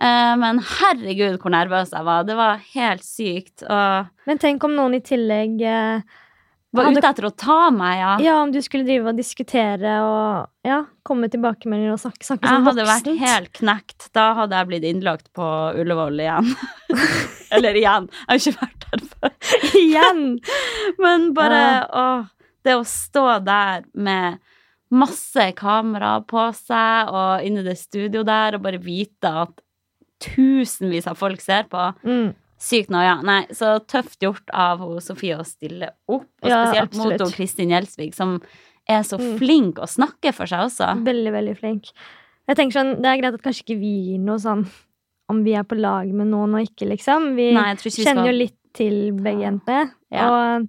Eh, 0.00 0.34
men 0.40 0.58
herregud, 0.58 1.38
hvor 1.42 1.54
nervøs 1.54 1.92
jeg 1.94 2.06
var. 2.06 2.26
Det 2.26 2.36
var 2.38 2.60
helt 2.74 3.06
sykt. 3.06 3.62
Og 3.68 4.28
Men 4.28 4.40
tenk 4.42 4.64
om 4.66 4.74
noen 4.76 4.96
i 4.98 5.02
tillegg 5.04 5.60
eh, 5.62 6.02
var 6.74 6.88
ute 6.90 7.06
etter 7.06 7.28
å 7.28 7.30
ta 7.38 7.68
meg, 7.70 8.00
ja. 8.00 8.12
Ja, 8.24 8.32
om 8.42 8.50
du 8.50 8.58
skulle 8.64 8.86
drive 8.88 9.12
og 9.12 9.18
diskutere 9.18 9.92
og 10.02 10.48
ja, 10.66 10.80
komme 11.06 11.28
tilbakemeldinger 11.30 11.94
og 11.94 12.00
snakke, 12.02 12.26
snakke 12.26 12.50
Jeg 12.50 12.64
hadde 12.66 12.86
vært 12.88 13.10
helt 13.20 13.52
knekt. 13.60 14.08
Da 14.16 14.24
hadde 14.40 14.58
jeg 14.58 14.70
blitt 14.72 14.88
innlagt 14.88 15.30
på 15.38 15.50
Ullevål 15.78 16.24
igjen. 16.24 16.50
Eller 17.54 17.78
igjen. 17.78 18.08
Jeg 18.10 18.32
har 18.32 18.42
ikke 18.42 18.64
vært 18.64 18.88
der 18.88 19.04
før. 19.12 19.36
Igjen! 19.84 20.24
Men 20.98 21.28
bare 21.36 21.60
Ja. 21.62 21.84
åh, 21.94 22.26
det 22.66 22.74
å 22.80 22.82
stå 22.88 23.26
der 23.46 23.84
med 23.94 24.40
masse 24.94 25.46
kamera 25.58 26.16
på 26.26 26.48
seg 26.56 27.10
og 27.14 27.44
inne 27.46 27.62
i 27.62 27.66
det 27.68 27.76
studio 27.78 28.22
der 28.26 28.56
og 28.58 28.64
bare 28.66 28.80
vite 28.82 29.30
at 29.44 29.62
tusenvis 30.22 31.06
av 31.10 31.16
folk 31.18 31.40
ser 31.40 31.64
på. 31.70 31.88
Mm. 32.04 32.34
Sykt 32.64 32.88
noia. 32.94 33.18
Nei, 33.26 33.42
så 33.52 33.78
tøft 33.84 34.20
gjort 34.24 34.48
av 34.54 34.80
Sofie 35.04 35.36
å 35.36 35.44
stille 35.44 35.90
opp, 36.08 36.28
og 36.42 36.48
Ja, 36.48 36.62
spesielt 36.72 36.94
mot 36.96 37.20
hun 37.20 37.32
Kristin 37.34 37.68
Gjelsvik, 37.74 38.14
som 38.14 38.40
er 38.88 39.02
så 39.02 39.18
Mm. 39.18 39.38
flink 39.38 39.74
å 39.76 39.88
snakke 39.88 40.32
for 40.32 40.46
seg 40.46 40.60
også. 40.68 41.04
Veldig, 41.04 41.32
veldig 41.32 41.58
flink. 41.58 41.90
Jeg 42.48 42.56
tenker 42.56 42.72
sånn, 42.80 42.96
Det 43.02 43.06
er 43.06 43.16
greit 43.20 43.34
at 43.34 43.42
kanskje 43.42 43.64
ikke 43.64 43.80
vi 43.80 44.12
gir 44.12 44.18
noe 44.20 44.36
sånn 44.38 44.66
om 45.28 45.42
vi 45.42 45.54
er 45.54 45.62
på 45.64 45.78
lag 45.80 46.06
med 46.12 46.26
noen 46.28 46.54
og 46.54 46.60
ikke, 46.68 46.86
liksom. 46.88 47.34
Vi 47.34 47.52
Nei, 47.54 47.74
vi 47.74 47.90
kjenner 47.90 48.26
jo 48.26 48.32
litt 48.38 48.56
til 48.74 49.12
begge 49.12 49.40
Ja. 49.40 49.50
jentene. 49.50 49.92
Ja. 50.12 50.28
Og, 50.58 50.68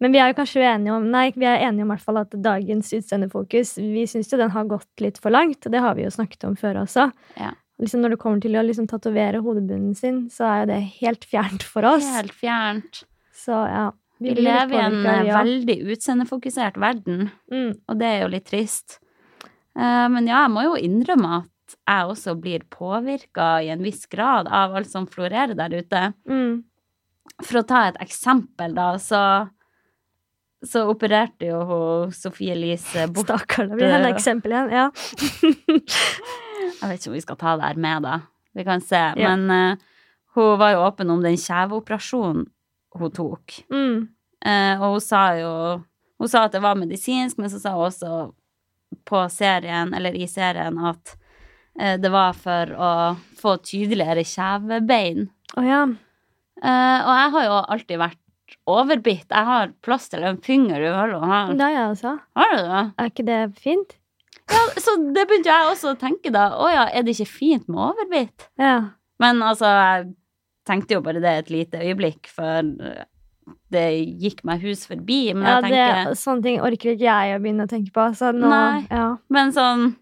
men 0.00 0.12
vi 0.12 0.18
er 0.18 0.32
jo 0.32 0.42
kanskje 0.42 0.62
enige 0.62 0.92
om 0.96 1.10
Nei, 1.10 1.30
vi 1.36 1.44
er 1.46 1.58
enige 1.68 1.82
om 1.82 1.90
i 1.90 1.94
hvert 1.96 2.04
fall 2.04 2.18
at 2.18 2.30
dagens 2.30 2.92
utseendefokus 2.92 3.76
Vi 3.76 4.04
syns 4.06 4.30
jo 4.30 4.38
den 4.38 4.50
har 4.50 4.64
gått 4.64 4.86
litt 5.00 5.18
for 5.18 5.30
langt, 5.30 5.64
og 5.66 5.72
det 5.72 5.80
har 5.80 5.94
vi 5.94 6.02
jo 6.04 6.10
snakket 6.10 6.44
om 6.44 6.54
før 6.56 6.82
også. 6.84 7.12
Ja. 7.38 7.52
Liksom 7.82 8.02
Når 8.04 8.14
det 8.14 8.18
kommer 8.22 8.42
til 8.44 8.54
å 8.54 8.62
liksom 8.62 8.86
tatovere 8.90 9.40
hodebunnen 9.42 9.96
sin, 9.98 10.28
så 10.30 10.46
er 10.46 10.58
jo 10.60 10.66
det 10.70 10.80
helt 11.00 11.24
fjernt 11.26 11.64
for 11.66 11.88
oss. 11.88 12.06
Helt 12.14 12.34
fjernt. 12.38 13.02
Så 13.34 13.56
ja. 13.66 13.88
Vi, 14.22 14.36
vi 14.38 14.44
lever 14.46 14.76
i 14.76 14.82
en 14.84 15.00
ja. 15.26 15.40
veldig 15.40 15.74
utseendefokusert 15.90 16.76
verden, 16.78 17.32
Mm. 17.50 17.72
og 17.90 17.96
det 17.98 18.06
er 18.06 18.20
jo 18.22 18.28
litt 18.30 18.46
trist. 18.46 19.00
Uh, 19.74 20.06
men 20.14 20.28
ja, 20.30 20.44
jeg 20.44 20.52
må 20.54 20.62
jo 20.68 20.76
innrømme 20.78 21.40
at 21.40 21.74
jeg 21.80 22.12
også 22.12 22.36
blir 22.38 22.62
påvirka 22.70 23.56
i 23.64 23.72
en 23.74 23.82
viss 23.82 24.06
grad 24.06 24.46
av 24.46 24.76
alt 24.78 24.90
som 24.92 25.08
florerer 25.10 25.56
der 25.58 25.74
ute. 25.74 26.04
Mm. 26.30 26.62
For 27.42 27.62
å 27.62 27.66
ta 27.66 27.88
et 27.88 27.98
eksempel, 28.04 28.76
da, 28.78 28.92
så 29.02 29.24
så 30.62 30.84
opererte 30.86 31.48
jo 31.48 31.62
Sofie 32.14 32.54
Elise 32.54 33.08
bort 33.10 33.26
Stakkar, 33.32 33.66
det 33.72 33.80
blir 33.80 33.90
henne 33.90 34.12
eksempel 34.14 34.54
igjen. 34.54 34.70
Ja. 34.70 34.86
Jeg 36.82 36.90
vet 36.90 37.00
ikke 37.00 37.12
om 37.12 37.16
vi 37.16 37.24
skal 37.24 37.38
ta 37.38 37.54
det 37.58 37.68
her 37.70 37.80
med, 37.80 38.06
da. 38.06 38.18
Vi 38.58 38.64
kan 38.66 38.82
se. 38.84 39.00
Ja. 39.16 39.30
Men 39.30 39.46
uh, 39.50 39.76
hun 40.34 40.58
var 40.58 40.74
jo 40.74 40.84
åpen 40.88 41.12
om 41.14 41.22
den 41.22 41.38
kjeveoperasjonen 41.38 42.46
hun 42.98 43.14
tok. 43.14 43.62
Mm. 43.72 44.08
Uh, 44.42 44.82
og 44.82 44.86
hun 44.96 45.04
sa 45.04 45.24
jo 45.38 45.54
Hun 46.22 46.30
sa 46.30 46.44
at 46.46 46.52
det 46.54 46.60
var 46.62 46.78
medisinsk, 46.78 47.38
men 47.42 47.50
så 47.50 47.58
sa 47.58 47.72
hun 47.74 47.88
også 47.88 48.08
på 49.08 49.22
serien, 49.32 49.90
eller 49.96 50.14
i 50.14 50.28
serien, 50.30 50.76
at 50.78 51.16
uh, 51.80 51.96
det 51.98 52.12
var 52.14 52.36
for 52.38 52.74
å 52.78 52.90
få 53.40 53.56
tydeligere 53.66 54.22
kjevebein. 54.22 55.26
Oh, 55.56 55.66
ja. 55.66 55.80
Og 56.62 57.10
jeg 57.18 57.30
har 57.34 57.46
jo 57.48 57.56
alltid 57.74 57.98
vært 57.98 58.20
overbitt. 58.70 59.26
Jeg 59.26 59.48
har 59.48 59.72
plass 59.82 60.06
til 60.12 60.22
en 60.28 60.38
finger 60.38 60.78
i 60.78 60.92
hullet. 60.94 61.24
Er 61.26 61.56
har 62.44 62.54
du 62.54 62.62
det? 62.62 62.84
Er 62.94 63.10
ikke 63.10 63.26
det 63.26 63.40
fint? 63.58 63.96
Ja, 64.50 64.62
så 64.82 64.96
det 65.14 65.26
begynte 65.28 65.52
jeg 65.52 65.68
også 65.70 65.92
å 65.94 65.98
tenke 66.00 66.32
da. 66.34 66.48
Å 66.58 66.66
ja, 66.72 66.88
er 66.92 67.02
det 67.06 67.14
ikke 67.16 67.30
fint 67.30 67.68
med 67.68 67.78
overbitt? 67.90 68.48
Ja. 68.58 68.76
Men 69.22 69.42
altså, 69.46 69.68
jeg 69.70 70.12
tenkte 70.68 70.96
jo 70.96 71.00
bare 71.04 71.20
det 71.22 71.32
et 71.44 71.50
lite 71.50 71.80
øyeblikk, 71.82 72.26
for 72.32 72.62
det 73.72 73.86
gikk 74.22 74.44
meg 74.46 74.62
hus 74.66 74.84
forbi. 74.86 75.32
Men 75.34 75.46
ja 75.48 75.54
jeg 75.60 75.64
tenker 75.70 76.10
det, 76.10 76.18
sånne 76.20 76.42
ting 76.46 76.60
orker 76.62 76.94
ikke 76.94 77.08
jeg 77.08 77.34
å 77.36 77.40
begynne 77.42 77.66
å 77.66 77.70
tenke 77.70 77.94
på. 77.94 78.04
Så 78.18 78.30
nå, 78.36 78.50
Nei. 78.52 78.84
Ja. 78.90 79.08
Men 79.32 79.54
sånn 79.56 79.92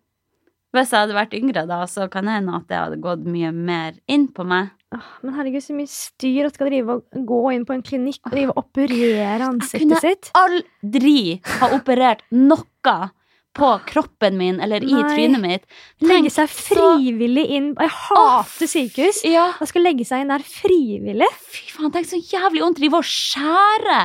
Hvis 0.70 0.92
jeg 0.94 1.00
hadde 1.02 1.16
vært 1.16 1.32
yngre 1.34 1.64
da, 1.66 1.80
så 1.90 2.04
kan 2.06 2.28
det 2.28 2.36
hende 2.36 2.52
at 2.54 2.68
det 2.70 2.76
hadde 2.78 2.98
gått 3.02 3.24
mye 3.26 3.48
mer 3.50 3.96
inn 4.06 4.28
på 4.30 4.44
meg. 4.46 4.68
Åh, 4.94 5.08
Men 5.26 5.34
herregud, 5.34 5.64
så 5.64 5.74
mye 5.74 5.90
styr 5.90 6.46
at 6.46 6.54
skal 6.54 6.68
drive 6.70 6.94
og 6.94 7.24
gå 7.26 7.38
inn 7.56 7.64
på 7.66 7.74
en 7.74 7.82
klinikk 7.82 8.20
og 8.28 8.36
drive 8.36 8.54
og 8.54 8.60
operere 8.62 9.48
ansiktet 9.48 9.72
sitt. 9.72 9.80
Jeg 9.80 9.88
kunne- 9.88 10.00
sitt. 10.04 10.30
Aldri 10.38 11.40
ha 11.58 11.70
operert 11.74 12.22
noe 12.30 13.10
på 13.56 13.68
kroppen 13.88 14.36
min 14.38 14.60
eller 14.62 14.84
i 14.84 14.92
Nei. 14.94 15.02
trynet 15.14 15.40
mitt. 15.42 15.64
Legge 16.06 16.30
seg 16.30 16.48
frivillig 16.52 17.46
inn 17.50 17.72
Jeg 17.80 17.90
hater 17.90 18.70
sykehus. 18.70 19.22
Ja, 19.26 19.48
Man 19.58 19.66
skal 19.70 19.82
legge 19.82 20.04
seg 20.06 20.22
inn 20.22 20.30
der 20.32 20.44
frivillig. 20.46 21.26
fy 21.50 21.64
faen, 21.74 21.90
tenk 21.92 22.06
så 22.06 22.20
jævlig 22.20 22.62
vondt 22.62 22.78
drive 22.78 23.00
og 23.00 23.08
skjære 23.10 24.00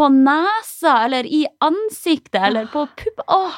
på 0.00 0.08
nesa 0.14 1.04
eller 1.04 1.26
i 1.26 1.44
ansiktet 1.62 2.40
eller 2.40 2.66
på 2.72 2.86
pupp. 2.96 3.22
Åh, 3.28 3.56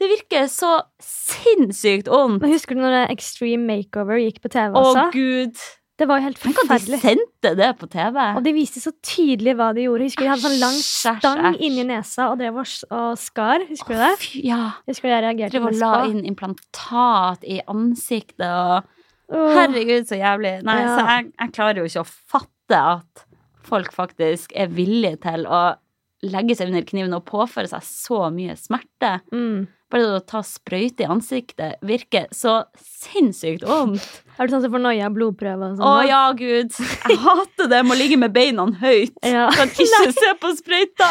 det 0.00 0.08
virker 0.10 0.48
så 0.50 0.80
sinnssykt 1.00 2.08
vondt. 2.10 2.40
Men 2.42 2.52
Husker 2.52 2.74
du 2.76 2.80
når 2.82 3.10
Extreme 3.12 3.64
Makeover 3.68 4.18
gikk 4.20 4.40
på 4.44 4.50
TV 4.52 4.74
Å, 4.74 4.82
også? 4.90 5.06
gud. 5.14 5.64
Det 5.94 6.08
var 6.10 6.18
jo 6.18 6.24
helt 6.26 6.40
Tenk 6.42 6.56
at 6.64 6.86
de 6.88 6.98
sendte 6.98 7.50
det 7.54 7.68
på 7.78 7.86
TV. 7.92 8.16
Og 8.34 8.40
de 8.42 8.52
viste 8.56 8.80
så 8.82 8.90
tydelig 9.06 9.52
hva 9.54 9.68
de 9.76 9.84
gjorde. 9.84 10.08
Husker 10.08 10.24
du 10.24 10.26
de 10.26 10.30
hadde 10.32 10.42
sånn 10.48 10.56
lang 10.58 10.78
stang 10.82 11.42
æsj. 11.52 11.58
inni 11.68 11.84
nesa 11.86 12.26
og 12.32 12.40
drev 12.40 12.58
og, 12.58 12.72
skar? 13.20 13.62
Husker 13.68 13.94
du 13.94 14.02
det? 14.02 14.10
Fy, 14.18 14.40
ja. 14.48 14.58
Husker 14.90 15.06
du 15.06 15.12
jeg 15.12 15.22
reagerte 15.28 15.54
Drev 15.54 15.68
og 15.70 15.78
la 15.78 15.92
inn 16.10 16.24
implantat 16.26 17.46
i 17.46 17.60
ansiktet 17.70 18.48
og 18.48 18.82
oh. 19.30 19.52
Herregud, 19.54 20.08
så 20.10 20.18
jævlig. 20.18 20.56
Nei, 20.66 20.80
Ja. 20.82 20.96
så 20.98 21.06
jeg, 21.12 21.30
jeg 21.38 21.54
klarer 21.60 21.78
jo 21.78 21.86
ikke 21.92 22.02
å 22.02 22.10
fatte 22.34 22.82
at 22.98 23.24
folk 23.64 23.94
faktisk 23.94 24.52
er 24.58 24.74
villige 24.74 25.22
til 25.22 25.46
å 25.46 25.62
legge 26.24 26.56
seg 26.58 26.72
under 26.72 26.82
kniven 26.88 27.14
og 27.14 27.24
påføre 27.28 27.68
seg 27.70 27.86
så 27.86 28.24
mye 28.34 28.56
smerte. 28.58 29.18
Mm. 29.30 29.66
Bare 29.94 30.08
det 30.10 30.14
å 30.18 30.22
ta 30.26 30.40
sprøyte 30.42 31.04
i 31.04 31.06
ansiktet 31.06 31.76
virker 31.86 32.24
så 32.34 32.64
sinnssykt 32.82 33.62
vondt. 33.62 34.02
Har 34.34 34.48
du 34.48 34.54
sånn 34.56 34.64
som 34.64 34.72
får 34.74 34.82
noia 34.82 35.06
av 35.06 35.20
og 35.22 35.36
sånn? 35.38 35.78
Å 35.78 35.92
da? 36.00 36.06
ja, 36.08 36.22
gud. 36.34 36.74
Jeg 37.12 37.18
hater 37.22 37.70
det 37.70 37.82
med 37.86 37.94
å 37.94 37.98
ligge 38.00 38.18
med 38.18 38.34
beina 38.34 38.66
høyt. 38.80 39.14
Ja. 39.22 39.46
Kan 39.54 39.70
ikke 39.70 40.10
se 40.16 40.32
på 40.42 40.50
sprøyta. 40.58 41.10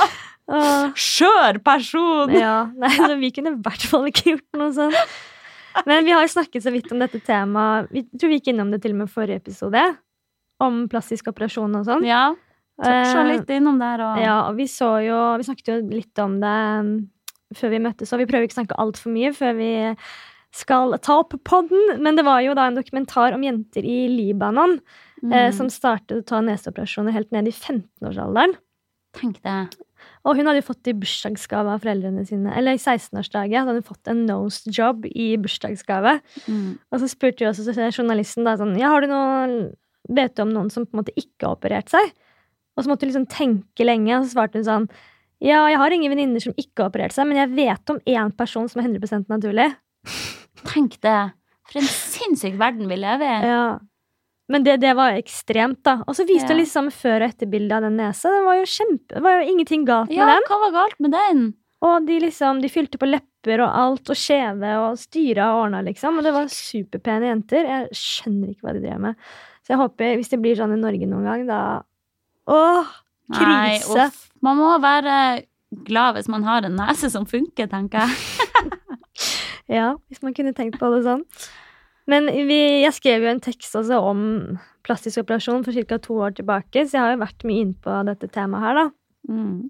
Skjør 0.99 1.61
person. 1.63 2.35
Ja, 2.35 2.57
nei, 2.75 2.91
så 2.97 3.13
vi 3.21 3.31
kunne 3.31 3.55
i 3.55 3.61
hvert 3.63 3.87
fall 3.87 4.09
ikke 4.11 4.33
gjort 4.33 4.59
noe 4.59 4.75
sånt. 4.75 5.15
Men 5.87 6.03
vi 6.03 6.11
har 6.11 6.27
snakket 6.27 6.67
så 6.67 6.75
vidt 6.75 6.91
om 6.91 6.99
dette 6.99 7.23
temaet. 7.23 7.87
Vi 7.95 8.03
tror 8.11 8.33
vi 8.33 8.41
gikk 8.41 8.51
innom 8.51 8.75
det 8.75 8.83
til 8.83 8.97
og 8.97 9.05
med 9.05 9.13
forrige 9.15 9.39
episode. 9.45 9.79
Om 10.59 10.89
plastisk 10.91 11.31
operasjon 11.31 11.79
og 11.79 11.87
sånn. 11.87 12.03
Ja, 12.03 12.33
toucha 12.83 13.23
Eh, 13.23 13.31
litt 13.31 13.49
innom 13.53 13.79
der 13.79 14.01
og 14.01 14.19
Ja, 14.19 14.37
og 14.49 14.55
vi 14.57 14.65
så 14.65 14.95
jo 15.05 15.17
Vi 15.37 15.45
snakket 15.45 15.67
jo 15.69 15.75
litt 15.93 16.19
om 16.19 16.39
det 16.41 16.53
før 17.57 17.73
vi 17.75 17.81
møttes, 17.83 18.11
og 18.13 18.21
vi 18.21 18.27
prøver 18.29 18.47
ikke 18.47 18.57
å 18.57 18.61
snakke 18.61 18.79
altfor 18.83 19.13
mye 19.13 19.31
før 19.35 19.55
vi 19.57 19.71
skal 20.53 20.93
ta 21.01 21.19
opp 21.23 21.33
podden. 21.47 21.97
Men 22.03 22.19
det 22.19 22.25
var 22.27 22.43
jo 22.45 22.53
da 22.57 22.67
en 22.69 22.77
dokumentar 22.77 23.33
om 23.33 23.41
jenter 23.45 23.85
i 23.85 24.03
Libanon 24.11 24.77
eh, 24.77 25.49
Mm. 25.49 25.53
som 25.55 25.69
startet 25.71 26.17
å 26.19 26.25
ta 26.27 26.41
neseoperasjoner 26.43 27.15
helt 27.15 27.31
ned 27.31 27.47
i 27.47 27.53
15-årsalderen. 27.55 28.57
Tenk 29.15 29.37
det. 29.45 29.77
Og 30.25 30.35
hun 30.35 30.47
hadde 30.49 30.59
jo 30.59 30.65
fått 30.67 30.89
i 30.91 30.95
bursdagsgave 30.99 31.71
av 31.71 31.83
foreldrene 31.83 32.25
sine. 32.27 32.51
Eller 32.57 32.75
i 32.75 32.81
16-årsdagen 32.81 33.63
hadde 33.69 33.79
hun 33.79 33.87
fått 33.87 34.09
en 34.11 34.25
nose 34.27 34.67
job 34.73 35.05
i 35.07 35.37
bursdagsgave. 35.39 36.17
Mm. 36.47 36.75
Og 36.91 36.99
så 36.99 37.07
spurte 37.11 37.45
jo 37.45 37.51
også 37.53 37.71
journalisten 37.93 38.43
da 38.43 38.57
sånn 38.59 38.75
Ja, 38.79 38.89
har 38.91 39.01
du 39.01 39.07
noe 39.07 39.71
Vet 40.11 40.35
du 40.35 40.41
om 40.43 40.51
noen 40.51 40.69
som 40.69 40.83
på 40.83 40.97
en 40.97 40.99
måte 40.99 41.13
ikke 41.15 41.47
har 41.47 41.55
operert 41.55 41.87
seg? 41.87 42.09
Og 42.75 42.83
så 42.83 42.89
måtte 42.91 43.05
hun 43.05 43.13
liksom 43.13 43.27
tenke 43.31 43.85
lenge, 43.87 44.17
og 44.17 44.25
så 44.25 44.33
svarte 44.33 44.59
hun 44.59 44.65
sånn 44.67 44.87
Ja, 45.43 45.65
jeg 45.67 45.77
har 45.81 45.91
ingen 45.91 46.13
venninner 46.13 46.39
som 46.43 46.53
ikke 46.55 46.85
har 46.85 46.91
operert 46.91 47.11
seg, 47.15 47.27
men 47.27 47.37
jeg 47.41 47.51
vet 47.57 47.91
om 47.91 47.97
én 48.07 48.29
person 48.39 48.69
som 48.71 48.79
er 48.81 48.87
100% 48.87 49.27
naturlig. 49.31 49.69
Tenk 50.69 50.95
det. 51.03 51.17
For 51.69 51.79
en 51.81 51.89
sinnssyk 51.89 52.55
verden 52.59 52.87
vi 52.91 52.95
lever 52.99 53.27
i. 53.27 53.49
Ja. 53.51 53.65
Men 54.51 54.63
det, 54.65 54.77
det 54.83 54.93
var 54.95 55.15
ekstremt, 55.17 55.81
da. 55.87 55.97
Og 56.07 56.15
så 56.17 56.25
viste 56.27 56.51
Ja. 56.51 56.55
hun 56.55 56.61
liksom 56.61 56.87
før- 56.91 57.23
og 57.25 57.29
etterbildet 57.33 57.75
av 57.77 57.85
den 57.87 57.97
nesa. 57.99 58.31
Det 58.31 58.41
var 58.45 58.57
jo 58.59 58.65
kjempe, 58.69 59.13
det 59.15 59.23
var 59.23 59.37
jo 59.41 59.51
ingenting 59.51 59.85
galt 59.87 60.09
med 60.11 60.17
Ja, 60.19 60.25
den. 60.31 60.47
hva 60.49 60.59
var 60.65 60.73
galt 60.79 60.99
med 61.03 61.11
den? 61.15 61.43
Og 61.83 62.05
de 62.07 62.19
liksom, 62.23 62.61
de 62.63 62.69
fylte 62.71 62.97
på 62.99 63.07
lepper 63.09 63.59
og 63.65 63.71
alt, 63.75 64.07
og 64.11 64.15
skjeve 64.15 64.69
og 64.79 64.97
styra 64.99 65.49
og 65.51 65.65
ordna, 65.65 65.81
liksom. 65.83 66.17
Og 66.19 66.23
det 66.23 66.31
var 66.35 66.45
superpene 66.51 67.27
jenter. 67.31 67.67
Jeg 67.67 67.89
skjønner 67.99 68.51
ikke 68.53 68.67
hva 68.67 68.73
de 68.77 68.83
drev 68.85 68.99
med. 69.03 69.15
Så 69.63 69.73
jeg 69.75 69.81
håper, 69.83 70.15
hvis 70.19 70.29
det 70.31 70.39
blir 70.43 70.55
sånn 70.59 70.75
i 70.75 70.79
Norge 70.79 71.07
noen 71.07 71.27
gang, 71.27 71.47
da 71.47 71.61
Åh! 72.47 72.87
Nei, 73.31 73.79
Krise. 73.79 74.07
uff. 74.09 74.29
Man 74.43 74.59
må 74.59 74.73
være 74.83 75.43
glad 75.87 76.17
hvis 76.17 76.29
man 76.29 76.43
har 76.43 76.67
en 76.67 76.75
nese 76.77 77.09
som 77.13 77.25
funker, 77.29 77.69
tenker 77.71 78.07
jeg. 78.07 78.17
Ja, 79.71 79.93
hvis 80.11 80.19
man 80.21 80.33
kunne 80.35 80.51
tenkt 80.53 80.75
på 80.81 80.89
det 80.91 81.03
sånn. 81.05 81.21
Men 82.11 82.27
vi, 82.27 82.57
jeg 82.83 82.91
skrev 82.97 83.23
jo 83.23 83.29
en 83.31 83.43
tekst 83.43 83.77
også 83.79 83.99
om 84.03 84.23
plastisk 84.83 85.21
operasjon 85.21 85.63
for 85.63 85.85
ca. 85.87 85.99
to 86.03 86.17
år 86.19 86.35
tilbake, 86.35 86.83
så 86.83 86.97
jeg 86.97 87.03
har 87.05 87.13
jo 87.13 87.21
vært 87.21 87.45
mye 87.47 87.61
inne 87.63 87.77
på 87.85 88.01
dette 88.09 88.27
temaet 88.33 88.65
her, 88.65 88.79
da. 88.81 88.85
Mm. 89.31 89.69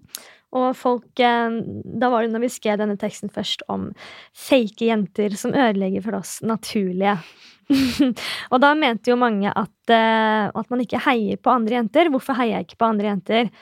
Og 0.54 0.70
folk 0.78 1.22
eh, 1.22 1.58
Da 1.98 2.10
var 2.12 2.24
det 2.24 2.34
når 2.34 2.46
vi 2.46 2.52
skrev 2.52 2.78
denne 2.80 2.98
teksten 3.00 3.32
først 3.32 3.64
om 3.72 3.90
fake 4.36 4.88
jenter 4.88 5.34
som 5.38 5.54
ødelegger 5.54 6.04
for 6.06 6.20
oss 6.20 6.38
naturlige. 6.46 7.18
og 8.52 8.58
da 8.60 8.74
mente 8.78 9.12
jo 9.12 9.18
mange 9.20 9.50
at, 9.50 9.76
eh, 9.92 10.48
at 10.48 10.72
man 10.72 10.82
ikke 10.84 11.02
heier 11.06 11.40
på 11.40 11.54
andre 11.54 11.80
jenter. 11.80 12.10
Hvorfor 12.12 12.38
heier 12.38 12.60
jeg 12.60 12.68
ikke 12.68 12.82
på 12.82 12.90
andre 12.92 13.10
jenter? 13.12 13.52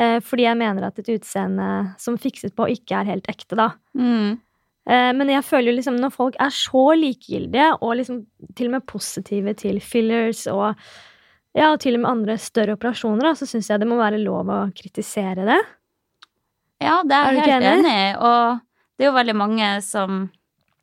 Eh, 0.00 0.18
fordi 0.24 0.46
jeg 0.48 0.60
mener 0.60 0.88
at 0.88 1.00
et 1.02 1.12
utseende 1.16 1.70
som 2.00 2.18
fikset 2.18 2.56
på, 2.56 2.68
ikke 2.72 3.02
er 3.02 3.12
helt 3.12 3.30
ekte, 3.30 3.58
da. 3.58 3.72
Mm. 3.98 4.40
Men 4.90 5.28
jeg 5.30 5.44
føler 5.46 5.70
jo 5.70 5.76
liksom 5.76 5.98
når 6.02 6.10
folk 6.10 6.36
er 6.40 6.50
så 6.50 6.80
likegyldige, 6.98 7.66
og 7.84 7.92
liksom 8.00 8.16
til 8.58 8.70
og 8.70 8.72
med 8.72 8.86
positive 8.90 9.52
til 9.60 9.76
fillers 9.84 10.40
og 10.50 10.72
ja, 11.54 11.68
og 11.68 11.76
til 11.84 11.94
og 11.94 12.02
med 12.02 12.10
andre 12.10 12.36
større 12.40 12.74
operasjoner, 12.74 13.28
da, 13.28 13.34
så 13.38 13.46
syns 13.46 13.68
jeg 13.70 13.82
det 13.82 13.86
må 13.86 14.00
være 14.00 14.18
lov 14.24 14.50
å 14.50 14.58
kritisere 14.74 15.46
det. 15.46 15.60
Ja, 16.80 17.00
det 17.04 17.16
Er 17.16 17.36
jeg 17.36 17.44
helt 17.44 17.64
enig? 17.64 17.80
enig 17.84 17.96
i. 17.96 18.14
Og 18.16 18.60
det 18.96 19.04
er 19.04 19.10
jo 19.10 19.18
veldig 19.18 19.36
mange 19.36 19.68
som, 19.84 20.22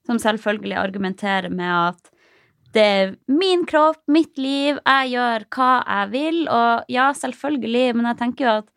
som 0.06 0.20
selvfølgelig 0.22 0.78
argumenterer 0.78 1.50
med 1.54 1.74
at 1.74 2.14
det 2.76 2.84
er 2.84 3.16
min 3.32 3.64
kropp, 3.66 4.02
mitt 4.12 4.38
liv, 4.38 4.78
jeg 4.86 5.14
gjør 5.16 5.46
hva 5.56 5.72
jeg 5.82 6.12
vil. 6.14 6.40
Og 6.52 6.92
ja, 6.92 7.08
selvfølgelig, 7.16 7.96
men 7.96 8.10
jeg 8.12 8.20
tenker 8.20 8.46
jo 8.46 8.54
at 8.62 8.70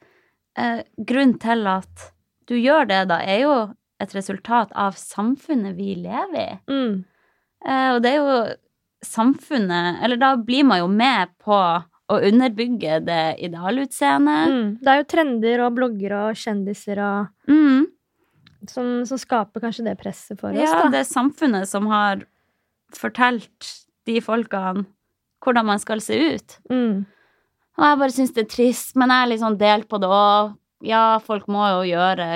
eh, 0.56 0.80
grunnen 0.96 1.37
til 1.42 1.66
at 1.68 2.09
du 2.48 2.56
gjør 2.56 2.88
det, 2.88 3.02
da, 3.11 3.20
er 3.20 3.44
jo 3.44 3.54
et 4.00 4.14
resultat 4.16 4.72
av 4.78 4.96
samfunnet 4.96 5.76
vi 5.76 5.94
lever 6.00 6.40
i. 6.40 6.59
Mm. 6.72 6.94
Eh, 7.66 7.88
og 7.94 8.00
det 8.04 8.14
er 8.14 8.20
jo 8.22 8.40
samfunnet 9.04 10.00
Eller 10.04 10.18
da 10.20 10.35
blir 10.37 10.64
man 10.68 10.80
jo 10.83 10.87
med 10.92 11.30
på 11.40 11.56
å 12.10 12.18
underbygge 12.26 12.98
det 13.06 13.22
idealutseendet. 13.46 14.50
Mm. 14.50 14.68
Det 14.82 14.90
er 14.92 15.00
jo 15.02 15.08
trender 15.12 15.62
og 15.66 15.74
bloggere 15.78 16.22
og 16.30 16.38
kjendiser 16.40 16.98
og, 17.04 17.28
Mm. 17.50 17.86
som, 18.68 18.88
som 19.06 19.18
skaper 19.18 19.62
kanskje 19.62 19.84
det 19.86 19.96
presset 20.00 20.38
for 20.40 20.50
oss. 20.52 20.58
Ja, 20.60 20.88
det 20.92 21.00
er 21.04 21.08
samfunnet 21.08 21.68
som 21.70 21.86
har 21.90 22.24
fortalt 22.92 23.70
de 24.06 24.20
folkene 24.24 24.86
hvordan 25.44 25.66
man 25.70 25.78
skal 25.80 26.00
se 26.04 26.18
ut. 26.34 26.56
Mm. 26.70 27.04
Og 27.78 27.84
jeg 27.86 27.98
bare 28.02 28.12
syns 28.12 28.34
det 28.36 28.44
er 28.44 28.50
trist, 28.52 28.96
men 28.98 29.08
jeg 29.08 29.22
er 29.24 29.30
litt 29.30 29.40
sånn 29.44 29.56
delt 29.60 29.88
på 29.88 30.00
det 30.02 30.10
òg. 30.12 30.56
Ja, 30.84 31.18
folk 31.24 31.46
må 31.52 31.62
jo 31.70 31.80
gjøre 31.94 32.26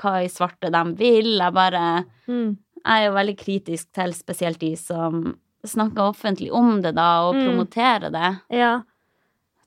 hva 0.00 0.12
i 0.24 0.28
svarte 0.32 0.70
de 0.72 0.84
vil. 1.00 1.38
Jeg 1.40 1.52
bare 1.56 2.04
Mm. 2.28 2.56
Jeg 2.86 3.02
er 3.02 3.06
jo 3.08 3.14
veldig 3.16 3.36
kritisk 3.38 3.86
til 3.92 4.12
spesielt 4.14 4.58
de 4.60 4.76
som 4.76 5.36
snakker 5.66 6.04
offentlig 6.12 6.52
om 6.54 6.80
det, 6.82 6.94
da, 6.94 7.22
og 7.28 7.34
Mm. 7.34 7.46
promoterer 7.46 8.10
det. 8.12 8.40
Ja. 8.50 8.82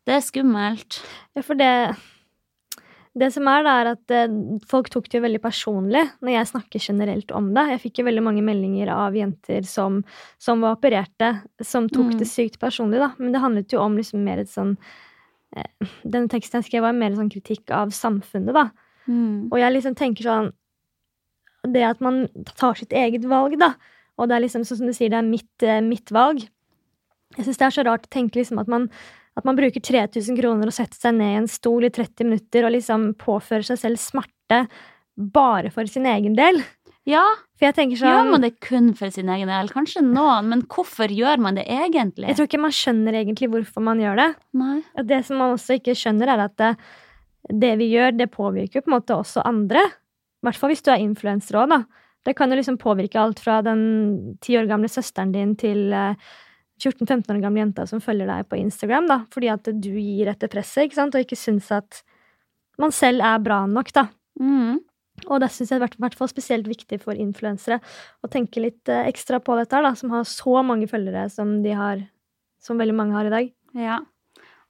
Det 0.10 0.16
er 0.18 0.24
skummelt. 0.26 1.04
Ja, 1.38 1.44
for 1.46 1.60
det 1.60 1.74
Det 3.20 3.28
som 3.34 3.48
er, 3.50 3.64
da, 3.66 3.72
er 3.82 3.88
at 3.96 4.12
eh, 4.14 4.34
folk 4.70 4.88
tok 4.94 5.08
det 5.10 5.18
jo 5.18 5.24
veldig 5.26 5.42
personlig 5.44 6.04
når 6.22 6.32
jeg 6.32 6.50
snakker 6.52 6.80
generelt 6.84 7.32
om 7.36 7.50
det. 7.56 7.64
Jeg 7.74 7.82
fikk 7.84 8.00
jo 8.00 8.06
veldig 8.08 8.22
mange 8.24 8.44
meldinger 8.46 8.92
av 8.94 9.18
jenter 9.18 9.66
som, 9.68 9.98
som 10.40 10.62
var 10.64 10.78
opererte, 10.78 11.32
som 11.66 11.90
tok 11.90 12.14
Mm. 12.14 12.20
det 12.22 12.28
sykt 12.30 12.60
personlig, 12.62 13.02
da. 13.02 13.10
Men 13.18 13.34
det 13.34 13.42
handlet 13.42 13.74
jo 13.74 13.82
om 13.82 13.98
liksom 13.98 14.24
mer 14.24 14.40
et 14.40 14.48
sånn 14.52 14.78
eh, 15.58 15.90
Den 16.06 16.30
teksten 16.30 16.62
jeg 16.62 16.70
skrev, 16.70 16.86
var 16.86 16.94
mer 16.94 17.18
sånn 17.18 17.32
kritikk 17.34 17.74
av 17.76 17.90
samfunnet, 17.90 18.54
da. 18.54 18.70
Mm. 19.10 19.50
Og 19.52 19.58
jeg 19.60 19.74
liksom 19.74 19.96
tenker 19.98 20.24
sånn 20.30 20.52
Det 21.68 21.84
at 21.84 22.00
man 22.00 22.28
tar 22.56 22.78
sitt 22.80 22.94
eget 22.94 23.26
valg, 23.28 23.58
da. 23.60 23.74
Og 24.18 24.30
det 24.30 24.38
er 24.38 24.46
liksom 24.46 24.64
sånn 24.64 24.78
som 24.78 24.88
du 24.88 24.94
sier, 24.94 25.10
det 25.10 25.18
er 25.18 25.28
mitt, 25.28 25.64
eh, 25.64 25.82
mitt 25.82 26.10
valg. 26.14 26.46
Jeg 27.38 27.46
syns 27.46 27.58
det 27.58 27.66
er 27.68 27.76
så 27.82 27.84
rart 27.86 28.06
å 28.08 28.14
tenke 28.14 28.38
liksom 28.40 28.60
at 28.62 28.68
man, 28.68 28.88
at 29.40 29.48
man 29.48 29.58
bruker 29.58 29.84
3000 29.84 30.38
kroner 30.40 30.70
og 30.70 30.76
setter 30.76 31.00
seg 31.00 31.16
ned 31.18 31.34
i 31.34 31.40
en 31.42 31.50
stol 31.52 31.88
i 31.88 31.94
30 31.94 32.28
minutter 32.28 32.68
og 32.68 32.76
liksom 32.76 33.14
påfører 33.22 33.68
seg 33.72 33.82
selv 33.82 34.02
smerte 34.02 34.66
bare 35.20 35.72
for 35.74 35.90
sin 35.90 36.08
egen 36.08 36.36
del. 36.38 36.62
Ja, 37.10 37.24
For 37.58 37.70
jeg 37.70 37.76
tenker 37.78 38.02
gjør 38.04 38.20
sånn 38.22 38.32
man 38.34 38.44
det 38.46 38.52
kun 38.64 38.92
for 38.98 39.12
sin 39.14 39.30
egen 39.34 39.50
del? 39.50 39.72
Kanskje 39.74 40.04
noen, 40.06 40.50
men 40.52 40.64
hvorfor 40.70 41.12
gjør 41.12 41.42
man 41.42 41.58
det 41.58 41.66
egentlig? 41.72 42.28
Jeg 42.30 42.38
tror 42.38 42.50
ikke 42.50 42.62
man 42.62 42.76
skjønner 42.76 43.18
egentlig 43.18 43.50
hvorfor 43.52 43.84
man 43.86 44.02
gjør 44.04 44.20
det. 44.20 44.28
Nei. 44.60 44.76
Og 44.94 45.08
det 45.10 45.22
som 45.28 45.42
man 45.42 45.56
også 45.56 45.80
ikke 45.80 45.96
skjønner, 45.98 46.34
er 46.36 46.44
at 46.46 46.56
det, 46.62 46.74
det 47.64 47.72
vi 47.82 47.90
gjør, 47.96 48.14
det 48.20 48.30
påvirker 48.36 48.84
på 48.84 48.92
en 48.92 48.98
måte 49.00 49.18
også 49.18 49.46
andre. 49.48 49.88
I 49.90 50.48
hvert 50.48 50.60
fall 50.60 50.74
hvis 50.74 50.86
du 50.86 50.92
er 50.94 51.02
influenser 51.04 51.60
òg, 51.64 51.74
da. 51.74 51.82
Det 52.28 52.36
kan 52.38 52.52
jo 52.52 52.60
liksom 52.60 52.78
påvirke 52.80 53.20
alt 53.20 53.40
fra 53.42 53.62
den 53.66 54.38
ti 54.44 54.58
år 54.60 54.68
gamle 54.70 54.92
søsteren 54.92 55.32
din 55.34 55.56
til 55.60 55.90
eh, 55.96 56.30
14-15 56.80 57.34
år 57.34 57.42
gamle 57.44 57.64
jenta 57.64 57.86
som 57.90 58.02
følger 58.04 58.30
deg 58.30 58.48
på 58.50 58.60
Instagram, 58.60 59.10
da. 59.10 59.20
Fordi 59.34 59.52
at 59.52 59.68
du 59.70 59.92
gir 59.92 60.32
etter 60.32 60.52
presset, 60.52 60.88
ikke 60.88 61.00
sant, 61.00 61.16
og 61.16 61.26
ikke 61.26 61.40
syns 61.40 61.70
at 61.76 62.02
man 62.80 62.94
selv 62.96 63.26
er 63.26 63.42
bra 63.44 63.66
nok, 63.70 63.92
da. 63.96 64.08
Mm. 64.40 64.80
Og 65.28 65.42
det 65.44 65.50
syns 65.52 65.74
jeg 65.74 65.80
er 65.80 65.84
vært 65.84 66.00
hvert 66.00 66.16
fall 66.16 66.32
spesielt 66.32 66.70
viktig 66.70 67.02
for 67.04 67.18
influensere 67.20 67.82
å 68.24 68.30
tenke 68.32 68.64
litt 68.64 68.88
eh, 68.92 69.10
ekstra 69.10 69.42
på 69.44 69.58
dette 69.60 69.82
da, 69.84 69.92
som 70.00 70.14
har 70.16 70.28
så 70.28 70.62
mange 70.64 70.88
følgere 70.88 71.28
som 71.34 71.58
de 71.66 71.76
har, 71.76 72.06
som 72.64 72.80
veldig 72.80 72.96
mange 72.96 73.18
har 73.18 73.28
i 73.28 73.34
dag. 73.34 73.54
Ja, 73.76 74.00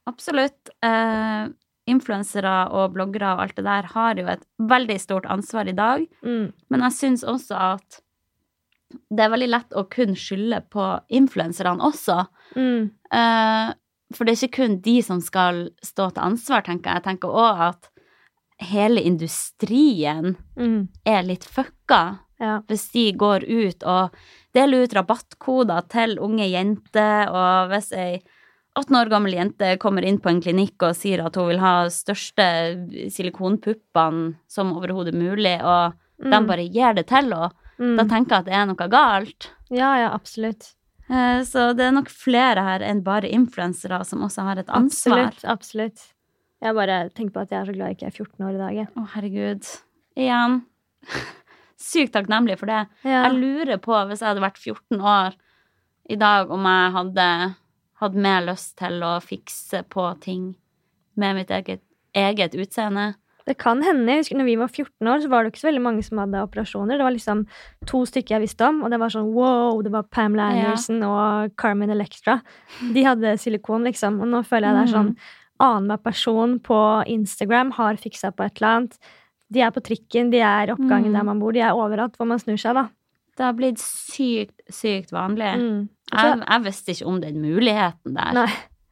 absolutt. 0.10 0.74
Eh, 0.86 1.52
influensere 1.90 2.56
og 2.78 2.94
bloggere 2.98 3.34
og 3.36 3.46
alt 3.46 3.58
det 3.58 3.66
der 3.66 3.88
har 3.94 4.20
jo 4.20 4.28
et 4.30 4.44
veldig 4.70 5.00
stort 5.02 5.30
ansvar 5.30 5.70
i 5.70 5.78
dag. 5.78 6.06
Mm. 6.26 6.52
Men 6.70 6.86
jeg 6.88 6.98
syns 6.98 7.26
også 7.26 7.58
at 7.76 8.02
det 9.10 9.24
er 9.26 9.30
veldig 9.30 9.50
lett 9.50 9.76
å 9.78 9.84
kun 9.90 10.16
skylde 10.18 10.62
på 10.74 10.86
influenserne 11.10 11.82
også. 11.86 12.24
Mm. 12.56 12.90
Uh, 13.14 13.74
for 14.16 14.26
det 14.26 14.34
er 14.34 14.48
ikke 14.48 14.58
kun 14.64 14.80
de 14.82 14.96
som 15.06 15.20
skal 15.22 15.70
stå 15.86 16.10
til 16.16 16.24
ansvar, 16.24 16.64
tenker 16.66 16.90
jeg. 16.90 17.02
Jeg 17.04 17.04
tenker 17.10 17.30
òg 17.30 17.60
at 17.70 17.90
hele 18.72 19.02
industrien 19.06 20.36
Mm. 20.58 20.88
er 21.06 21.24
litt 21.24 21.46
fucka 21.46 22.20
Ja. 22.40 22.62
hvis 22.68 22.92
de 22.92 23.12
går 23.14 23.44
ut 23.48 23.84
og 23.84 24.12
deler 24.54 24.84
ut 24.84 24.94
rabattkoder 24.94 25.88
til 25.90 26.18
unge 26.20 26.50
jenter, 26.50 27.30
og 27.30 27.70
hvis 27.72 27.92
ei 27.94 28.22
18 28.76 28.96
år 28.96 29.10
gammel 29.10 29.34
jente 29.34 29.78
kommer 29.78 30.04
inn 30.06 30.20
på 30.20 30.30
en 30.30 30.42
klinikk 30.42 30.82
og 30.82 30.96
sier 30.96 31.24
at 31.26 31.36
hun 31.36 31.48
vil 31.50 31.60
ha 31.60 31.86
største 31.90 33.10
silikonpuppene 33.12 34.36
som 34.48 34.74
overhodet 34.76 35.14
mulig, 35.14 35.58
og 35.64 35.94
de 36.22 36.30
Mm. 36.40 36.48
bare 36.48 36.68
gir 36.70 36.94
det 36.96 37.08
til 37.08 37.18
henne, 37.32 37.52
Mm. 37.80 37.96
da 37.98 38.04
tenker 38.12 38.36
jeg 38.36 38.40
at 38.44 38.46
det 38.50 38.56
er 38.60 38.66
noe 38.68 38.88
galt. 38.92 39.50
Ja, 39.72 39.94
ja, 40.02 40.10
absolutt. 40.14 40.74
Eh, 41.10 41.42
Så 41.48 41.74
det 41.78 41.86
er 41.88 41.92
nok 41.96 42.10
flere 42.12 42.62
her 42.66 42.84
enn 42.86 43.04
bare 43.04 43.30
influensere 43.32 44.02
som 44.06 44.22
også 44.28 44.44
har 44.44 44.58
et 44.62 44.70
ansvar. 44.70 45.30
Absolutt. 45.32 45.46
absolutt. 45.46 46.08
Jeg 46.62 46.76
bare 46.76 46.98
tenker 47.16 47.34
på 47.38 47.42
at 47.46 47.52
jeg 47.54 47.62
er 47.62 47.70
så 47.70 47.76
glad 47.78 47.88
jeg 47.88 47.98
ikke 47.98 48.08
er 48.10 48.18
14 48.18 48.46
år 48.46 48.56
i 48.58 48.60
dag. 48.60 48.80
Å, 48.84 49.00
Å, 49.00 49.06
herregud. 49.16 49.70
Igjen. 50.20 50.58
Sykt 51.80 52.12
takknemlig 52.14 52.58
for 52.60 52.68
det. 52.68 52.82
Ja. 53.08 53.24
Jeg 53.30 53.38
lurer 53.40 53.80
på, 53.80 53.96
hvis 54.10 54.20
jeg 54.20 54.28
hadde 54.34 54.44
vært 54.44 54.60
14 54.60 55.00
år 55.00 55.38
i 56.10 56.18
dag, 56.20 56.52
om 56.52 56.66
jeg 56.68 56.92
hadde 56.98 57.28
hatt 58.04 58.16
mer 58.16 58.44
lyst 58.44 58.76
til 58.80 59.00
å 59.06 59.14
fikse 59.24 59.86
på 59.88 60.06
ting 60.24 60.50
med 61.20 61.36
mitt 61.40 61.50
eget, 61.56 61.82
eget 62.16 62.56
utseende. 62.60 63.14
Det 63.50 63.56
kan 63.58 63.82
hende. 63.82 64.06
Jeg 64.14 64.22
husker 64.24 64.38
når 64.38 64.46
vi 64.48 64.56
var 64.62 64.70
14 64.70 65.10
år, 65.10 65.24
så 65.24 65.30
var 65.32 65.44
det 65.44 65.52
ikke 65.54 65.64
så 65.64 65.70
veldig 65.72 65.82
mange 65.88 66.04
som 66.06 66.22
hadde 66.22 66.44
operasjoner. 66.46 67.00
Det 67.00 67.06
var 67.08 67.16
liksom 67.16 67.44
to 67.90 68.04
stykker 68.06 68.36
jeg 68.38 68.44
visste 68.46 68.68
om, 68.70 68.84
og 68.86 68.94
det 68.94 69.00
var 69.02 69.10
sånn 69.16 69.32
wow, 69.34 69.80
det 69.86 69.92
var 69.96 70.06
Pamela 70.14 70.52
Ja. 70.54 70.68
Anderson 70.70 71.02
og 71.08 71.56
Carmen 71.58 71.90
Electra. 71.94 72.40
De 72.94 73.04
hadde 73.08 73.34
silikon, 73.42 73.88
liksom. 73.90 74.22
Og 74.22 74.30
nå 74.30 74.44
føler 74.46 74.70
jeg 74.70 74.78
det 74.78 74.86
er 74.86 74.94
sånn 75.00 75.12
annenhver 75.60 76.04
person 76.06 76.54
på 76.64 76.78
Instagram 77.12 77.74
har 77.76 77.98
fiksa 78.00 78.30
på 78.32 78.46
et 78.46 78.62
eller 78.62 78.70
annet. 78.78 79.00
De 79.52 79.60
er 79.66 79.72
på 79.74 79.82
trikken, 79.84 80.30
de 80.32 80.40
er 80.46 80.72
oppgangen 80.76 81.10
Mm. 81.10 81.18
der 81.18 81.24
man 81.24 81.40
bor, 81.42 81.52
de 81.52 81.60
er 81.66 81.74
overalt 81.74 82.16
hvor 82.16 82.28
man 82.30 82.38
snur 82.40 82.56
seg, 82.62 82.76
da. 82.78 82.86
Det 83.36 83.46
har 83.48 83.54
blitt 83.58 83.80
sykt, 83.80 84.54
sykt 84.70 85.12
vanlig. 85.12 85.50
Mm. 85.58 85.90
Jeg, 86.14 86.44
jeg 86.46 86.64
visste 86.64 86.92
ikke 86.94 87.08
om 87.08 87.20
den 87.22 87.42
muligheten 87.42 88.14
der 88.16 88.34
Nei, 88.34 88.50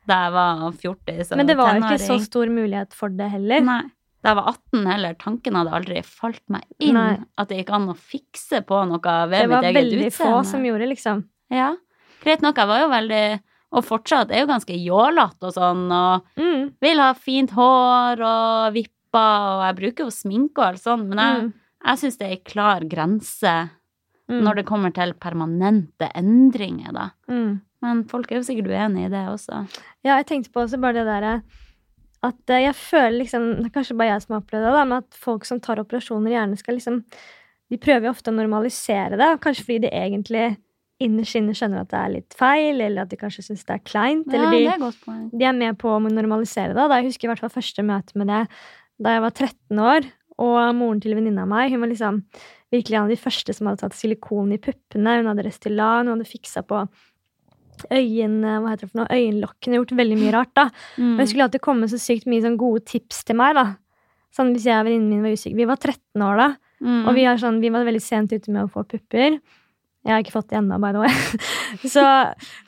da 0.08 0.18
jeg 0.26 0.34
var 0.34 0.72
40 0.72 1.24
som 1.28 1.38
men 1.38 1.48
det 1.48 1.58
var 1.58 1.74
jo 1.76 1.84
ikke 1.84 2.00
så 2.00 2.20
stor 2.24 2.48
mulighet 2.48 2.94
for 2.94 3.10
det 3.10 3.30
heller. 3.32 3.62
Nei. 3.62 3.82
Da 4.28 4.34
jeg 4.34 4.40
var 4.42 4.48
18 4.52 4.88
heller, 4.92 5.14
tanken 5.16 5.56
hadde 5.56 5.72
aldri 5.78 6.02
falt 6.04 6.42
meg 6.52 6.64
inn 6.84 6.98
Nei. 7.00 7.14
at 7.40 7.48
det 7.48 7.62
gikk 7.62 7.70
an 7.78 7.86
å 7.88 7.94
fikse 7.96 8.60
på 8.68 8.82
noe 8.90 9.14
ved 9.32 9.48
mitt 9.48 9.64
eget 9.70 9.72
utseende. 9.72 9.72
Det 9.72 9.72
var 9.72 9.78
veldig 9.80 10.10
få 10.18 10.32
som 10.50 10.66
gjorde, 10.68 10.88
liksom. 10.92 11.22
Ja. 11.56 11.70
Greit 12.26 12.42
nok, 12.44 12.58
jeg 12.60 12.68
var 12.68 12.82
jo 12.82 12.90
veldig 12.92 13.40
Og 13.78 13.84
fortsatt 13.84 14.30
er 14.32 14.40
jo 14.46 14.48
ganske 14.48 14.76
jålete 14.80 15.44
og 15.44 15.54
sånn, 15.54 15.92
og 15.92 16.24
Mm. 16.40 16.74
vil 16.82 17.00
ha 17.04 17.14
fint 17.14 17.52
hår 17.52 18.22
og 18.24 18.74
vipper, 18.74 19.42
og 19.60 19.64
jeg 19.68 19.76
bruker 19.76 20.06
jo 20.06 20.10
sminke 20.10 20.58
og 20.60 20.68
alt 20.68 20.80
sånn, 20.84 21.08
men 21.10 21.18
jeg, 21.18 21.42
Mm. 21.44 21.54
jeg 21.86 21.98
syns 22.00 22.18
det 22.18 22.28
er 22.28 22.32
ei 22.32 22.42
klar 22.46 22.80
grense 22.88 23.70
Mm. 24.30 24.42
når 24.44 24.56
det 24.56 24.66
kommer 24.66 24.94
til 24.94 25.12
permanente 25.14 26.10
endringer, 26.16 26.94
da. 26.94 27.10
Mm. 27.30 27.62
Men 27.82 28.04
folk 28.06 28.32
er 28.32 28.36
jo 28.36 28.42
sikkert 28.44 28.68
uenig 28.72 29.06
i 29.06 29.10
det 29.10 29.26
også. 29.28 29.68
Ja, 30.04 30.16
jeg 30.18 30.28
tenkte 30.28 30.50
på 30.52 30.64
også 30.64 30.80
bare 30.80 30.94
det 30.94 31.06
derre 31.06 31.44
at 32.26 32.54
eh, 32.54 32.64
jeg 32.66 32.76
føler 32.80 33.18
liksom 33.20 33.44
Det 33.60 33.68
er 33.68 33.74
kanskje 33.76 33.98
bare 33.98 34.14
jeg 34.16 34.24
som 34.24 34.36
har 34.36 34.42
opplevd 34.42 34.66
det, 34.66 34.76
da, 34.76 34.86
men 34.90 35.04
at 35.04 35.20
folk 35.26 35.46
som 35.46 35.60
tar 35.64 35.82
operasjoner, 35.82 36.34
gjerne 36.34 36.58
skal 36.60 36.80
liksom 36.80 37.02
De 37.70 37.80
prøver 37.82 38.08
jo 38.08 38.14
ofte 38.16 38.32
å 38.32 38.38
normalisere 38.38 39.20
det, 39.20 39.30
kanskje 39.44 39.68
fordi 39.68 39.84
de 39.86 39.94
egentlig 39.94 40.48
innerst 41.04 41.38
inne 41.38 41.54
skjønner 41.54 41.84
at 41.84 41.92
det 41.92 41.98
er 42.00 42.14
litt 42.16 42.36
feil, 42.38 42.80
eller 42.82 43.04
at 43.04 43.12
de 43.12 43.20
kanskje 43.22 43.44
syns 43.46 43.66
det 43.68 43.76
er 43.76 43.82
kleint. 43.86 44.32
Ja, 44.34 44.48
det 44.50 44.54
de, 44.56 44.62
er 44.72 45.26
de 45.30 45.46
er 45.46 45.54
med 45.54 45.78
på 45.78 45.92
å 45.94 46.00
normalisere 46.02 46.74
det. 46.74 46.88
Da 46.90 46.98
jeg 46.98 47.12
husker 47.12 47.28
i 47.28 47.32
hvert 47.34 47.44
fall 47.44 47.54
første 47.54 47.86
møte 47.86 48.18
med 48.18 48.32
det 48.32 48.40
da 49.04 49.14
jeg 49.14 49.22
var 49.22 49.36
13 49.36 49.84
år, 49.84 50.08
og 50.42 50.58
moren 50.78 51.02
til 51.02 51.14
venninna 51.18 51.46
meg 51.50 51.74
hun 51.74 51.84
var 51.84 51.92
liksom 51.92 52.22
virkelig 52.74 52.98
en 52.98 53.06
av 53.06 53.14
de 53.14 53.20
første 53.20 53.54
som 53.54 53.70
hadde 53.70 53.82
tatt 53.84 53.98
silikon 53.98 54.54
i 54.54 54.60
puppene. 54.62 55.20
Hun 55.20 55.30
hadde 55.32 55.46
restillan, 55.46 56.08
hun 56.08 56.18
hadde 56.18 56.30
fiksa 56.30 56.64
på 56.68 56.82
øyen, 57.92 58.40
hva 58.42 58.70
heter 58.72 58.86
det 58.88 58.92
for 58.92 59.00
noe, 59.02 59.12
øyenlokkene, 59.14 59.78
gjort 59.80 59.92
veldig 59.98 60.18
mye 60.18 60.34
rart. 60.34 60.54
da. 60.56 60.70
Mm. 60.98 61.04
Men 61.16 61.18
det 61.18 61.28
skulle 61.30 61.44
alltid 61.48 61.62
komme 61.62 61.90
så 61.92 62.00
sykt 62.02 62.26
mye 62.26 62.42
sånn 62.42 62.58
gode 62.58 62.86
tips 62.86 63.24
til 63.24 63.36
meg. 63.36 63.56
da. 63.56 63.76
Sånn 64.36 64.54
Hvis 64.54 64.66
jeg 64.66 64.80
og 64.80 64.86
venninnen 64.86 65.10
min 65.10 65.24
var 65.24 65.32
usikre. 65.38 65.56
Vi 65.58 65.66
var 65.66 65.78
13 65.78 66.22
år 66.22 66.38
da, 66.38 66.50
Mm. 66.80 67.08
og 67.08 67.16
vi, 67.16 67.24
har 67.26 67.38
sånn, 67.38 67.60
vi 67.60 67.70
var 67.74 67.84
veldig 67.86 68.02
sent 68.02 68.32
ute 68.32 68.52
med 68.52 68.64
å 68.66 68.70
få 68.70 68.84
pupper. 68.86 69.40
Jeg 70.06 70.14
har 70.14 70.22
ikke 70.22 70.32
fått 70.36 70.50
det 70.50 70.60
ennå, 70.60 70.78
by 70.80 70.92
the 70.94 71.00
way. 71.00 71.10
så, 71.96 72.04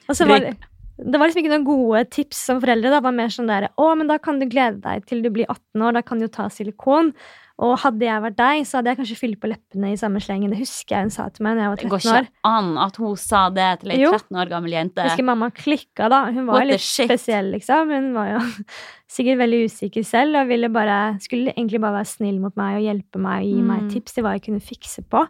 og 0.10 0.16
så 0.18 0.26
var 0.28 0.40
det, 0.40 0.56
det 1.00 1.20
var 1.20 1.30
liksom 1.30 1.44
ikke 1.44 1.54
noen 1.54 1.68
gode 1.68 2.06
tips 2.12 2.46
som 2.50 2.60
foreldre. 2.62 2.90
Det 2.92 3.04
var 3.06 3.14
mer 3.16 3.30
sånn 3.32 3.48
der, 3.48 3.70
å, 3.80 3.92
men 3.96 4.08
da 4.12 4.18
kan 4.20 4.40
du 4.42 4.46
glede 4.52 4.82
deg 4.84 5.06
til 5.08 5.22
du 5.24 5.30
blir 5.32 5.46
18 5.48 5.86
år, 5.88 5.94
da 5.96 6.02
kan 6.04 6.20
du 6.20 6.26
jo 6.28 6.34
ta 6.34 6.50
silikon. 6.52 7.14
Og 7.60 7.74
hadde 7.82 8.06
jeg 8.08 8.22
vært 8.24 8.36
deg, 8.40 8.62
så 8.68 8.78
hadde 8.80 8.88
jeg 8.94 8.98
kanskje 9.02 9.16
fylt 9.20 9.40
på 9.44 9.50
leppene 9.52 9.90
i 9.92 9.98
samme 10.00 10.22
slengen. 10.24 10.52
Det 10.54 10.62
husker 10.62 10.96
jeg 10.96 11.08
hun 11.10 11.12
sa 11.12 11.26
til 11.36 11.44
meg 11.44 11.58
da 11.60 11.66
jeg 11.66 11.72
var 11.74 11.82
13 11.82 12.14
år. 12.14 12.28
ikke 12.30 12.48
an 12.48 12.70
at 12.86 13.00
hun 13.02 13.18
sa 13.20 13.42
det 13.52 13.66
til 13.82 13.92
ei 13.92 13.98
13 14.08 14.38
år 14.40 14.52
gammel 14.54 14.72
jente. 14.78 15.04
Husker 15.10 15.28
mamma 15.28 15.50
klikka, 15.52 16.08
da. 16.14 16.22
Hun 16.32 16.46
var 16.48 16.62
What 16.62 16.70
litt 16.72 16.86
spesiell, 16.86 17.50
liksom. 17.58 17.92
Hun 17.92 18.08
var 18.16 18.30
jo 18.32 18.40
sikkert 19.16 19.42
veldig 19.44 19.60
usikker 19.68 20.08
selv 20.08 20.40
og 20.40 20.48
ville 20.54 20.70
bare, 20.72 21.00
skulle 21.20 21.52
egentlig 21.52 21.82
bare 21.84 21.98
være 22.00 22.12
snill 22.14 22.40
mot 22.40 22.56
meg 22.60 22.80
og 22.80 22.88
hjelpe 22.88 23.20
meg 23.28 23.44
og 23.44 23.52
gi 23.52 23.62
meg 23.74 23.84
Mm. 23.84 23.92
tips 23.98 24.16
til 24.16 24.24
hva 24.24 24.36
jeg 24.38 24.46
kunne 24.48 24.64
fikse 24.64 25.04
på. 25.12 25.26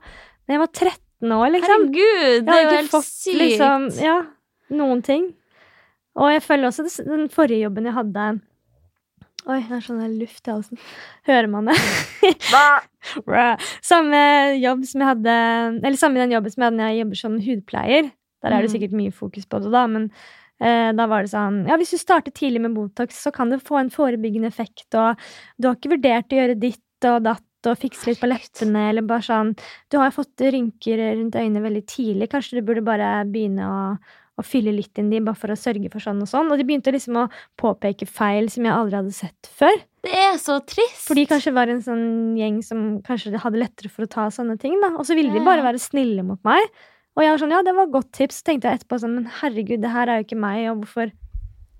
Men 0.45 0.57
jeg 0.57 0.61
var 0.65 0.71
13 0.73 1.33
år, 1.39 1.49
liksom. 1.57 1.89
Herregud, 1.89 2.45
det 2.45 2.53
er 2.59 2.63
jo 2.63 2.77
helt 2.77 2.93
fått 2.93 3.09
sykt. 3.09 3.41
liksom 3.41 3.89
Ja, 4.05 4.19
noen 4.69 5.01
ting. 5.01 5.31
Og 6.17 6.31
jeg 6.33 6.41
føler 6.43 6.67
også 6.69 6.85
at 6.87 7.05
den 7.07 7.27
forrige 7.29 7.63
jobben 7.67 7.85
jeg 7.85 7.93
hadde 7.97 8.29
Oi, 9.49 9.61
det 9.63 9.71
er 9.77 9.81
sånn 9.81 10.01
luft 10.19 10.47
i 10.47 10.51
halsen. 10.51 10.77
Hører 11.25 11.47
man 11.49 11.69
det? 11.69 11.75
Samme 13.87 14.19
jobb 14.59 14.83
som 14.85 15.01
jeg 15.03 15.09
hadde 15.13 15.35
Eller 15.79 15.97
samme 15.99 16.19
den 16.21 16.33
jobben 16.35 16.51
som 16.53 16.61
jeg 16.61 16.67
hadde 16.69 16.79
når 16.81 16.91
jeg 16.91 16.99
jobber 17.03 17.19
som 17.21 17.37
hudpleier. 17.45 18.11
Der 18.43 18.51
er 18.55 18.61
det 18.61 18.69
Mm. 18.69 18.73
sikkert 18.75 18.95
mye 18.99 19.11
fokus 19.15 19.45
på 19.49 19.59
det, 19.63 19.71
da, 19.73 19.81
men 19.87 20.09
eh, 20.61 20.91
da 20.95 21.05
var 21.11 21.23
det 21.23 21.31
sånn 21.33 21.65
Ja, 21.67 21.75
hvis 21.79 21.91
du 21.91 21.97
starter 21.99 22.31
tidlig 22.35 22.61
med 22.61 22.75
Botox, 22.75 23.19
så 23.23 23.31
kan 23.35 23.49
det 23.51 23.61
få 23.63 23.79
en 23.79 23.89
forebyggende 23.91 24.47
effekt, 24.47 24.87
og 24.95 25.15
du 25.59 25.67
har 25.67 25.75
ikke 25.75 25.91
vurdert 25.95 26.31
å 26.31 26.39
gjøre 26.39 26.59
ditt 26.59 27.07
og 27.09 27.23
datt 27.23 27.43
og 27.67 27.75
fikse 27.79 28.07
litt 28.07 28.19
på 28.21 28.27
leppene, 28.31 28.85
eller 28.91 29.01
bare 29.03 29.23
sånn 29.25 29.51
Du 29.91 29.97
har 29.99 30.07
jo 30.11 30.21
fått 30.21 30.39
rynker 30.39 30.99
rundt 31.19 31.35
øynene 31.35 31.63
veldig 31.63 31.83
tidlig, 31.87 32.29
kanskje 32.31 32.59
du 32.59 32.63
burde 32.67 32.83
bare 32.87 33.25
begynne 33.27 33.63
å, 33.67 33.97
å 34.39 34.45
fylle 34.45 34.71
litt 34.75 34.97
inn 35.01 35.09
de, 35.11 35.19
bare 35.23 35.37
for 35.37 35.51
å 35.53 35.57
sørge 35.59 35.91
for 35.91 36.03
sånn 36.03 36.21
og 36.23 36.29
sånn. 36.31 36.49
Og 36.51 36.59
de 36.59 36.65
begynte 36.67 36.93
liksom 36.95 37.17
å 37.21 37.27
påpeke 37.59 38.07
feil 38.09 38.47
som 38.51 38.65
jeg 38.67 38.73
aldri 38.75 38.97
hadde 38.99 39.15
sett 39.15 39.49
før. 39.59 39.75
Det 40.05 40.13
er 40.15 40.37
så 40.39 40.59
trist. 40.63 41.05
For 41.09 41.19
de 41.19 41.25
kanskje 41.29 41.53
var 41.55 41.67
en 41.71 41.81
sånn 41.83 42.05
gjeng 42.39 42.61
som 42.63 42.85
kanskje 43.05 43.35
hadde 43.43 43.59
lettere 43.59 43.91
for 43.91 44.07
å 44.07 44.11
ta 44.11 44.29
sånne 44.31 44.55
ting. 44.61 44.79
da 44.81 44.93
Og 44.95 45.03
så 45.05 45.17
ville 45.17 45.33
de 45.35 45.43
bare 45.43 45.65
være 45.65 45.81
snille 45.83 46.23
mot 46.23 46.39
meg. 46.47 46.63
Og 47.17 47.23
jeg 47.25 47.33
var 47.33 47.41
sånn, 47.41 47.51
ja, 47.51 47.61
det 47.67 47.73
var 47.75 47.89
et 47.89 47.91
godt 47.97 48.11
tips. 48.15 48.39
Så 48.39 48.47
tenkte 48.47 48.69
jeg 48.69 48.79
etterpå 48.79 48.99
sånn, 49.01 49.15
men 49.19 49.25
herregud, 49.41 49.81
det 49.83 49.91
her 49.91 50.07
er 50.07 50.21
jo 50.21 50.27
ikke 50.29 50.39
meg, 50.39 50.69
og 50.71 50.85
hvorfor 50.85 51.11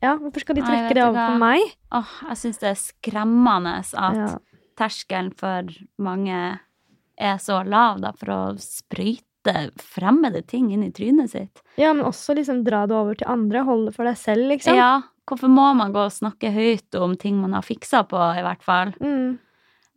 Ja, 0.01 0.13
hvorfor 0.15 0.39
skal 0.39 0.55
de 0.55 0.61
trekke 0.63 0.93
det 0.95 1.03
over 1.03 1.19
på 1.27 1.39
meg? 1.41 1.73
Åh, 1.91 2.11
jeg 2.29 2.37
syns 2.39 2.59
det 2.61 2.69
er 2.69 2.77
skremmende 2.79 3.73
at 3.83 4.15
Ja. 4.15 4.37
terskelen 4.79 5.33
for 5.35 5.67
mange 5.99 6.59
er 7.19 7.35
så 7.37 7.57
lav 7.67 7.99
da, 7.99 8.11
for 8.15 8.31
å 8.31 8.39
sprøyte 8.63 9.23
fremmede 9.79 10.41
ting 10.47 10.71
inn 10.73 10.83
i 10.83 10.91
trynet 10.91 11.29
sitt. 11.31 11.61
ja, 11.77 11.93
men 11.93 12.05
også 12.05 12.35
liksom 12.35 12.63
dra 12.63 12.85
det 12.87 12.95
over 12.95 13.15
til 13.15 13.27
andre. 13.27 13.63
Holde 13.63 13.93
for 13.95 14.03
deg 14.05 14.17
selv, 14.17 14.47
liksom. 14.51 14.75
Ja, 14.75 15.01
hvorfor 15.27 15.47
må 15.49 15.73
man 15.75 15.93
gå 15.93 15.99
og 16.05 16.11
snakke 16.11 16.51
høyt 16.51 16.95
om 16.99 17.15
ting 17.17 17.37
man 17.41 17.53
har 17.53 17.61
fiksa 17.61 18.03
på, 18.07 18.17
i 18.37 18.41
hvert 18.43 18.61
fall? 18.63 18.93
Mm. 18.99 19.39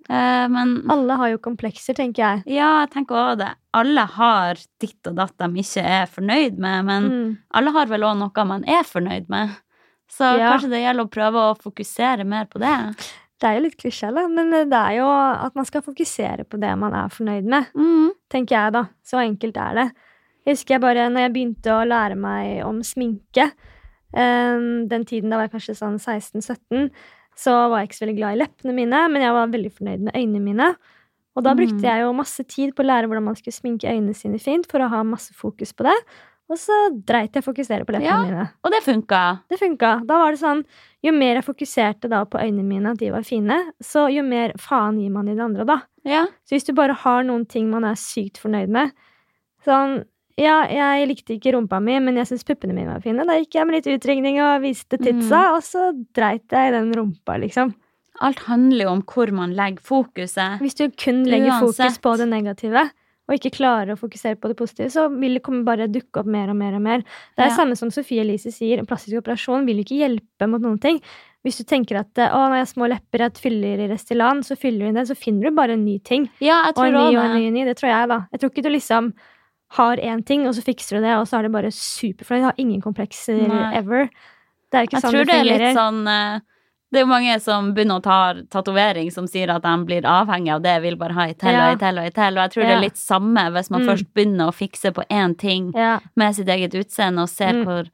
Eh, 0.09 0.49
men 0.51 0.90
Alle 0.90 1.14
har 1.16 1.28
jo 1.30 1.38
komplekser, 1.38 1.95
tenker 1.95 2.22
jeg. 2.22 2.43
ja, 2.57 2.80
jeg 2.82 2.90
tenker 2.90 3.14
òg 3.16 3.38
det. 3.38 3.51
Alle 3.74 4.01
har 4.07 4.55
ditt 4.80 5.07
og 5.07 5.14
datt 5.16 5.36
de 5.38 5.49
ikke 5.62 5.82
er 5.84 6.07
fornøyd 6.07 6.59
med, 6.59 6.84
men 6.84 7.03
Mm. 7.11 7.38
alle 7.55 7.70
har 7.72 7.86
vel 7.86 8.03
òg 8.03 8.16
noe 8.18 8.45
man 8.45 8.64
er 8.66 8.82
fornøyd 8.82 9.28
med. 9.28 9.51
Så 10.11 10.38
Ja. 10.38 10.51
kanskje 10.53 10.70
det 10.70 10.82
gjelder 10.84 11.05
å 11.07 11.11
prøve 11.11 11.34
å 11.51 11.57
fokusere 11.59 12.26
mer 12.26 12.45
på 12.47 12.59
det. 12.61 12.97
Det 13.43 13.49
er 13.51 13.57
jo 13.59 13.64
litt 13.64 13.74
klisjé, 13.80 14.09
da, 14.14 14.22
men 14.30 14.53
det 14.70 14.78
er 14.78 15.01
jo 15.01 15.07
at 15.11 15.57
man 15.59 15.66
skal 15.66 15.82
fokusere 15.82 16.45
på 16.47 16.61
det 16.62 16.70
man 16.78 16.95
er 16.95 17.11
fornøyd 17.11 17.49
med. 17.51 17.72
Mm. 17.74 18.12
tenker 18.30 18.55
jeg, 18.55 18.72
da. 18.76 18.84
Så 19.03 19.18
enkelt 19.18 19.59
er 19.59 19.74
det. 19.80 19.86
Jeg 20.47 20.55
husker 20.57 20.74
jeg 20.76 20.82
bare 20.84 21.09
når 21.11 21.26
jeg 21.26 21.32
begynte 21.34 21.74
å 21.74 21.82
lære 21.86 22.16
meg 22.18 22.62
om 22.66 22.80
sminke 22.86 23.45
um, 24.14 24.88
Den 24.90 25.05
tiden 25.07 25.30
da 25.30 25.38
var 25.38 25.47
jeg 25.47 25.53
kanskje 25.57 25.76
sånn 25.78 25.99
16-17, 26.03 26.88
så 27.38 27.53
var 27.70 27.82
jeg 27.82 27.90
ikke 27.90 27.99
så 27.99 28.05
veldig 28.07 28.16
glad 28.18 28.34
i 28.36 28.40
leppene 28.43 28.74
mine, 28.76 29.03
men 29.12 29.22
jeg 29.24 29.36
var 29.36 29.53
veldig 29.55 29.70
fornøyd 29.76 30.03
med 30.09 30.16
øynene 30.18 30.43
mine. 30.45 30.70
Og 31.32 31.47
da 31.47 31.55
brukte 31.57 31.78
Mm. 31.80 31.86
jeg 31.88 32.03
jo 32.03 32.12
masse 32.12 32.45
tid 32.45 32.74
på 32.76 32.82
å 32.84 32.88
lære 32.90 33.09
hvordan 33.09 33.24
man 33.24 33.36
skulle 33.38 33.57
sminke 33.57 33.88
øynene 33.88 34.14
sine 34.14 34.38
fint, 34.38 34.66
for 34.68 34.84
å 34.84 34.88
ha 34.93 35.03
masse 35.03 35.32
fokus 35.34 35.72
på 35.72 35.86
det. 35.88 35.95
Og 36.51 36.59
så 36.61 36.74
dreit 37.07 37.32
jeg 37.32 37.43
å 37.45 37.47
fokusere 37.47 37.86
på 37.86 37.95
leppene 37.95 38.05
Ja. 38.11 38.22
mine. 38.24 38.49
Og 38.64 38.70
det 38.74 38.82
funka. 38.84 39.20
Det 39.49 39.59
funka. 39.61 39.93
Da 40.07 40.18
var 40.18 40.32
det 40.32 40.40
sånn 40.40 40.64
Jo 41.03 41.12
mer 41.12 41.34
jeg 41.40 41.45
fokuserte 41.45 42.09
da 42.09 42.24
på 42.24 42.38
øynene 42.38 42.62
mine, 42.64 42.90
at 42.93 42.99
de 42.99 43.11
var 43.11 43.22
fine, 43.22 43.72
så 43.82 44.05
jo 44.12 44.22
mer 44.22 44.53
faen 44.59 45.01
gir 45.01 45.11
man 45.11 45.28
i 45.28 45.34
det 45.34 45.43
andre, 45.43 45.64
da. 45.66 45.80
Ja. 46.05 46.26
Så 46.47 46.55
hvis 46.55 46.64
du 46.66 46.72
bare 46.72 46.95
har 46.95 47.22
noen 47.24 47.47
ting 47.49 47.70
man 47.70 47.84
er 47.84 47.95
sykt 47.95 48.38
fornøyd 48.38 48.68
med 48.68 48.93
Sånn 49.64 50.05
Ja, 50.38 50.62
jeg 50.66 51.09
likte 51.09 51.34
ikke 51.38 51.53
rumpa 51.53 51.80
mi, 51.82 51.99
men 52.01 52.16
jeg 52.16 52.26
syns 52.26 52.43
puppene 52.45 52.72
mine 52.74 52.88
var 52.88 53.01
fine. 53.05 53.24
Da 53.26 53.34
gikk 53.38 53.53
jeg 53.53 53.66
med 53.66 53.74
litt 53.84 54.01
utringning 54.01 54.40
og 54.40 54.62
viste 54.62 54.97
titsa, 54.99 55.53
og 55.55 55.61
så 55.62 55.93
dreit 56.16 56.49
jeg 56.49 56.68
i 56.68 56.72
den 56.72 56.90
rumpa, 56.97 57.36
liksom. 57.38 57.74
Alt 58.22 58.38
handler 58.49 58.84
jo 58.86 58.90
om 58.93 59.03
hvor 59.03 59.30
man 59.30 59.53
legger 59.55 59.82
fokuset. 59.82 60.59
Hvis 60.62 60.74
du 60.78 60.88
kun 60.97 61.24
legger 61.28 61.61
fokus 61.61 61.99
på 61.99 62.16
det 62.16 62.28
negative, 62.30 62.90
og 63.28 63.36
ikke 63.38 63.52
klarer 63.54 63.94
å 63.94 63.98
fokusere 64.00 64.36
på 64.40 64.48
det 64.50 64.56
positive, 64.58 64.90
så 64.90 65.06
vil 65.12 65.34
det 65.38 65.42
komme 65.46 65.64
bare 65.64 65.86
dukke 65.88 66.20
opp 66.20 66.26
mer 66.26 66.50
og 66.50 66.56
mer 66.58 66.74
og 66.74 66.82
mer. 66.82 67.04
Det 67.36 67.44
er 67.44 67.50
Ja. 67.50 67.56
samme 67.56 67.76
som 67.78 67.90
Sofie 67.90 68.20
Elise 68.20 68.50
sier, 68.52 68.78
en 68.78 68.86
plastisk 68.86 69.16
operasjon 69.22 69.64
vil 69.64 69.78
ikke 69.84 69.98
hjelpe 70.00 70.48
mot 70.50 70.60
noen 70.60 70.80
ting. 70.80 71.00
Hvis 71.44 71.58
du 71.58 71.64
tenker 71.64 71.98
at 71.98 72.14
å, 72.14 72.38
når 72.50 72.56
jeg 72.58 72.66
har 72.66 72.72
små 72.74 72.88
lepper, 72.90 73.18
jeg 73.18 73.32
fyller 73.34 73.78
i 73.82 73.88
Restylan, 73.90 74.42
så 74.42 74.56
fyller 74.58 74.78
du 74.80 74.86
inn 74.88 74.94
det, 74.94 75.06
så 75.08 75.16
finner 75.16 75.42
du 75.50 75.50
bare 75.56 75.72
en 75.74 75.84
ny 75.84 75.98
ting. 75.98 76.28
Ja, 76.40 76.64
jeg 76.66 76.74
tror 76.74 76.90
ny 76.92 77.16
og 77.16 77.24
en 77.24 77.34
ny 77.34 77.42
og 77.42 77.48
en 77.48 77.54
ny. 77.54 77.64
Det 77.64 77.76
tror 77.78 77.88
jeg, 77.90 78.08
da. 78.08 78.18
Jeg 78.32 78.40
tror 78.40 78.50
ikke 78.50 78.62
du 78.62 78.70
liksom 78.70 79.12
har 79.78 79.96
én 79.96 80.24
ting, 80.24 80.46
og 80.46 80.54
så 80.54 80.62
fikser 80.62 80.98
du 80.98 81.02
det, 81.06 81.14
og 81.16 81.26
så 81.26 81.38
er 81.38 81.42
det 81.42 81.52
bare 81.52 81.70
superfornøyd. 81.72 82.42
Du 82.42 82.44
har 82.50 82.54
ingen 82.58 82.82
komplekser 82.82 83.48
Nei. 83.48 83.74
ever. 83.78 84.10
Det 84.70 84.78
er 84.78 84.86
ikke 84.86 84.98
Jeg 84.98 85.02
sånn 85.02 85.12
tror 85.12 85.24
det 85.24 85.32
det 85.32 85.40
er 85.40 85.58
litt 85.58 85.76
sånn 85.76 86.06
eh, 86.08 86.40
Det 86.93 87.01
er 87.01 87.07
jo 87.07 87.09
mange 87.09 87.34
som 87.40 87.70
begynner 87.72 88.01
å 88.01 88.05
ta 88.05 88.16
tatovering, 88.53 89.09
som 89.14 89.24
sier 89.30 89.49
at 89.55 89.62
de 89.64 89.72
blir 89.88 90.05
avhengig 90.05 90.53
av 90.53 90.61
det, 90.61 90.74
vil 90.84 90.97
bare 91.01 91.14
ha 91.16 91.24
i 91.30 91.32
til 91.32 91.57
og 91.57 91.72
i 91.72 91.78
til 91.80 91.99
og 92.03 92.05
i 92.05 92.11
til. 92.12 92.36
Og 92.36 92.43
jeg 92.45 92.53
tror 92.53 92.66
det 92.68 92.74
er 92.76 92.82
litt 92.84 93.01
samme 93.01 93.45
hvis 93.55 93.70
man 93.72 93.80
Mm. 93.82 93.88
først 93.88 94.09
begynner 94.12 94.51
å 94.51 94.53
fikse 94.55 94.93
på 94.93 95.05
én 95.09 95.36
ting 95.38 95.72
Ja. 95.74 96.01
med 96.14 96.34
sitt 96.36 96.49
eget 96.49 96.74
utseende, 96.76 97.22
og 97.22 97.30
ser 97.30 97.53
Mm. 97.55 97.64
hvor 97.64 97.88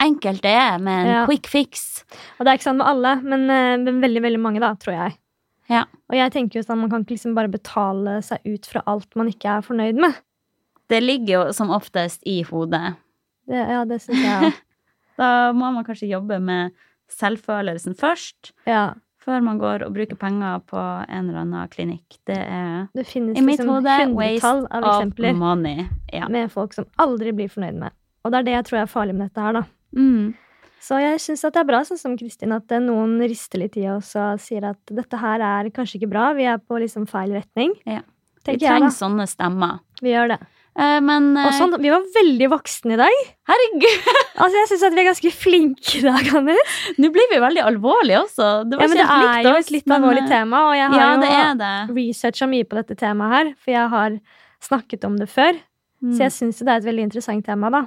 enkelt 0.00 0.40
det 0.42 0.56
er 0.56 0.78
med 0.78 1.06
en 1.06 1.12
Ja. 1.12 1.26
quick 1.26 1.46
fix. 1.46 2.04
Og 2.40 2.46
det 2.46 2.48
er 2.48 2.56
ikke 2.58 2.70
sånn 2.72 2.78
med 2.78 2.86
alle, 2.86 3.20
men, 3.22 3.50
eh, 3.50 3.76
men 3.76 4.00
veldig, 4.00 4.22
veldig 4.22 4.40
mange, 4.40 4.60
da, 4.60 4.74
tror 4.74 4.94
jeg. 4.94 5.18
Ja. 5.68 5.84
Og 6.10 6.16
jeg 6.16 6.32
tenker 6.32 6.54
jo 6.54 6.62
sånn, 6.62 6.78
man 6.80 6.90
kan 6.90 7.04
ikke 7.04 7.14
liksom 7.18 7.34
bare 7.34 7.48
betale 7.48 8.22
seg 8.22 8.38
ut 8.46 8.64
fra 8.66 8.82
alt 8.86 9.14
man 9.14 9.28
ikke 9.28 9.58
er 9.58 9.60
fornøyd 9.60 9.94
med. 10.00 10.14
Det 10.88 11.02
ligger 11.02 11.28
jo 11.46 11.52
som 11.52 11.68
oftest 11.68 12.20
i 12.26 12.42
hodet. 12.44 12.96
Det, 13.46 13.68
ja, 13.68 13.84
det 13.84 14.00
syns 14.00 14.22
jeg. 14.22 14.54
Da 15.18 15.52
må 15.52 15.70
man 15.72 15.84
kanskje 15.84 16.08
jobbe 16.10 16.40
med 16.40 16.72
selvfølelsen 17.18 17.94
først, 17.98 18.52
Ja. 18.66 18.94
før 19.22 19.42
man 19.42 19.58
går 19.58 19.84
og 19.86 19.94
bruker 19.94 20.16
penger 20.18 20.60
på 20.66 20.78
en 21.08 21.28
eller 21.28 21.40
annen 21.44 21.68
klinikk. 21.68 22.18
Det 22.26 22.38
er 22.38 22.88
Det 22.94 23.06
finnes 23.06 23.38
i 23.38 23.40
mitt 23.40 23.58
liksom 23.60 23.68
hode 23.76 24.14
waste 24.16 24.44
av 24.70 24.82
of 24.82 24.88
eksempler 25.00 25.36
money. 25.36 25.88
Ja. 26.12 26.28
med 26.28 26.50
folk 26.50 26.72
som 26.74 26.86
aldri 26.98 27.32
blir 27.32 27.48
fornøyd 27.48 27.78
med. 27.78 27.92
Og 28.24 28.32
det 28.32 28.38
er 28.38 28.42
det 28.42 28.52
jeg 28.52 28.64
tror 28.64 28.78
er 28.82 28.86
farlig 28.86 29.14
med 29.14 29.30
dette 29.30 29.42
her, 29.42 29.52
da. 29.52 29.62
Mm. 29.96 30.34
Så 30.82 30.98
jeg 31.00 31.20
syns 31.20 31.42
det 31.42 31.56
er 31.56 31.64
bra, 31.64 31.80
sånn 31.86 31.98
som 31.98 32.16
Kristin, 32.18 32.52
at 32.52 32.66
noen 32.82 33.20
rister 33.20 33.58
litt 33.62 33.76
i 33.76 33.86
oss 33.86 34.16
og 34.16 34.40
sier 34.42 34.64
at 34.64 34.78
dette 34.90 35.16
her 35.16 35.40
er 35.40 35.70
kanskje 35.70 36.00
ikke 36.00 36.10
bra, 36.10 36.32
vi 36.34 36.42
er 36.42 36.58
på 36.58 36.80
liksom 36.82 37.06
feil 37.06 37.30
retning. 37.30 37.74
Ja. 37.86 38.00
Vi 38.44 38.58
trenger 38.58 38.88
jeg, 38.88 38.90
sånne 38.90 39.28
stemmer. 39.30 39.78
Vi 40.02 40.10
gjør 40.10 40.32
det. 40.34 40.40
Eh, 40.72 40.98
men 41.04 41.32
eh, 41.36 41.50
sånn, 41.58 41.74
vi 41.82 41.90
var 41.92 42.04
veldig 42.14 42.48
voksne 42.54 42.94
i 42.96 43.00
dag. 43.00 43.16
herregud, 43.50 44.06
Altså, 44.42 44.56
Jeg 44.56 44.68
syns 44.70 44.84
vi 44.94 45.02
er 45.02 45.08
ganske 45.10 45.32
flinke 45.36 45.98
i 45.98 46.04
dag, 46.06 46.30
Anne. 46.38 46.56
nå 46.96 47.10
blir 47.12 47.28
vi 47.32 47.40
veldig 47.42 47.64
alvorlige 47.68 48.22
også. 48.24 48.52
Det 48.70 48.78
Ja, 48.80 48.86
det 48.88 49.04
er 49.04 49.50
jo 49.50 49.56
et 49.58 49.74
litt 49.74 49.86
men, 49.86 49.98
alvorlig 50.00 50.24
eh, 50.24 50.30
tema, 50.32 50.62
og 50.70 50.76
jeg 50.78 50.88
har 50.94 51.02
Ja, 51.02 51.10
det 51.58 51.72
jo 51.90 51.98
researcha 51.98 52.48
mye 52.48 52.68
på 52.68 52.80
dette 52.80 52.96
temaet 52.96 53.36
her, 53.36 53.52
for 53.60 53.76
jeg 53.76 53.92
har 53.96 54.16
snakket 54.62 55.04
om 55.04 55.20
det 55.20 55.28
før. 55.28 55.60
Mm. 56.02 56.14
Så 56.16 56.24
jeg 56.24 56.36
syns 56.38 56.62
det 56.62 56.70
er 56.70 56.80
et 56.80 56.88
veldig 56.88 57.10
interessant 57.10 57.44
tema, 57.46 57.70
da. 57.70 57.84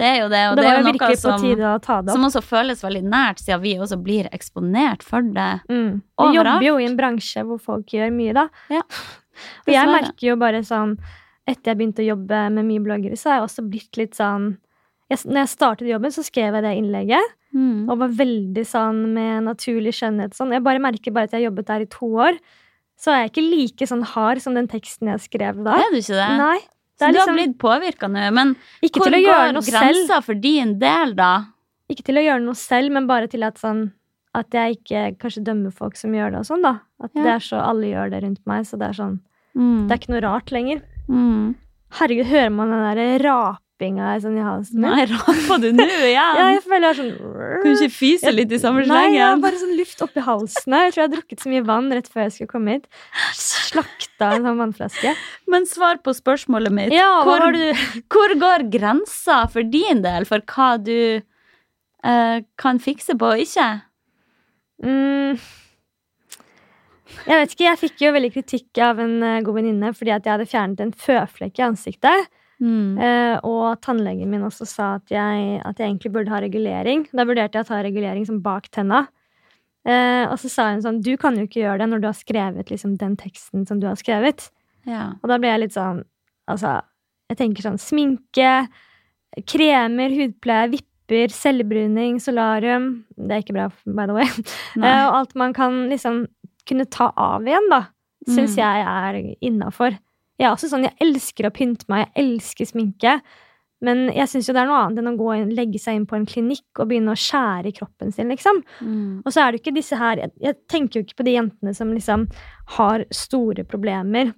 Det 0.00 0.08
er 0.08 0.18
jo 0.22 0.28
det, 0.32 0.42
og 0.48 0.56
det 0.56 0.62
det 0.64 0.68
er 0.70 0.78
jo 0.80 0.84
noe 0.88 1.16
som, 1.20 2.06
som 2.08 2.22
også 2.26 2.40
føles 2.42 2.80
veldig 2.82 3.02
nært, 3.12 3.42
siden 3.44 3.60
vi 3.62 3.74
også 3.76 3.98
blir 4.00 4.26
eksponert 4.32 5.04
for 5.04 5.22
det. 5.22 5.50
Mm. 5.68 6.00
Vi 6.00 6.38
jobber 6.38 6.64
jo 6.64 6.78
i 6.80 6.86
en 6.88 6.96
bransje 6.98 7.44
hvor 7.46 7.60
folk 7.60 7.92
gjør 7.92 8.10
mye, 8.14 8.32
da. 8.34 8.48
Ja, 8.72 8.82
Og 9.66 9.72
jeg 9.72 9.88
merker 9.88 10.26
jo 10.32 10.38
bare 10.40 10.60
sånn 10.66 10.96
Etter 11.48 11.72
jeg 11.72 11.78
begynte 11.80 12.02
å 12.04 12.10
jobbe 12.12 12.40
med 12.54 12.68
mye 12.68 12.82
bloggere, 12.84 13.16
så 13.18 13.30
har 13.32 13.40
jeg 13.40 13.46
også 13.48 13.64
blitt 13.68 13.98
litt 13.98 14.14
sånn 14.18 14.56
jeg, 15.10 15.18
Når 15.26 15.40
jeg 15.42 15.50
startet 15.52 15.88
jobben, 15.90 16.12
så 16.14 16.22
skrev 16.24 16.54
jeg 16.56 16.62
det 16.64 16.72
innlegget. 16.78 17.32
Mm. 17.52 17.88
Og 17.90 17.98
var 18.00 18.12
veldig 18.16 18.62
sånn 18.64 19.00
med 19.12 19.42
naturlig 19.44 19.92
skjønnhet. 19.98 20.32
Sånn. 20.38 20.54
Jeg 20.54 20.62
bare 20.64 20.80
merker 20.80 21.12
bare 21.12 21.28
at 21.28 21.34
jeg 21.34 21.42
har 21.42 21.50
jobbet 21.50 21.66
der 21.68 21.84
i 21.84 21.88
to 21.92 22.08
år. 22.28 22.38
Så 22.96 23.12
er 23.12 23.24
jeg 23.24 23.32
ikke 23.32 23.44
like 23.44 23.88
sånn 23.90 24.04
hard 24.08 24.40
som 24.40 24.54
den 24.56 24.70
teksten 24.70 25.10
jeg 25.10 25.20
skrev 25.26 25.58
da. 25.66 25.74
Er 25.82 25.90
du 25.92 25.98
ikke 25.98 26.16
det? 26.16 26.30
Nei. 26.40 26.58
Så 26.96 27.02
Det 27.02 27.08
er 27.08 27.12
du 27.12 27.18
har 27.18 27.26
liksom 27.26 27.38
blitt 27.40 27.58
påvirka 27.60 28.08
nå, 28.08 28.22
men 28.36 28.54
ikke 28.80 29.02
hvor 29.02 29.10
til 29.10 29.18
å 29.18 29.22
gjøre 29.26 29.52
går 29.58 29.68
grensa 29.68 30.20
for 30.22 30.34
din 30.38 30.78
del, 30.78 31.14
da? 31.18 31.32
Ikke 31.90 32.04
til 32.06 32.20
å 32.20 32.24
gjøre 32.24 32.44
noe 32.44 32.56
selv, 32.56 32.92
men 32.94 33.08
bare 33.10 33.28
til 33.32 33.42
at 33.44 33.58
sånn 33.60 33.90
at 34.38 34.54
jeg 34.54 34.78
ikke 34.78 35.18
kanskje 35.20 35.42
dømmer 35.44 35.74
folk 35.76 35.98
som 35.98 36.14
gjør 36.16 36.32
det 36.32 36.40
og 36.40 36.48
sånn, 36.48 36.62
da. 36.64 36.78
At 37.02 37.10
Ja. 37.12 37.22
det 37.26 37.32
er 37.34 37.42
så 37.44 37.60
alle 37.60 37.90
gjør 37.90 38.10
det 38.14 38.22
rundt 38.22 38.46
meg, 38.46 38.64
så 38.64 38.78
det 38.78 38.88
er 38.88 38.96
sånn 39.02 39.20
Mm. 39.52 39.86
Det 39.86 39.92
er 39.92 39.98
ikke 40.00 40.12
noe 40.14 40.22
rart 40.24 40.50
lenger. 40.50 40.80
Mm. 41.10 41.54
Herregud, 41.98 42.28
hører 42.30 42.52
man 42.54 42.72
den 42.72 42.84
der 42.96 43.22
rapinga 43.26 44.12
sånn 44.22 44.38
i 44.40 44.44
halsen 44.44 44.80
min? 44.80 44.94
Nei, 44.94 45.04
rapa 45.10 45.58
du 45.60 45.68
nå 45.76 45.84
igjen? 46.08 46.12
Ja, 46.14 46.46
jeg 46.54 46.62
føler 46.64 46.86
jeg 46.86 46.92
er 46.92 46.98
sånn 47.00 47.10
Kan 47.62 47.66
du 47.66 47.72
ikke 47.72 47.94
fise 47.96 48.32
litt 48.32 48.54
i 48.54 48.60
samme 48.62 48.84
Nei, 48.88 49.02
jeg 49.16 49.24
har 49.26 49.42
bare 49.42 49.60
sånn 49.60 49.74
luft 49.76 50.04
oppi 50.06 50.24
halsen. 50.24 50.76
Jeg 50.78 50.94
tror 50.94 51.02
jeg 51.02 51.08
har 51.08 51.14
drukket 51.16 51.44
så 51.44 51.52
mye 51.52 51.66
vann 51.68 51.90
rett 51.92 52.08
før 52.12 52.24
jeg 52.26 52.34
skulle 52.36 52.52
komme 52.54 52.78
hit. 52.78 52.88
Slakta 53.36 54.30
en 54.36 54.48
sånn 54.48 54.62
vannflaske. 54.62 55.14
Men 55.52 55.68
svar 55.68 56.00
på 56.04 56.14
spørsmålet 56.16 56.76
mitt. 56.78 56.96
Ja, 56.96 57.10
hvor, 57.28 57.44
hvor 58.14 58.36
går 58.46 58.68
grensa 58.72 59.42
for 59.52 59.66
din 59.68 60.04
del 60.06 60.28
for 60.28 60.44
hva 60.54 60.74
du 60.80 60.96
uh, 61.20 62.38
kan 62.60 62.80
fikse 62.82 63.18
på 63.18 63.34
og 63.34 63.44
ikke? 63.44 63.72
mm. 64.82 65.42
Jeg 67.26 67.38
vet 67.38 67.54
ikke, 67.54 67.66
jeg 67.66 67.80
fikk 67.80 68.04
jo 68.04 68.12
veldig 68.16 68.30
kritikk 68.34 68.80
av 68.82 69.00
en 69.02 69.18
eh, 69.26 69.40
god 69.46 69.58
venninne 69.58 69.92
fordi 69.96 70.14
at 70.14 70.26
jeg 70.26 70.34
hadde 70.36 70.50
fjernet 70.50 70.82
en 70.84 70.94
føflekk 71.04 71.60
i 71.60 71.66
ansiktet. 71.66 72.30
Mm. 72.62 72.98
Eh, 72.98 73.36
og 73.48 73.80
tannlegen 73.82 74.30
min 74.30 74.44
også 74.46 74.66
sa 74.68 74.88
at 75.00 75.10
jeg, 75.10 75.58
at 75.66 75.80
jeg 75.80 75.88
egentlig 75.88 76.12
burde 76.14 76.32
ha 76.32 76.40
regulering. 76.42 77.06
Da 77.10 77.26
vurderte 77.28 77.58
jeg 77.58 77.66
å 77.66 77.70
ta 77.72 77.80
regulering 77.82 78.26
som 78.28 78.38
bak 78.44 78.68
tenna. 78.74 79.06
Eh, 79.82 80.24
og 80.28 80.36
så 80.38 80.46
sa 80.46 80.68
hun 80.70 80.82
sånn 80.84 81.00
Du 81.02 81.16
kan 81.18 81.34
jo 81.34 81.48
ikke 81.48 81.64
gjøre 81.64 81.80
det 81.80 81.88
når 81.90 82.02
du 82.02 82.06
har 82.06 82.14
skrevet 82.14 82.68
liksom, 82.70 82.94
den 83.00 83.16
teksten 83.18 83.66
som 83.66 83.82
du 83.82 83.88
har 83.90 83.98
skrevet. 83.98 84.46
Ja. 84.86 85.12
Og 85.22 85.30
da 85.30 85.38
ble 85.42 85.50
jeg 85.50 85.66
litt 85.66 85.76
sånn 85.76 86.04
Altså, 86.50 86.80
jeg 87.30 87.38
tenker 87.38 87.62
sånn 87.62 87.78
sminke, 87.78 88.64
kremer, 89.46 90.10
hudpleie, 90.10 90.72
vipper, 90.72 91.30
celebruning, 91.30 92.16
solarium 92.20 92.88
Det 93.14 93.36
er 93.36 93.44
ikke 93.44 93.54
bra, 93.54 93.68
by 93.86 94.08
the 94.10 94.16
way. 94.16 94.26
Og 94.82 95.18
alt 95.20 95.36
man 95.38 95.54
kan 95.54 95.84
liksom 95.90 96.24
kunne 96.68 96.86
ta 96.90 97.12
av 97.16 97.42
igjen, 97.46 97.68
da, 97.70 97.86
syns 98.28 98.56
Mm. 98.56 98.60
jeg 98.62 98.84
er 98.86 99.36
innafor. 99.42 99.98
Jeg 100.38 100.46
er 100.48 100.52
også 100.54 100.68
sånn, 100.70 100.84
jeg 100.88 100.96
elsker 101.00 101.46
å 101.48 101.54
pynte 101.54 101.84
meg, 101.88 102.08
jeg 102.14 102.24
elsker 102.24 102.66
sminke. 102.66 103.20
Men 103.82 104.12
jeg 104.14 104.28
syns 104.30 104.46
jo 104.46 104.52
det 104.54 104.62
er 104.62 104.66
noe 104.70 104.78
annet 104.84 104.98
enn 105.02 105.10
å 105.10 105.16
gå 105.18 105.30
inn, 105.40 105.48
legge 105.56 105.78
seg 105.82 105.96
inn 105.96 106.06
på 106.06 106.14
en 106.14 106.24
klinikk 106.26 106.78
og 106.78 106.86
begynne 106.88 107.10
å 107.10 107.18
skjære 107.18 107.66
i 107.66 107.72
kroppen 107.74 108.12
sin, 108.14 108.28
liksom. 108.30 108.62
Mm. 108.80 109.22
Og 109.26 109.32
så 109.34 109.42
er 109.42 109.50
det 109.52 109.60
ikke 109.60 109.74
disse 109.74 109.96
her 109.98 110.16
Jeg, 110.22 110.30
jeg 110.40 110.54
tenker 110.68 111.00
jo 111.00 111.02
ikke 111.02 111.18
på 111.18 111.24
de 111.26 111.34
jentene 111.34 111.74
som 111.74 111.90
liksom 111.92 112.28
har 112.78 113.04
store 113.10 113.64
problemer. 113.64 114.32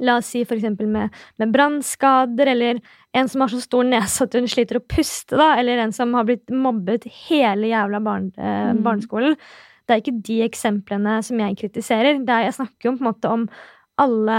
La 0.00 0.16
oss 0.18 0.26
si 0.32 0.42
for 0.44 0.56
eksempel 0.56 0.88
med, 0.88 1.12
med 1.38 1.52
brannskader, 1.52 2.48
eller 2.52 2.80
en 3.16 3.28
som 3.28 3.40
har 3.44 3.48
så 3.52 3.60
stor 3.60 3.84
nese 3.84 4.24
at 4.26 4.32
hun 4.36 4.48
sliter 4.48 4.76
å 4.80 4.84
puste, 4.88 5.36
da, 5.36 5.54
eller 5.60 5.78
en 5.84 5.92
som 5.92 6.12
har 6.16 6.24
blitt 6.28 6.48
mobbet 6.52 7.04
hele 7.28 7.68
jævla 7.70 8.02
barn, 8.04 8.32
eh, 8.36 8.72
Mm. 8.72 8.82
Det 9.86 9.94
er 9.94 10.02
ikke 10.02 10.20
de 10.26 10.36
eksemplene 10.42 11.16
som 11.22 11.40
jeg 11.40 11.56
kritiserer. 11.60 12.20
Det 12.26 12.32
er, 12.34 12.46
jeg 12.48 12.56
snakker 12.58 12.88
jo 12.88 12.94
på 12.96 13.04
en 13.04 13.08
måte 13.10 13.30
om 13.30 13.44
alle 14.02 14.38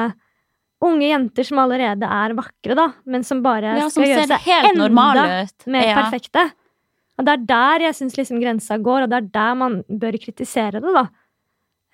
unge 0.84 1.08
jenter 1.08 1.48
som 1.48 1.62
allerede 1.64 2.06
er 2.06 2.36
vakre, 2.38 2.76
da, 2.78 2.88
men 3.10 3.24
som 3.26 3.39
bare 3.45 3.78
Ja, 3.80 3.88
som 3.89 4.04
skal 4.04 4.12
gjøre 4.12 4.28
seg 4.36 4.72
enda 4.74 4.89
mer 5.66 5.88
Ja. 5.88 5.95
perfekte. 6.04 6.43
Og 7.18 7.26
det 7.26 7.34
er 7.34 7.45
der 7.50 7.86
jeg 7.88 7.95
syns 7.98 8.18
liksom 8.18 8.41
grensa 8.41 8.78
går, 8.78 9.04
og 9.06 9.10
det 9.10 9.18
er 9.18 9.30
der 9.34 9.56
man 9.58 9.80
bør 9.89 10.20
kritisere 10.22 10.82
det, 10.84 10.93
da. 10.93 11.08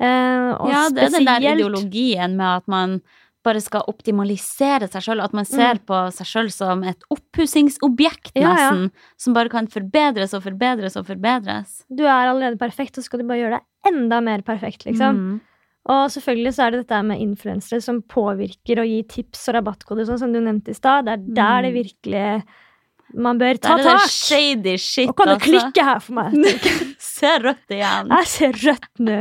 Eh, 0.03 0.49
og 0.57 0.69
Ja, 0.69 0.89
det 0.89 1.05
er 1.05 1.13
den 1.17 1.25
der 1.29 1.45
ideologien 1.53 2.35
med 2.35 2.45
at 2.57 2.67
man 2.67 3.01
bare 3.43 3.61
skal 3.61 3.83
optimalisere 3.91 4.87
seg 4.91 5.03
sjøl. 5.05 5.21
At 5.23 5.33
man 5.35 5.45
ser 5.47 5.79
på 5.85 5.99
seg 6.15 6.29
sjøl 6.29 6.51
som 6.53 6.83
et 6.87 7.03
oppussingsobjekt, 7.13 8.33
Mm. 8.35 8.41
Ja, 8.41 8.53
ja. 8.57 8.89
Som 9.17 9.33
bare 9.33 9.49
kan 9.49 9.67
forbedres 9.67 10.33
og 10.33 10.43
forbedres 10.43 10.95
og 10.97 11.05
forbedres. 11.05 11.83
Du 11.89 12.03
er 12.03 12.29
allerede 12.31 12.57
perfekt, 12.57 12.97
og 12.97 13.03
så 13.03 13.09
skal 13.09 13.19
du 13.21 13.27
bare 13.27 13.41
gjøre 13.43 13.59
deg 13.59 13.93
enda 13.93 14.21
mer 14.21 14.41
perfekt, 14.41 14.85
liksom. 14.85 15.19
Mm. 15.19 15.41
Og 15.91 16.09
selvfølgelig 16.09 16.53
så 16.55 16.63
er 16.63 16.71
det 16.71 16.79
dette 16.85 17.03
med 17.03 17.19
influensere 17.19 17.81
som 17.83 18.01
påvirker 18.01 18.79
og 18.79 18.87
gir 18.87 19.03
tips 19.11 19.49
og 19.49 19.57
rabattkoder, 19.57 20.05
sånn 20.07 20.21
som 20.21 20.31
du 20.33 20.39
nevnte 20.39 20.71
i 20.71 20.77
stad. 20.77 21.05
Det 21.05 21.13
er 21.17 21.25
der 21.35 21.65
det 21.67 21.73
virkelig 21.75 22.43
man 23.13 23.37
bør 23.37 23.57
ta 23.61 23.75
Der 23.77 23.89
er 23.93 23.99
det 24.01 24.09
shady 24.11 24.77
shit, 24.81 25.09
Og 25.09 25.15
kan 25.17 25.27
du 25.27 25.33
altså. 25.35 25.49
klikke 25.51 25.83
her 25.85 25.99
for 25.99 26.13
meg? 26.17 26.33
Se 27.03 27.29
rødt 27.43 27.69
igjen. 27.71 28.09
Jeg 28.09 28.27
ser 28.31 28.51
rødt 28.63 28.99
nå. 29.05 29.17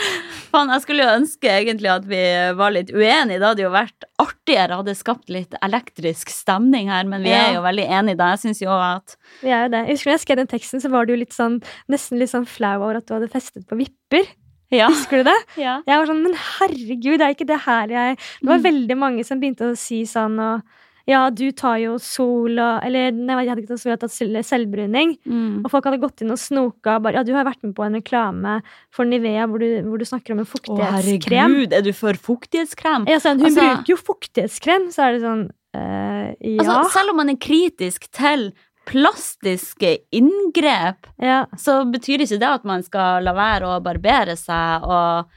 Fan, 0.54 0.70
jeg 0.70 0.82
skulle 0.84 1.02
jo 1.04 1.14
ønske 1.18 1.50
egentlig 1.50 1.90
at 1.90 2.04
vi 2.06 2.20
var 2.58 2.70
litt 2.74 2.92
uenige. 2.94 3.40
Det 3.42 3.48
hadde 3.48 3.64
jo 3.64 3.72
vært 3.74 4.06
artigere, 4.22 4.78
hadde 4.78 4.94
skapt 4.96 5.28
litt 5.34 5.56
elektrisk 5.66 6.30
stemning 6.30 6.88
her, 6.92 7.04
men 7.10 7.22
vi 7.26 7.32
Ja. 7.34 7.48
er 7.48 7.54
jo 7.58 7.64
veldig 7.66 7.86
enige 7.90 8.16
da. 8.20 8.30
Jeg 8.34 8.44
syns 8.44 8.62
jo 8.62 8.70
at 8.70 9.16
Vi 9.42 9.50
er 9.50 9.64
jo 9.66 9.72
det. 9.74 9.82
Jeg 9.88 9.96
husker 9.96 10.10
når 10.10 10.14
jeg 10.18 10.24
skrev 10.26 10.36
den 10.42 10.52
teksten, 10.54 10.80
så 10.84 10.90
var 10.94 11.06
du 11.10 11.16
litt 11.16 11.34
sånn, 11.34 11.60
nesten 11.90 12.18
litt 12.22 12.30
sånn 12.30 12.46
flau 12.46 12.76
over 12.82 12.96
at 13.02 13.06
du 13.06 13.14
hadde 13.18 13.30
festet 13.32 13.66
på 13.66 13.76
vipper. 13.82 14.24
Ja. 14.72 14.88
Husker 14.88 15.20
du 15.22 15.28
det? 15.30 15.36
ja. 15.66 15.80
Jeg 15.86 15.98
var 16.00 16.06
sånn, 16.06 16.22
men 16.24 16.34
herregud, 16.34 17.18
det 17.18 17.26
er 17.28 17.34
ikke 17.36 17.46
det 17.50 17.60
her 17.66 17.86
jeg 17.92 18.16
Det 18.16 18.48
var 18.48 18.58
Mm. 18.58 18.64
veldig 18.70 18.96
mange 18.98 19.24
som 19.26 19.40
begynte 19.40 19.68
å 19.72 19.76
si 19.76 20.02
sånn 20.08 20.38
og 20.40 20.62
Ja, 21.06 21.28
du 21.28 21.50
tar 21.52 21.76
jo 21.82 21.98
sol 22.00 22.56
og 22.56 22.84
Eller 22.86 23.12
nei, 23.12 23.42
jeg 23.44 23.50
hadde 23.52 23.62
ikke 23.64 23.72
tatt 23.74 23.82
sol, 23.82 23.90
jeg 23.90 23.98
hadde 23.98 24.08
tatt 24.08 24.48
selvbruning. 24.48 25.14
Mm. 25.28 25.58
Og 25.60 25.70
folk 25.72 25.88
hadde 25.88 26.00
gått 26.00 26.24
inn 26.24 26.32
og 26.32 26.40
snoka 26.40 26.96
bare 27.04 27.20
Ja, 27.20 27.24
du 27.26 27.34
har 27.36 27.44
vært 27.44 27.60
med 27.66 27.74
på 27.76 27.84
en 27.84 27.98
reklame 27.98 28.54
for 28.94 29.08
Nivea 29.08 29.44
hvor 29.50 29.60
du, 29.60 29.68
hvor 29.84 30.00
du 30.00 30.06
snakker 30.08 30.32
om 30.32 30.40
en 30.44 30.48
fuktighetskrem. 30.48 30.80
Å, 30.80 31.48
herregud, 31.50 31.76
er 31.76 31.84
du 31.84 31.92
for 31.96 32.16
fuktighetskrem? 32.28 33.08
Ja, 33.10 33.20
sånn, 33.20 33.42
hun 33.42 33.50
Altså- 33.50 33.68
bruker 33.68 33.92
jo 33.94 34.00
fuktighetskrem, 34.00 34.88
så 34.94 35.08
er 35.08 35.12
det 35.18 35.24
sånn 35.26 35.44
øh, 35.76 36.28
Ja. 36.40 36.62
Altså, 36.62 36.78
selv 36.96 37.12
om 37.12 37.20
man 37.20 37.34
er 37.34 37.36
kritisk 37.36 38.08
til 38.14 38.52
plastiske 38.88 39.98
inngrep, 40.12 41.06
ja. 41.22 41.46
så 41.56 41.82
betyr 41.88 42.24
ikke 42.24 42.38
det 42.40 42.50
at 42.50 42.64
man 42.68 42.82
skal 42.84 43.24
la 43.24 43.32
være 43.36 43.68
å 43.68 43.80
barbere 43.84 44.36
seg 44.36 44.84
og 44.84 45.30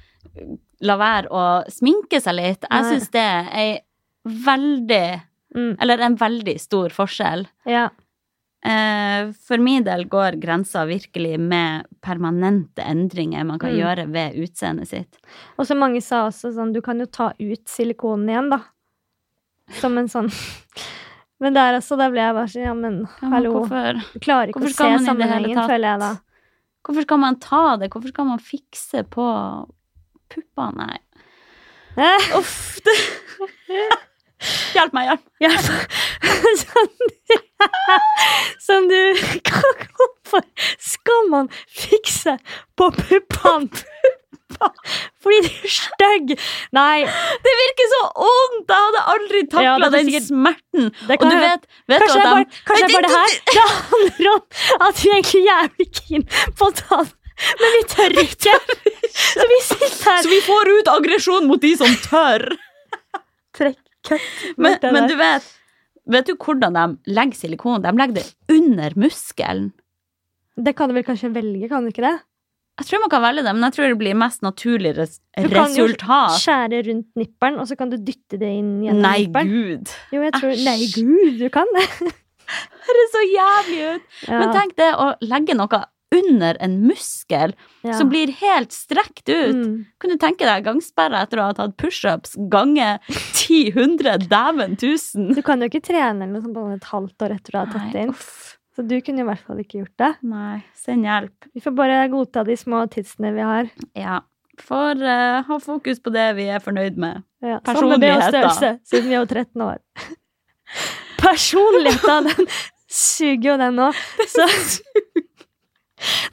la 0.87 0.97
være 0.99 1.31
å 1.31 1.43
sminke 1.71 2.19
seg 2.21 2.35
litt. 2.37 2.67
Jeg 2.69 2.89
syns 2.91 3.09
det 3.13 3.23
er 3.23 3.49
ei 3.55 3.69
veldig 4.27 5.05
Mm, 5.57 5.75
Eller 5.81 5.97
en 6.05 6.15
veldig 6.19 6.59
stor 6.61 6.89
forskjell. 6.93 7.47
ja. 7.65 7.87
Eh, 8.65 9.31
For 9.47 9.57
min 9.61 9.83
del 9.85 10.05
går 10.09 10.39
grensa 10.41 10.81
virkelig 10.89 11.39
med 11.39 11.85
permanente 12.01 12.81
endringer 12.83 13.45
man 13.45 13.59
kan 13.59 13.69
Mm. 13.71 13.77
gjøre 13.79 14.05
ved 14.11 14.33
utseendet 14.43 14.87
sitt. 14.87 15.17
Og 15.59 15.65
så 15.67 15.77
mange 15.77 16.01
sa 16.01 16.27
også 16.27 16.51
sånn 16.55 16.73
Du 16.73 16.81
kan 16.81 16.99
jo 16.99 17.05
ta 17.05 17.29
ut 17.39 17.65
silikonen 17.69 18.27
igjen, 18.29 18.49
da. 18.49 18.59
Som 19.79 19.97
en 19.97 20.07
sånn 20.07 20.29
Men 21.39 21.53
der 21.53 21.77
også, 21.77 21.95
da 21.97 22.09
ble 22.09 22.17
jeg 22.19 22.33
bare 22.33 22.47
sånn 22.49 22.65
Ja, 22.65 22.73
men 22.73 22.99
Ja, 23.21 23.29
men 23.29 23.31
hallo. 23.31 23.53
Hvorfor, 23.61 24.01
Du 24.13 24.19
klarer 24.19 24.49
ikke 24.49 24.59
Hvorfor 24.59 24.73
å 24.73 24.99
se 24.99 25.05
sammenhengen, 25.05 25.67
føler 25.69 25.87
jeg 25.93 25.99
da. 25.99 26.11
hvorfor 26.83 27.01
skal 27.03 27.17
man 27.19 27.35
ta 27.39 27.77
det? 27.77 27.89
Hvorfor 27.91 28.07
skal 28.09 28.25
man 28.25 28.39
fikse 28.39 29.03
på 29.07 29.27
puppene? 30.29 30.97
Nei. 31.95 32.17
Uff. 32.37 32.79
Det. 34.37 34.77
Hjelp 34.77 34.93
meg, 34.93 35.07
hjelp. 35.09 35.23
hjelp. 35.41 35.61
sånn, 36.61 36.91
som 38.67 38.87
du 38.89 38.99
Hvorfor 39.97 40.43
skal 40.77 41.29
man 41.31 41.49
fikse 41.73 42.37
på 42.77 42.89
puppene? 42.93 43.83
Fordi 45.21 45.37
de 45.43 45.49
er 45.67 45.69
stygge. 45.73 46.35
Nei, 46.73 47.03
Det 47.45 47.53
virker 47.61 47.89
så 47.91 47.99
vondt! 48.17 48.71
Jeg 48.71 48.85
hadde 48.85 49.01
aldri 49.13 49.41
takla 49.51 49.65
Ja, 49.67 49.89
den 49.93 50.07
sikkert- 50.07 50.27
smerten. 50.29 50.87
det 51.09 51.17
Og 51.19 51.25
du 51.29 51.35
vet, 51.37 51.67
vet 51.91 52.01
Kanskje 52.01 52.15
du 52.15 52.21
det 52.21 52.21
at 52.21 52.27
er 52.27 52.31
bare, 52.31 52.45
de 52.45 52.49
kanskje 52.69 52.77
det 52.77 52.87
er 52.87 52.93
bare 52.95 53.07
det 53.07 53.13
her 53.17 53.29
det 53.53 53.67
handler 53.91 54.31
om 54.33 54.87
at 54.87 55.03
vi 55.03 55.11
egentlig 55.13 55.41
er 55.41 55.49
jævlig 55.51 55.87
keen 55.99 56.23
på 56.57 56.69
å 56.69 56.75
ta 56.79 56.97
den, 57.03 57.11
men 57.61 57.75
vi 57.75 57.81
tør 57.93 58.11
ikke. 58.23 58.55
Så 59.17 59.49
vi 59.51 59.59
sitter 59.67 60.11
her 60.11 60.21
Så 60.23 60.29
vi 60.31 60.39
får 60.47 60.71
ut 60.79 60.87
aggresjon 60.95 61.47
mot 61.51 61.61
de 61.61 61.73
som 61.77 61.93
tør. 62.07 62.47
Trekk. 63.57 63.77
Men, 64.57 64.77
men 64.93 65.09
du 65.09 65.15
vet 65.19 65.53
Vet 66.07 66.29
du 66.29 66.37
hvordan 66.39 66.71
de 66.77 67.11
legger 67.11 67.35
silikon? 67.35 67.81
De 67.83 67.91
legger 67.91 68.21
det 68.21 68.25
under 68.53 68.93
muskelen. 68.95 69.73
Det 70.55 70.71
kan 70.77 70.87
du 70.89 70.95
vel 70.95 71.03
kanskje 71.03 71.33
velge, 71.35 71.67
kan 71.67 71.83
du 71.83 71.91
ikke 71.91 72.05
det? 72.05 72.13
Jeg 72.77 72.87
tror 72.87 73.01
man 73.01 73.09
kan 73.11 73.23
velge 73.25 73.43
det, 73.43 73.53
men 73.57 73.65
jeg 73.65 73.73
tror 73.75 73.89
det 73.89 73.97
blir 73.99 74.17
mest 74.17 74.43
naturlig 74.45 74.93
res 74.97 75.17
Du 75.33 75.49
kan 75.49 75.73
jo. 75.73 75.87
Skjære 76.37 76.79
rundt 76.87 77.09
nipperen, 77.17 77.57
og 77.59 77.67
så 77.69 77.75
kan 77.75 77.89
du 77.89 77.97
dytte 77.97 78.37
det 78.37 78.51
inn 78.59 78.71
gjennom 78.85 79.01
Nei, 79.01 79.17
nipperen. 79.25 79.51
gud. 79.51 79.93
Jo, 80.13 80.23
tror. 80.37 80.55
Nei, 80.63 80.77
gud, 80.93 81.39
du 81.41 81.47
kan 81.53 81.75
det. 81.75 81.85
Det 82.47 82.93
høres 82.93 83.09
så 83.11 83.21
jævlig 83.27 83.79
ut. 83.83 84.03
Ja, 84.29 84.37
Men 84.39 84.51
tenk 84.55 84.77
det 84.79 84.85
å 84.95 85.07
legge 85.27 85.55
noe 85.59 85.79
under 86.15 86.57
en 86.63 86.79
muskel 86.87 87.53
ja. 87.81 87.93
som 87.93 88.09
blir 88.09 88.31
helt 88.39 88.71
strekt 88.71 89.29
ut. 89.29 89.55
mm. 89.55 89.85
Kan 89.99 90.13
du 90.13 90.17
tenke 90.21 90.47
deg 90.47 90.65
gangsperre 90.67 91.23
etter 91.25 91.41
å 91.41 91.49
ha 91.49 91.55
tatt 91.57 91.75
pushups 91.79 92.37
gange 92.51 92.97
10 93.09 93.73
100 93.75 94.27
dæven 94.31 94.77
tusen? 94.79 95.33
Du 95.35 95.43
kan 95.45 95.61
jo 95.61 95.69
ikke 95.71 95.83
trene 95.83 96.23
eller 96.23 96.37
noe 96.37 96.45
sånt 96.45 96.55
på 96.55 96.67
et 96.77 96.87
halvt 96.93 97.27
år 97.27 97.35
etter 97.37 97.55
du 97.55 97.59
har 97.59 97.73
tatt 97.73 97.91
det 97.93 98.05
inn. 98.07 98.15
uff. 98.15 98.57
Så 98.77 98.83
du 98.85 98.99
kunne 99.01 99.23
i 99.23 99.25
hvert 99.25 99.41
fall 99.41 99.59
ikke 99.63 99.79
gjort 99.79 99.97
det. 99.97 100.11
Nei, 100.29 100.59
send 100.77 101.07
hjelp. 101.07 101.47
Vi 101.57 101.63
får 101.63 101.73
bare 101.79 102.01
godta 102.13 102.43
de 102.45 102.53
små 102.61 102.83
tidsene 102.93 103.31
vi 103.33 103.41
har. 103.41 103.71
Ja. 103.97 104.19
Får 104.61 105.01
uh, 105.01 105.47
ha 105.47 105.57
fokus 105.61 105.99
på 106.01 106.13
det 106.13 106.27
vi 106.37 106.45
er 106.53 106.61
fornøyd 106.61 106.97
med. 107.01 107.25
Ja, 107.41 107.57
Personlighet, 107.65 108.29
størrelse, 108.29 108.71
siden 108.85 109.09
vi 109.09 109.17
er 109.17 109.23
jo 109.23 109.29
13 109.29 109.65
år. 109.65 109.81
Personligheten, 111.25 112.29
den 112.29 112.49
suger 112.85 113.51
jo 113.51 113.57
den 113.61 113.77
nå. 113.81 113.89
Så 114.29 114.45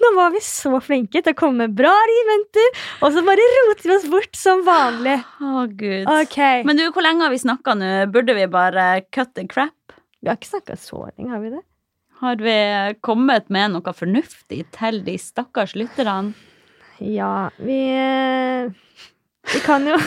Nå 0.02 0.10
var 0.16 0.34
vi 0.34 0.42
så 0.44 0.76
flinke 0.84 1.22
til 1.22 1.32
å 1.32 1.38
komme 1.38 1.64
med 1.64 1.76
bra 1.78 1.92
argumenter, 1.92 2.82
og 3.00 3.14
så 3.14 3.22
bare 3.24 3.46
roter 3.58 3.88
vi 3.88 3.94
oss 3.96 4.08
bort 4.12 4.36
som 4.36 4.64
vanlig. 4.66 5.16
Å, 5.40 5.64
gud. 5.70 6.10
Okay. 6.24 6.64
Men 6.68 6.80
du, 6.80 6.84
hvor 6.92 7.06
lenge 7.06 7.24
har 7.24 7.32
vi 7.32 7.40
snakka 7.40 7.76
nå? 7.78 7.92
Burde 8.12 8.36
vi 8.36 8.48
bare 8.50 8.88
cut 9.14 9.32
the 9.38 9.46
crap? 9.48 9.72
vi 10.24 10.30
har 10.30 10.38
ikke 10.40 10.54
snakka 10.54 10.76
så 10.80 11.02
lenge, 11.04 11.28
har 11.28 11.40
vi 11.42 11.52
det? 11.52 11.62
Har 12.22 12.40
vi 12.40 12.56
kommet 13.04 13.50
med 13.52 13.74
noe 13.74 13.92
fornuftig 13.92 14.62
til 14.72 15.02
de 15.04 15.18
stakkars 15.20 15.74
lytterne? 15.76 16.32
Ja, 17.02 17.50
vi 17.58 17.80
Vi 19.52 19.60
kan 19.66 19.84
jo 19.84 19.98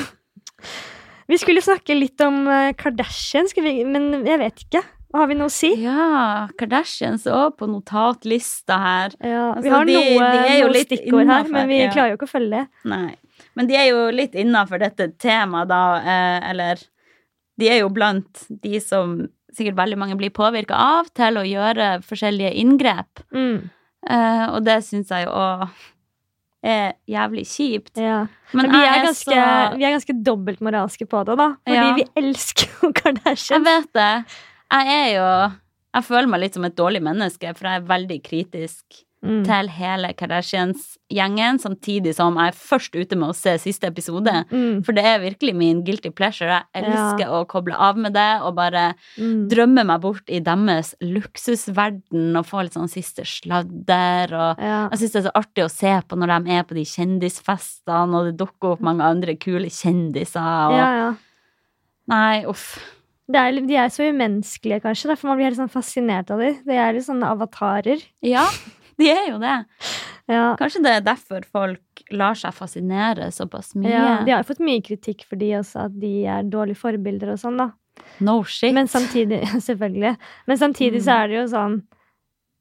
Vi 1.29 1.37
skulle 1.37 1.61
snakke 1.61 1.93
litt 1.93 2.21
om 2.23 2.47
eh, 2.47 2.73
Kardashian, 2.79 3.49
vi, 3.59 3.83
men 3.83 4.23
jeg 4.25 4.39
vet 4.39 4.61
ikke. 4.63 4.81
Har 5.17 5.27
vi 5.31 5.37
noe 5.39 5.49
å 5.49 5.53
si? 5.53 5.71
Ja, 5.81 6.47
Kardashians 6.59 7.23
òg 7.31 7.55
på 7.57 7.67
notatlista 7.71 8.77
her. 8.83 9.15
Ja, 9.19 9.53
vi 9.57 9.63
Altså, 9.63 9.71
har 9.73 9.85
de- 9.85 9.93
noe, 9.97 10.03
de 10.31 10.59
jo 10.59 10.67
noe 10.67 10.73
litt 10.75 10.91
stikkord 10.91 11.25
her, 11.25 11.39
innenfor, 11.41 11.51
men 11.57 11.67
vi 11.71 11.79
ja. 11.81 11.91
klarer 11.95 12.13
jo 12.13 12.17
ikke 12.19 12.29
å 12.29 12.35
følge 12.35 12.51
det. 12.51 12.67
Nei. 12.85 13.15
Men 13.57 13.67
de 13.67 13.75
er 13.75 13.87
jo 13.89 14.03
litt 14.13 14.35
innafor 14.37 14.79
dette 14.79 15.07
temaet, 15.17 15.67
da, 15.67 15.81
eh, 15.97 16.49
eller 16.51 16.77
De 17.57 17.67
er 17.73 17.79
jo 17.79 17.89
blant 17.89 18.43
de 18.61 18.77
som 18.79 19.27
sikkert 19.51 19.73
veldig 19.79 19.97
mange 19.97 20.15
blir 20.15 20.29
påvirka 20.29 20.75
av, 20.77 21.07
til 21.17 21.39
å 21.39 21.41
gjøre 21.41 22.03
forskjellige 22.05 22.53
inngrep. 22.53 23.23
Mm. 23.33 23.69
Eh, 24.07 24.47
og 24.53 24.63
det 24.63 24.83
syns 24.85 25.09
jeg 25.09 25.25
jo 25.25 25.31
òg 25.31 25.69
er 26.63 26.93
jævlig 27.09 27.47
kjipt. 27.49 27.97
Ja. 27.97 28.27
Men, 28.53 28.69
vi 28.69 28.77
er 28.77 29.03
ganske, 29.07 29.33
så 29.33 29.77
vi 29.77 29.85
er 29.87 29.95
ganske 29.95 30.23
dobbeltmoralske 30.23 31.07
på 31.09 31.23
det, 31.25 31.37
da. 31.37 31.49
Fordi 31.65 31.87
Ja. 31.87 31.95
vi 31.95 32.05
elsker 32.15 32.67
jo 32.83 32.91
Jeg 32.93 33.63
vet 33.63 33.91
det. 33.93 34.25
Jeg 34.71 34.87
er 34.87 35.09
jo 35.15 35.27
Jeg 35.97 36.03
føler 36.03 36.27
meg 36.29 36.41
litt 36.41 36.53
som 36.53 36.65
et 36.67 36.75
dårlig 36.77 37.01
menneske, 37.01 37.55
for 37.57 37.67
jeg 37.67 37.81
er 37.81 37.87
veldig 37.89 38.21
kritisk 38.23 39.03
Mm. 39.25 39.43
til 39.47 39.67
hele 39.73 40.11
Kardashians-gjengen, 40.13 41.57
samtidig 41.59 42.13
som 42.13 42.35
jeg 42.37 42.51
er 42.51 42.55
først 42.55 42.93
ute 42.95 43.15
med 43.17 43.31
å 43.31 43.35
se 43.35 43.55
siste 43.57 43.87
episode. 43.89 44.29
Mm. 44.51 44.83
For 44.85 44.93
det 44.93 45.03
er 45.09 45.23
virkelig 45.23 45.55
min 45.57 45.79
guilty 45.83 46.11
pleasure. 46.13 46.59
Jeg 46.75 46.85
elsker 46.85 47.25
å 47.33 47.39
koble 47.49 47.73
av 47.73 47.97
med 47.97 48.13
det 48.13 48.41
og 48.43 48.53
bare 48.55 48.93
Mm. 49.17 49.49
drømme 49.49 49.83
meg 49.87 50.01
bort 50.01 50.21
i 50.29 50.39
deres 50.39 50.93
luksusverden 51.01 52.37
og 52.37 52.45
få 52.45 52.61
litt 52.63 52.73
sånn 52.77 52.87
siste 52.93 53.25
sladder 53.25 54.33
og 54.37 54.59
Ja. 54.61 54.87
Jeg 54.89 54.99
syns 54.99 55.11
det 55.13 55.25
er 55.25 55.29
så 55.31 55.35
artig 55.41 55.63
å 55.65 55.71
se 55.71 56.01
på 56.07 56.15
når 56.15 56.45
de 56.45 56.51
er 56.51 56.63
på 56.63 56.75
de 56.75 56.85
kjendisfestene, 56.85 58.13
og 58.13 58.25
det 58.25 58.37
dukker 58.37 58.73
opp 58.73 58.81
mange 58.81 59.01
andre 59.01 59.35
kule 59.35 59.65
kjendiser 59.65 60.69
og 60.69 60.73
ja, 60.77 60.91
ja. 60.93 61.15
Nei, 62.07 62.43
uff. 62.45 62.79
Er, 63.35 63.51
de 63.67 63.75
er 63.75 63.89
så 63.91 64.05
umenneskelige, 64.07 64.79
kanskje. 64.85 65.09
Derfor 65.11 65.27
man 65.27 65.37
blir 65.39 65.49
helt 65.49 65.57
sånn 65.59 65.71
fascinert 65.73 66.29
av 66.31 66.39
dem. 66.39 66.59
De 66.65 66.75
er 66.79 66.93
litt 66.95 67.03
sånne 67.07 67.27
avatarer. 67.35 67.99
Ja, 68.23 68.45
de 68.97 69.09
er 69.11 69.25
jo 69.33 69.39
det. 69.41 69.55
Ja. 70.31 70.55
Kanskje 70.59 70.81
det 70.83 70.93
er 70.97 71.03
derfor 71.03 71.43
folk 71.51 72.03
lar 72.15 72.35
seg 72.39 72.55
fascinere 72.55 73.27
såpass 73.35 73.73
mye. 73.75 73.91
Ja, 73.91 74.13
de 74.23 74.31
har 74.31 74.43
fått 74.47 74.59
mye 74.63 74.79
kritikk 74.83 75.25
for 75.27 75.35
de 75.39 75.51
også, 75.59 75.85
at 75.89 75.99
de 75.99 76.13
er 76.27 76.47
dårlige 76.47 76.79
forbilder 76.79 77.33
og 77.35 77.39
sånn, 77.41 77.59
da. 77.59 77.69
No 78.23 78.39
shit. 78.47 78.71
Men 78.77 78.87
samtidig, 78.87 79.41
selvfølgelig. 79.67 80.15
Men 80.47 80.57
samtidig 80.57 81.01
så 81.03 81.11
Mm. 81.11 81.17
er 81.23 81.27
det 81.27 81.35
jo 81.41 81.45
sånn 81.51 81.77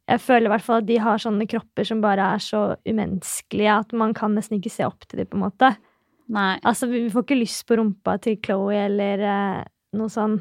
Jeg 0.09 0.21
føler 0.23 0.47
i 0.47 0.51
hvert 0.55 0.63
fall 0.63 0.79
at 0.79 0.87
de 0.87 0.97
har 1.03 1.19
sånne 1.19 1.47
kropper 1.51 1.85
som 1.85 2.01
bare 2.01 2.23
er 2.37 2.39
så 2.39 2.61
umenneskelige 2.87 3.73
at 3.81 3.93
man 3.93 4.13
kan 4.15 4.35
nesten 4.37 4.61
ikke 4.61 4.71
se 4.71 4.85
opp 4.87 5.03
til 5.09 5.19
dem, 5.19 5.27
på 5.27 5.35
en 5.35 5.43
måte. 5.43 5.71
Nei. 6.31 6.59
Altså, 6.63 6.87
vi 6.91 7.01
vi 7.05 7.11
får 7.11 7.25
ikke 7.27 7.39
lyst 7.41 7.65
på 7.67 7.77
rumpa 7.81 8.15
til 8.23 8.37
Chloé 8.39 8.85
eller 8.87 9.19
eh, 9.27 9.65
noe 9.99 10.09
sånn 10.09 10.37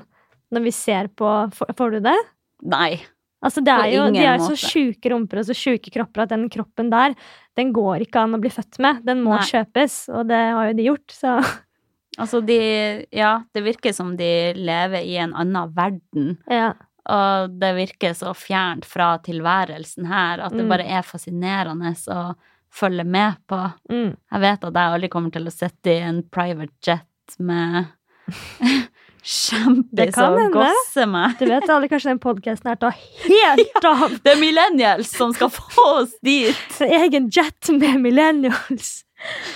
når 0.53 0.63
vi 0.63 0.71
ser 0.71 1.07
på 1.15 1.29
Får, 1.55 1.91
du 1.91 1.99
det? 2.05 2.15
Nei. 2.63 2.99
Altså, 3.45 3.61
det 3.61 3.73
er 3.73 3.89
jo, 3.93 4.05
de 4.13 4.19
er 4.23 4.33
er 4.35 4.39
så 4.41 4.55
sjuke 4.57 5.11
rumper 5.11 5.39
og 5.41 5.45
så 5.45 5.53
sjuke 5.53 5.91
kropper 5.93 6.23
at 6.23 6.29
den 6.33 6.47
kroppen 6.49 6.89
der, 6.89 7.13
den 7.57 7.71
går 7.75 8.01
ikke 8.07 8.23
an 8.23 8.33
å 8.37 8.39
bli 8.41 8.49
født 8.49 8.79
med. 8.81 9.03
Den 9.05 9.21
må 9.21 9.35
Nei. 9.35 9.43
kjøpes, 9.45 9.97
og 10.09 10.27
det 10.31 10.39
har 10.55 10.71
jo 10.71 10.73
de 10.79 10.87
gjort, 10.89 11.11
så 11.13 11.35
Altså, 12.17 12.39
de 12.47 13.05
Ja, 13.11 13.41
det 13.53 13.61
virker 13.65 13.91
som 13.93 14.15
de 14.17 14.53
lever 14.55 15.03
i 15.03 15.17
en 15.19 15.33
annen 15.35 15.73
verden. 15.75 16.37
ja. 16.49 16.73
Og 17.05 17.51
det 17.61 17.75
virker 17.77 18.15
så 18.17 18.31
fjernt 18.33 18.81
fra 18.89 19.19
tilværelsen 19.21 20.07
her 20.09 20.39
at 20.41 20.51
det 20.55 20.63
Mm. 20.65 20.69
bare 20.71 20.85
er 20.89 21.03
fascinerende 21.05 21.91
å 22.09 22.33
følge 22.73 23.03
med 23.05 23.35
på. 23.47 23.59
Mm. 23.91 24.15
Jeg 24.31 24.41
vet 24.41 24.63
at 24.65 24.73
jeg 24.73 24.93
aldri 24.95 25.09
kommer 25.13 25.29
til 25.31 25.45
å 25.45 25.53
sitte 25.53 25.91
i 25.93 25.99
en 26.01 26.23
private 26.23 26.71
jet 26.81 27.35
med 27.37 27.85
kjempis 29.25 30.17
og 30.21 30.35
hende. 30.37 30.51
gosse 30.53 31.05
meg. 31.09 31.37
Du 31.39 31.45
vet 31.49 31.69
alle 31.73 31.87
kanskje 31.89 32.11
den 32.13 32.19
podkasten 32.21 32.69
her 32.69 32.77
tar 32.81 32.93
helt 33.25 33.87
av. 33.93 34.19
Det 34.21 34.35
er 34.35 34.39
millennials 34.41 35.09
som 35.17 35.33
skal 35.33 35.49
få 35.53 35.87
oss 36.03 36.13
dit. 36.25 36.53
En 36.85 36.93
egen 37.07 37.31
jet 37.33 37.71
med 37.73 37.97
millennials. 38.03 39.01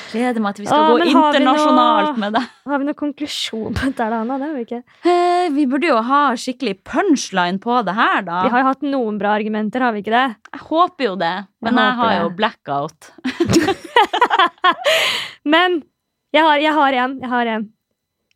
Gleder 0.09 0.39
meg 0.41 0.55
til 0.55 0.63
vi 0.63 0.69
skal 0.71 0.85
Å, 0.87 0.93
gå 0.95 1.05
internasjonalt 1.11 2.13
noe- 2.15 2.21
med 2.23 2.33
det. 2.33 2.41
Har 2.71 2.79
vi 2.79 2.85
noen 2.87 2.97
konklusjon 2.97 3.73
på 3.75 3.89
dette, 3.89 4.05
Anna? 4.07 4.37
Det 4.39 4.47
har 4.47 4.55
vi 4.55 4.63
ikke. 4.65 4.79
Eh, 5.03 5.49
Vi 5.53 5.65
burde 5.69 5.89
jo 5.91 5.97
ha 6.07 6.21
skikkelig 6.39 6.77
punchline 6.87 7.59
på 7.61 7.75
det 7.85 7.93
her, 7.97 8.23
da. 8.25 8.39
Vi 8.47 8.53
har 8.55 8.63
jo 8.63 8.69
hatt 8.71 8.85
noen 8.87 9.19
bra 9.21 9.35
argumenter, 9.37 9.83
har 9.83 9.93
vi 9.93 10.01
ikke 10.01 10.15
det? 10.15 10.23
Jeg 10.55 10.63
håper 10.71 11.09
jo 11.09 11.15
det, 11.21 11.33
men 11.61 11.75
Jeg 11.75 11.85
jeg, 11.85 11.99
har 11.99 12.09
det. 12.15 12.21
jo 12.23 12.29
blackout. 12.39 13.11
Men 15.45 15.81
jeg 16.35 16.43
har, 16.45 16.57
jeg 16.61 16.73
har 16.77 16.93
en. 17.03 17.13
Jeg 17.23 17.29
har 17.31 17.45
en. 17.57 17.63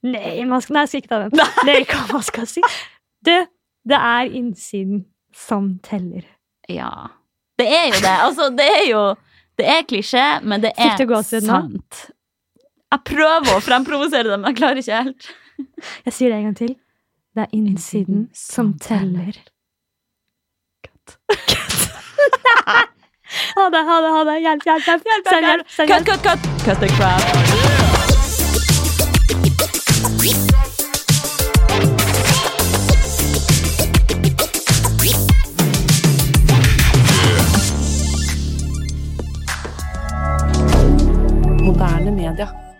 Nei, 0.03 0.43
man 0.49 0.61
skal, 0.61 0.73
nei, 0.75 0.83
jeg 0.83 0.89
skal 0.91 1.01
ikke 1.03 1.11
ta 1.13 1.19
den. 1.23 1.43
Nei, 1.67 1.77
hva 1.87 2.01
man 2.11 2.23
skal 2.27 2.47
si. 2.49 2.63
Du, 3.23 3.33
det 3.87 3.99
er 3.99 4.33
innsiden 4.35 5.05
som 5.35 5.77
teller. 5.85 6.25
Ja. 6.71 6.89
Det 7.59 7.67
er 7.69 7.87
jo 7.91 8.01
det. 8.03 8.17
Altså, 8.25 8.49
det 8.57 8.67
er 8.67 8.85
jo 8.89 9.03
Det 9.57 9.65
er 9.69 9.83
klisjé, 9.85 10.25
men 10.41 10.63
det 10.63 10.71
er 10.81 10.97
sant. 11.45 11.99
Jeg 12.93 13.01
prøver 13.05 13.51
å 13.53 13.61
fremprovosere 13.61 14.31
det, 14.31 14.39
men 14.39 14.49
jeg 14.49 14.57
klarer 14.57 14.81
ikke 14.81 15.01
helt. 15.05 15.27
Jeg 16.07 16.13
sier 16.13 16.33
det 16.33 16.39
en 16.39 16.47
gang 16.49 16.55
til. 16.57 16.73
Det 17.37 17.45
er 17.45 17.53
innsiden 17.57 18.27
som 18.33 18.73
teller. 18.81 19.37
Ha 23.55 23.69
det, 23.69 23.77
ha 23.85 24.01
det, 24.01 24.09
ha 24.17 24.23
det. 24.29 24.39
Hjelp, 24.41 24.65
hjelp, 24.65 24.85
hjelp. 24.85 25.07
Send 25.29 25.47
hjelp, 25.49 25.69
send 25.69 25.89
Cut, 25.89 26.07
hjelp. 26.07 26.21
cut, 26.23 26.41
cut! 26.41 26.65
Cut 26.65 26.79
the 26.79 26.93
crap. 26.97 27.82
Moderne 42.34 42.57
media. 42.57 42.72